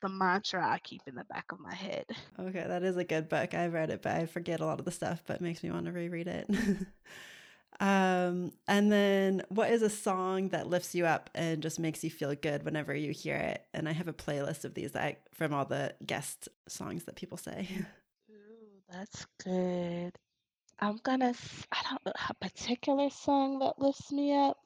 the 0.01 0.09
mantra 0.09 0.67
I 0.67 0.79
keep 0.79 1.03
in 1.07 1.15
the 1.15 1.25
back 1.25 1.53
of 1.53 1.61
my 1.61 1.75
head. 1.75 2.07
Okay, 2.39 2.65
that 2.67 2.83
is 2.83 2.97
a 2.97 3.05
good 3.05 3.29
book. 3.29 3.55
I've 3.55 3.73
read 3.73 3.91
it, 3.91 4.03
but 4.03 4.13
I 4.13 4.27
forget 4.27 4.61
a 4.61 4.67
lot 4.67 4.79
of 4.79 4.85
the 4.85 4.91
stuff, 4.91 5.23
but 5.27 5.37
it 5.37 5.43
makes 5.43 5.63
me 5.63 5.71
want 5.71 5.87
to 5.87 5.93
reread 5.93 6.27
it. 6.27 6.49
um, 7.81 8.53
and 8.67 8.91
then 8.91 9.43
what 9.49 9.71
is 9.71 9.83
a 9.83 9.91
song 9.91 10.49
that 10.49 10.69
lifts 10.69 10.95
you 10.95 11.07
up 11.07 11.31
and 11.35 11.63
just 11.63 11.79
makes 11.79 12.03
you 12.05 12.11
feel 12.11 12.35
good 12.35 12.65
whenever 12.65 12.95
you 12.95 13.13
hear 13.13 13.37
it? 13.37 13.65
And 13.75 13.89
I 13.89 13.93
have 13.93 14.09
a 14.09 14.13
playlist 14.13 14.65
of 14.65 14.75
these 14.75 14.93
that 14.93 15.23
from 15.33 15.53
all 15.53 15.65
the 15.65 15.95
guest 16.05 16.49
songs 16.69 17.05
that 17.05 17.17
people 17.17 17.39
say. 17.39 17.69
Ooh, 18.31 18.83
that's 18.91 19.27
good. 19.45 20.13
I'm 20.83 20.99
gonna. 21.03 21.35
I 21.73 21.83
don't 21.91 22.07
know 22.07 22.13
a 22.31 22.35
particular 22.35 23.11
song 23.11 23.59
that 23.59 23.79
lifts 23.79 24.11
me 24.11 24.35
up. 24.35 24.57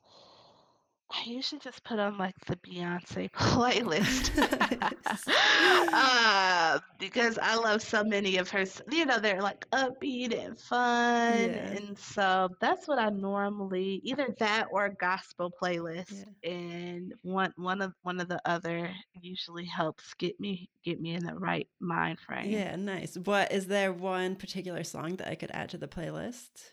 I 1.16 1.28
usually 1.28 1.60
just 1.60 1.84
put 1.84 1.98
on 1.98 2.18
like 2.18 2.34
the 2.46 2.56
Beyonce 2.56 3.30
playlist 3.32 4.32
uh, 5.92 6.78
because 6.98 7.38
I 7.38 7.54
love 7.56 7.82
so 7.82 8.02
many 8.02 8.38
of 8.38 8.50
her. 8.50 8.64
You 8.90 9.06
know, 9.06 9.20
they're 9.20 9.42
like 9.42 9.68
upbeat 9.70 10.36
and 10.36 10.58
fun, 10.58 11.50
yeah. 11.50 11.70
and 11.70 11.98
so 11.98 12.48
that's 12.60 12.88
what 12.88 12.98
I 12.98 13.10
normally 13.10 14.00
either 14.02 14.34
that 14.38 14.66
or 14.72 14.88
gospel 14.88 15.52
playlist, 15.62 16.24
yeah. 16.42 16.50
and 16.50 17.14
one 17.22 17.52
one 17.56 17.80
of 17.80 17.92
one 18.02 18.20
of 18.20 18.28
the 18.28 18.40
other 18.44 18.90
usually 19.20 19.64
helps 19.64 20.14
get 20.14 20.38
me 20.40 20.68
get 20.84 21.00
me 21.00 21.14
in 21.14 21.24
the 21.24 21.34
right 21.34 21.68
mind 21.80 22.18
frame. 22.18 22.50
Yeah, 22.50 22.76
nice. 22.76 23.16
What 23.16 23.52
is 23.52 23.66
there 23.66 23.92
one 23.92 24.36
particular 24.36 24.84
song 24.84 25.16
that 25.16 25.28
I 25.28 25.34
could 25.34 25.50
add 25.52 25.70
to 25.70 25.78
the 25.78 25.88
playlist? 25.88 26.72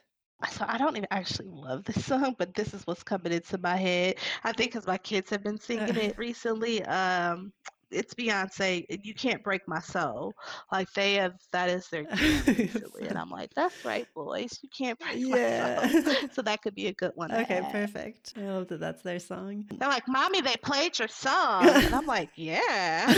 So 0.49 0.65
I 0.67 0.77
don't 0.77 0.95
even 0.97 1.07
actually 1.11 1.49
love 1.49 1.83
this 1.83 2.05
song, 2.05 2.35
but 2.37 2.53
this 2.53 2.73
is 2.73 2.85
what's 2.85 3.03
coming 3.03 3.33
into 3.33 3.57
my 3.57 3.77
head. 3.77 4.15
I 4.43 4.51
think 4.53 4.71
because 4.71 4.87
my 4.87 4.97
kids 4.97 5.29
have 5.29 5.43
been 5.43 5.59
singing 5.59 5.95
it 5.95 6.17
recently. 6.17 6.83
Um, 6.85 7.51
it's 7.91 8.13
Beyonce. 8.13 8.85
You 9.03 9.13
can't 9.13 9.43
break 9.43 9.67
my 9.67 9.79
soul. 9.79 10.33
Like 10.71 10.91
they 10.93 11.15
have 11.15 11.33
that 11.51 11.69
is 11.69 11.87
their 11.89 12.03
game 12.03 12.41
recently, 12.47 13.07
and 13.07 13.17
I'm 13.17 13.29
like, 13.29 13.53
that's 13.53 13.83
right, 13.85 14.07
boys. 14.15 14.59
You 14.61 14.69
can't 14.75 14.97
break 14.99 15.17
yeah. 15.17 15.81
my 15.83 16.01
soul. 16.01 16.29
so 16.31 16.41
that 16.41 16.61
could 16.61 16.75
be 16.75 16.87
a 16.87 16.93
good 16.93 17.11
one. 17.15 17.31
Okay, 17.31 17.61
perfect. 17.71 18.33
I 18.37 18.41
love 18.41 18.67
that. 18.69 18.79
That's 18.79 19.01
their 19.03 19.19
song. 19.19 19.65
They're 19.77 19.89
like, 19.89 20.07
mommy, 20.07 20.41
they 20.41 20.55
played 20.61 20.97
your 20.99 21.07
song, 21.07 21.67
and 21.67 21.93
I'm 21.93 22.05
like, 22.05 22.29
yeah. 22.35 23.13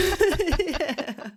yeah. 0.59 1.29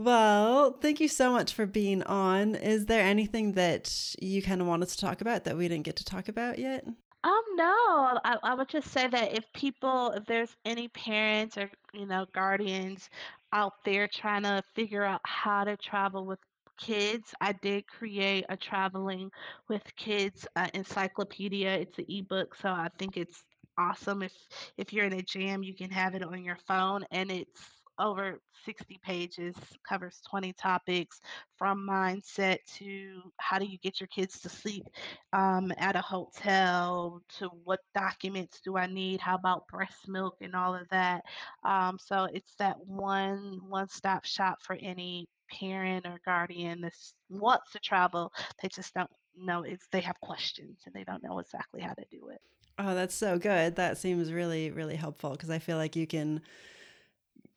Well, 0.00 0.78
thank 0.80 0.98
you 0.98 1.08
so 1.08 1.30
much 1.30 1.52
for 1.52 1.66
being 1.66 2.02
on. 2.04 2.54
Is 2.54 2.86
there 2.86 3.04
anything 3.04 3.52
that 3.52 4.14
you 4.18 4.40
kind 4.40 4.62
of 4.62 4.66
wanted 4.66 4.88
to 4.88 4.96
talk 4.96 5.20
about 5.20 5.44
that 5.44 5.58
we 5.58 5.68
didn't 5.68 5.84
get 5.84 5.96
to 5.96 6.04
talk 6.06 6.28
about 6.28 6.58
yet? 6.58 6.86
Um, 7.22 7.42
no, 7.54 8.18
I, 8.24 8.38
I 8.42 8.54
would 8.54 8.68
just 8.70 8.88
say 8.90 9.06
that 9.08 9.34
if 9.36 9.44
people, 9.52 10.12
if 10.12 10.24
there's 10.24 10.56
any 10.64 10.88
parents 10.88 11.58
or, 11.58 11.70
you 11.92 12.06
know, 12.06 12.24
guardians 12.34 13.10
out 13.52 13.74
there 13.84 14.08
trying 14.08 14.44
to 14.44 14.62
figure 14.74 15.04
out 15.04 15.20
how 15.26 15.64
to 15.64 15.76
travel 15.76 16.24
with 16.24 16.38
kids, 16.78 17.34
I 17.42 17.52
did 17.52 17.86
create 17.86 18.46
a 18.48 18.56
traveling 18.56 19.30
with 19.68 19.82
kids 19.96 20.46
uh, 20.56 20.68
encyclopedia. 20.72 21.74
It's 21.74 21.98
an 21.98 22.06
ebook, 22.08 22.54
so 22.54 22.70
I 22.70 22.88
think 22.98 23.18
it's 23.18 23.44
awesome. 23.76 24.22
If 24.22 24.32
if 24.78 24.94
you're 24.94 25.04
in 25.04 25.12
a 25.12 25.22
jam, 25.22 25.62
you 25.62 25.74
can 25.74 25.90
have 25.90 26.14
it 26.14 26.22
on 26.22 26.42
your 26.42 26.58
phone, 26.66 27.04
and 27.10 27.30
it's 27.30 27.79
over 28.00 28.40
60 28.64 28.98
pages, 29.02 29.54
covers 29.88 30.20
20 30.28 30.52
topics 30.54 31.20
from 31.56 31.86
mindset 31.88 32.58
to 32.78 33.20
how 33.38 33.58
do 33.58 33.66
you 33.66 33.78
get 33.78 34.00
your 34.00 34.08
kids 34.08 34.40
to 34.40 34.48
sleep 34.48 34.84
um, 35.32 35.72
at 35.76 35.96
a 35.96 36.00
hotel 36.00 37.20
to 37.38 37.48
what 37.64 37.80
documents 37.94 38.60
do 38.64 38.76
I 38.76 38.86
need, 38.86 39.20
how 39.20 39.34
about 39.34 39.68
breast 39.68 40.08
milk 40.08 40.36
and 40.40 40.54
all 40.54 40.74
of 40.74 40.88
that. 40.90 41.22
Um, 41.64 41.98
so 42.00 42.26
it's 42.32 42.54
that 42.58 42.76
one 42.86 43.60
one 43.68 43.88
stop 43.88 44.24
shop 44.24 44.58
for 44.62 44.76
any 44.80 45.28
parent 45.50 46.06
or 46.06 46.20
guardian 46.24 46.80
that 46.80 46.94
wants 47.28 47.72
to 47.72 47.78
travel. 47.78 48.32
They 48.62 48.68
just 48.68 48.94
don't 48.94 49.10
know 49.36 49.62
it's 49.62 49.86
they 49.92 50.00
have 50.00 50.20
questions 50.20 50.80
and 50.86 50.94
they 50.94 51.04
don't 51.04 51.22
know 51.22 51.38
exactly 51.38 51.80
how 51.80 51.94
to 51.94 52.04
do 52.10 52.28
it. 52.28 52.40
Oh, 52.78 52.94
that's 52.94 53.14
so 53.14 53.38
good. 53.38 53.76
That 53.76 53.98
seems 53.98 54.32
really, 54.32 54.70
really 54.70 54.96
helpful 54.96 55.32
because 55.32 55.50
I 55.50 55.58
feel 55.58 55.76
like 55.76 55.96
you 55.96 56.06
can 56.06 56.40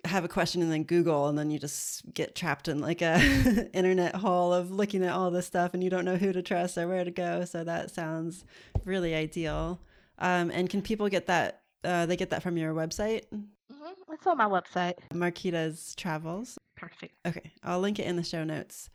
have 0.05 0.25
a 0.25 0.27
question 0.27 0.61
and 0.61 0.71
then 0.71 0.83
Google 0.83 1.27
and 1.27 1.37
then 1.37 1.49
you 1.49 1.59
just 1.59 2.13
get 2.13 2.35
trapped 2.35 2.67
in 2.67 2.79
like 2.79 3.01
a 3.01 3.19
internet 3.73 4.15
hole 4.15 4.53
of 4.53 4.71
looking 4.71 5.03
at 5.03 5.13
all 5.13 5.31
this 5.31 5.47
stuff 5.47 5.73
and 5.73 5.83
you 5.83 5.89
don't 5.89 6.05
know 6.05 6.17
who 6.17 6.33
to 6.33 6.41
trust 6.41 6.77
or 6.77 6.87
where 6.87 7.05
to 7.05 7.11
go. 7.11 7.45
So 7.45 7.63
that 7.63 7.91
sounds 7.91 8.43
really 8.85 9.15
ideal. 9.15 9.79
Um, 10.19 10.51
and 10.51 10.69
can 10.69 10.81
people 10.81 11.07
get 11.09 11.27
that? 11.27 11.61
Uh, 11.83 12.05
they 12.05 12.15
get 12.15 12.29
that 12.29 12.43
from 12.43 12.57
your 12.57 12.73
website, 12.73 13.23
Mm-hmm. 13.73 14.13
It's 14.13 14.27
on 14.27 14.37
my 14.37 14.45
website. 14.45 14.95
Marquita's 15.13 15.95
Travels. 15.95 16.57
Perfect. 16.75 17.15
Okay, 17.25 17.51
I'll 17.63 17.79
link 17.79 17.99
it 17.99 18.05
in 18.05 18.15
the 18.15 18.23
show 18.23 18.43
notes. 18.43 18.89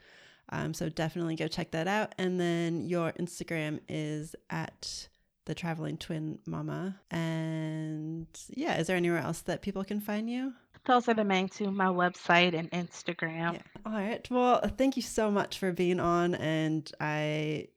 Um, 0.51 0.73
so 0.73 0.89
definitely 0.89 1.37
go 1.37 1.49
check 1.49 1.73
that 1.73 1.89
out. 1.89 2.15
And 2.19 2.41
then 2.41 2.83
your 2.89 3.13
Instagram 3.13 3.81
is 3.89 4.35
at 4.51 5.09
the 5.45 5.55
traveling 5.55 5.97
twin 5.97 6.39
mama. 6.47 7.01
And 7.11 8.27
yeah, 8.49 8.79
is 8.79 8.87
there 8.87 8.97
anywhere 8.97 9.21
else 9.21 9.41
that 9.43 9.63
people 9.63 9.85
can 9.85 10.01
find 10.01 10.31
you? 10.31 10.55
Those 10.89 11.07
are 11.07 11.15
the 11.15 11.25
main 11.25 11.49
two 11.51 11.71
my 11.71 11.87
website 11.87 12.59
and 12.59 12.71
Instagram. 12.71 13.53
Yeah. 13.53 13.63
All 13.85 13.93
right. 13.93 14.27
Well, 14.31 14.61
thank 14.77 14.97
you 14.97 15.03
so 15.03 15.31
much 15.31 15.59
for 15.59 15.71
being 15.71 16.01
on. 16.01 16.35
And 16.35 16.91
I 16.99 17.69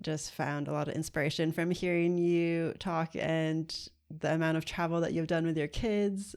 just 0.00 0.32
found 0.32 0.68
a 0.68 0.72
lot 0.72 0.86
of 0.86 0.94
inspiration 0.94 1.50
from 1.50 1.72
hearing 1.72 2.16
you 2.16 2.72
talk 2.78 3.10
and 3.14 3.88
the 4.10 4.32
amount 4.32 4.58
of 4.58 4.64
travel 4.64 5.00
that 5.00 5.12
you've 5.12 5.26
done 5.26 5.44
with 5.44 5.58
your 5.58 5.66
kids 5.66 6.36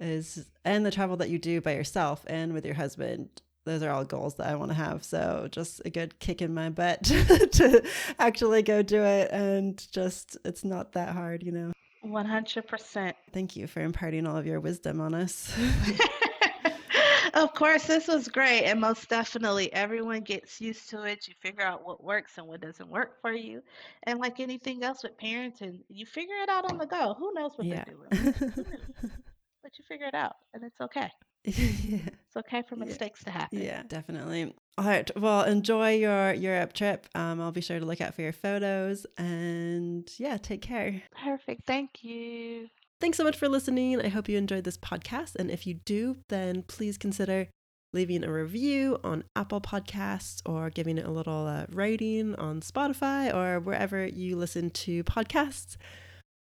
is 0.00 0.44
and 0.64 0.84
the 0.84 0.90
travel 0.90 1.16
that 1.18 1.30
you 1.30 1.38
do 1.38 1.60
by 1.60 1.74
yourself 1.74 2.24
and 2.26 2.52
with 2.52 2.64
your 2.64 2.74
husband 2.74 3.28
those 3.64 3.82
are 3.82 3.90
all 3.90 4.04
goals 4.04 4.34
that 4.36 4.48
I 4.48 4.54
want 4.54 4.70
to 4.70 4.74
have. 4.74 5.04
So 5.04 5.48
just 5.50 5.82
a 5.84 5.90
good 5.90 6.18
kick 6.18 6.42
in 6.42 6.54
my 6.54 6.70
butt 6.70 7.04
to 7.04 7.84
actually 8.18 8.62
go 8.62 8.82
do 8.82 9.02
it. 9.02 9.30
And 9.30 9.86
just, 9.92 10.36
it's 10.44 10.64
not 10.64 10.92
that 10.92 11.10
hard, 11.10 11.42
you 11.42 11.52
know. 11.52 11.72
100%. 12.04 13.12
Thank 13.32 13.56
you 13.56 13.66
for 13.66 13.80
imparting 13.80 14.26
all 14.26 14.36
of 14.36 14.46
your 14.46 14.60
wisdom 14.60 15.00
on 15.00 15.14
us. 15.14 15.52
of 17.34 17.54
course, 17.54 17.86
this 17.86 18.08
was 18.08 18.28
great. 18.28 18.64
And 18.64 18.80
most 18.80 19.08
definitely, 19.08 19.72
everyone 19.72 20.20
gets 20.20 20.60
used 20.60 20.88
to 20.90 21.02
it. 21.04 21.28
You 21.28 21.34
figure 21.40 21.62
out 21.62 21.84
what 21.84 22.02
works 22.02 22.38
and 22.38 22.46
what 22.46 22.60
doesn't 22.60 22.88
work 22.88 23.20
for 23.20 23.32
you. 23.32 23.62
And 24.04 24.18
like 24.18 24.40
anything 24.40 24.82
else 24.82 25.02
with 25.02 25.18
parenting, 25.18 25.80
you 25.88 26.06
figure 26.06 26.36
it 26.42 26.48
out 26.48 26.70
on 26.70 26.78
the 26.78 26.86
go. 26.86 27.14
Who 27.18 27.32
knows 27.34 27.52
what 27.56 27.66
yeah. 27.66 27.84
they're 27.84 28.20
doing? 28.20 28.34
but 29.62 29.78
you 29.78 29.84
figure 29.86 30.06
it 30.06 30.14
out, 30.14 30.36
and 30.54 30.64
it's 30.64 30.80
okay. 30.80 31.10
Yeah. 31.44 31.98
It's 32.30 32.46
okay 32.46 32.62
for 32.62 32.76
mistakes 32.76 33.22
yeah. 33.26 33.32
to 33.32 33.38
happen. 33.38 33.60
Yeah, 33.60 33.82
definitely. 33.88 34.54
All 34.78 34.84
right. 34.84 35.10
Well, 35.18 35.42
enjoy 35.42 35.96
your 35.96 36.32
Europe 36.32 36.74
trip. 36.74 37.08
Um, 37.16 37.40
I'll 37.40 37.50
be 37.50 37.60
sure 37.60 37.80
to 37.80 37.84
look 37.84 38.00
out 38.00 38.14
for 38.14 38.22
your 38.22 38.32
photos 38.32 39.04
and 39.18 40.08
yeah, 40.16 40.36
take 40.36 40.62
care. 40.62 41.02
Perfect. 41.24 41.66
Thank 41.66 42.04
you. 42.04 42.68
Thanks 43.00 43.16
so 43.16 43.24
much 43.24 43.36
for 43.36 43.48
listening. 43.48 44.00
I 44.00 44.08
hope 44.08 44.28
you 44.28 44.38
enjoyed 44.38 44.62
this 44.62 44.78
podcast. 44.78 45.34
And 45.34 45.50
if 45.50 45.66
you 45.66 45.74
do, 45.74 46.18
then 46.28 46.62
please 46.62 46.96
consider 46.96 47.48
leaving 47.92 48.22
a 48.22 48.32
review 48.32 48.98
on 49.02 49.24
Apple 49.34 49.60
Podcasts 49.60 50.40
or 50.46 50.70
giving 50.70 50.98
it 50.98 51.06
a 51.06 51.10
little 51.10 51.46
uh, 51.46 51.66
rating 51.72 52.36
on 52.36 52.60
Spotify 52.60 53.34
or 53.34 53.58
wherever 53.58 54.06
you 54.06 54.36
listen 54.36 54.70
to 54.70 55.02
podcasts. 55.02 55.76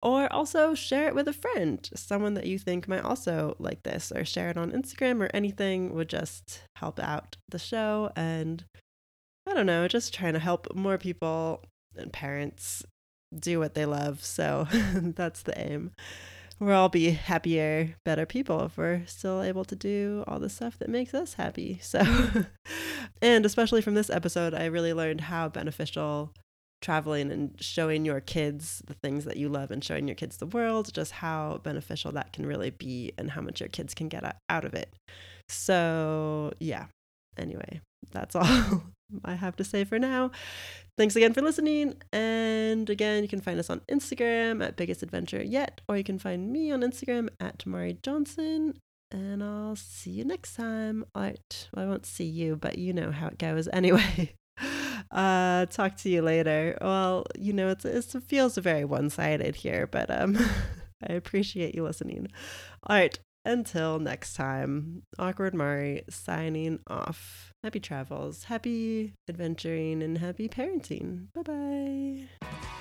Or 0.00 0.32
also 0.32 0.74
share 0.74 1.08
it 1.08 1.14
with 1.14 1.26
a 1.26 1.32
friend, 1.32 1.88
someone 1.94 2.34
that 2.34 2.46
you 2.46 2.58
think 2.58 2.86
might 2.86 3.02
also 3.02 3.56
like 3.58 3.82
this, 3.82 4.12
or 4.14 4.24
share 4.24 4.48
it 4.50 4.56
on 4.56 4.70
Instagram 4.70 5.20
or 5.20 5.30
anything 5.34 5.92
would 5.94 6.08
just 6.08 6.62
help 6.76 7.00
out 7.00 7.36
the 7.48 7.58
show. 7.58 8.10
And 8.14 8.64
I 9.48 9.54
don't 9.54 9.66
know, 9.66 9.88
just 9.88 10.14
trying 10.14 10.34
to 10.34 10.38
help 10.38 10.74
more 10.74 10.98
people 10.98 11.64
and 11.96 12.12
parents 12.12 12.84
do 13.36 13.58
what 13.58 13.74
they 13.74 13.86
love. 13.86 14.24
So 14.24 14.68
that's 14.94 15.42
the 15.42 15.58
aim. 15.60 15.92
We'll 16.60 16.74
all 16.74 16.88
be 16.88 17.10
happier, 17.10 17.94
better 18.04 18.26
people 18.26 18.64
if 18.64 18.76
we're 18.76 19.06
still 19.06 19.42
able 19.42 19.64
to 19.64 19.76
do 19.76 20.24
all 20.26 20.40
the 20.40 20.48
stuff 20.48 20.78
that 20.78 20.88
makes 20.88 21.14
us 21.14 21.34
happy. 21.34 21.78
So, 21.80 22.02
and 23.22 23.46
especially 23.46 23.80
from 23.80 23.94
this 23.94 24.10
episode, 24.10 24.54
I 24.54 24.64
really 24.66 24.92
learned 24.92 25.22
how 25.22 25.48
beneficial 25.48 26.32
traveling 26.80 27.30
and 27.30 27.54
showing 27.60 28.04
your 28.04 28.20
kids 28.20 28.82
the 28.86 28.94
things 28.94 29.24
that 29.24 29.36
you 29.36 29.48
love 29.48 29.70
and 29.70 29.82
showing 29.82 30.06
your 30.06 30.14
kids 30.14 30.36
the 30.36 30.46
world, 30.46 30.92
just 30.92 31.12
how 31.12 31.60
beneficial 31.62 32.12
that 32.12 32.32
can 32.32 32.46
really 32.46 32.70
be 32.70 33.12
and 33.18 33.30
how 33.30 33.40
much 33.40 33.60
your 33.60 33.68
kids 33.68 33.94
can 33.94 34.08
get 34.08 34.24
out 34.48 34.64
of 34.64 34.74
it. 34.74 34.94
So, 35.48 36.52
yeah. 36.60 36.86
Anyway, 37.36 37.80
that's 38.12 38.34
all 38.36 38.82
I 39.24 39.34
have 39.34 39.56
to 39.56 39.64
say 39.64 39.84
for 39.84 39.98
now. 39.98 40.30
Thanks 40.96 41.16
again 41.16 41.32
for 41.32 41.42
listening. 41.42 41.94
And 42.12 42.88
again, 42.90 43.22
you 43.22 43.28
can 43.28 43.40
find 43.40 43.58
us 43.58 43.70
on 43.70 43.80
Instagram 43.90 44.64
at 44.64 44.76
Biggest 44.76 45.02
Adventure 45.02 45.42
Yet, 45.42 45.80
or 45.88 45.96
you 45.96 46.04
can 46.04 46.18
find 46.18 46.52
me 46.52 46.70
on 46.72 46.80
Instagram 46.82 47.28
at 47.40 47.64
Mari 47.66 47.98
Johnson. 48.02 48.74
And 49.10 49.42
I'll 49.42 49.76
see 49.76 50.10
you 50.10 50.24
next 50.24 50.54
time. 50.54 51.04
All 51.14 51.22
right. 51.22 51.68
Well, 51.72 51.86
I 51.86 51.88
won't 51.88 52.04
see 52.04 52.24
you, 52.24 52.56
but 52.56 52.76
you 52.78 52.92
know 52.92 53.10
how 53.10 53.28
it 53.28 53.38
goes 53.38 53.68
anyway. 53.72 54.34
Uh 55.10 55.66
talk 55.66 55.96
to 55.98 56.08
you 56.08 56.22
later. 56.22 56.78
Well 56.80 57.26
you 57.38 57.52
know 57.52 57.68
it's, 57.68 57.84
it's 57.84 58.14
it 58.14 58.22
feels 58.22 58.56
very 58.56 58.84
one-sided 58.84 59.56
here 59.56 59.86
but 59.86 60.10
um 60.10 60.38
i 61.08 61.12
appreciate 61.12 61.74
you 61.74 61.82
listening. 61.82 62.28
All 62.84 62.96
right 62.96 63.18
until 63.44 63.98
next 63.98 64.34
time 64.34 65.02
awkward 65.18 65.54
mari 65.54 66.02
signing 66.10 66.80
off. 66.86 67.52
Happy 67.62 67.80
travels 67.80 68.44
happy 68.44 69.14
adventuring 69.28 70.02
and 70.02 70.18
happy 70.18 70.48
parenting. 70.48 71.28
Bye 71.34 72.28
bye 72.40 72.78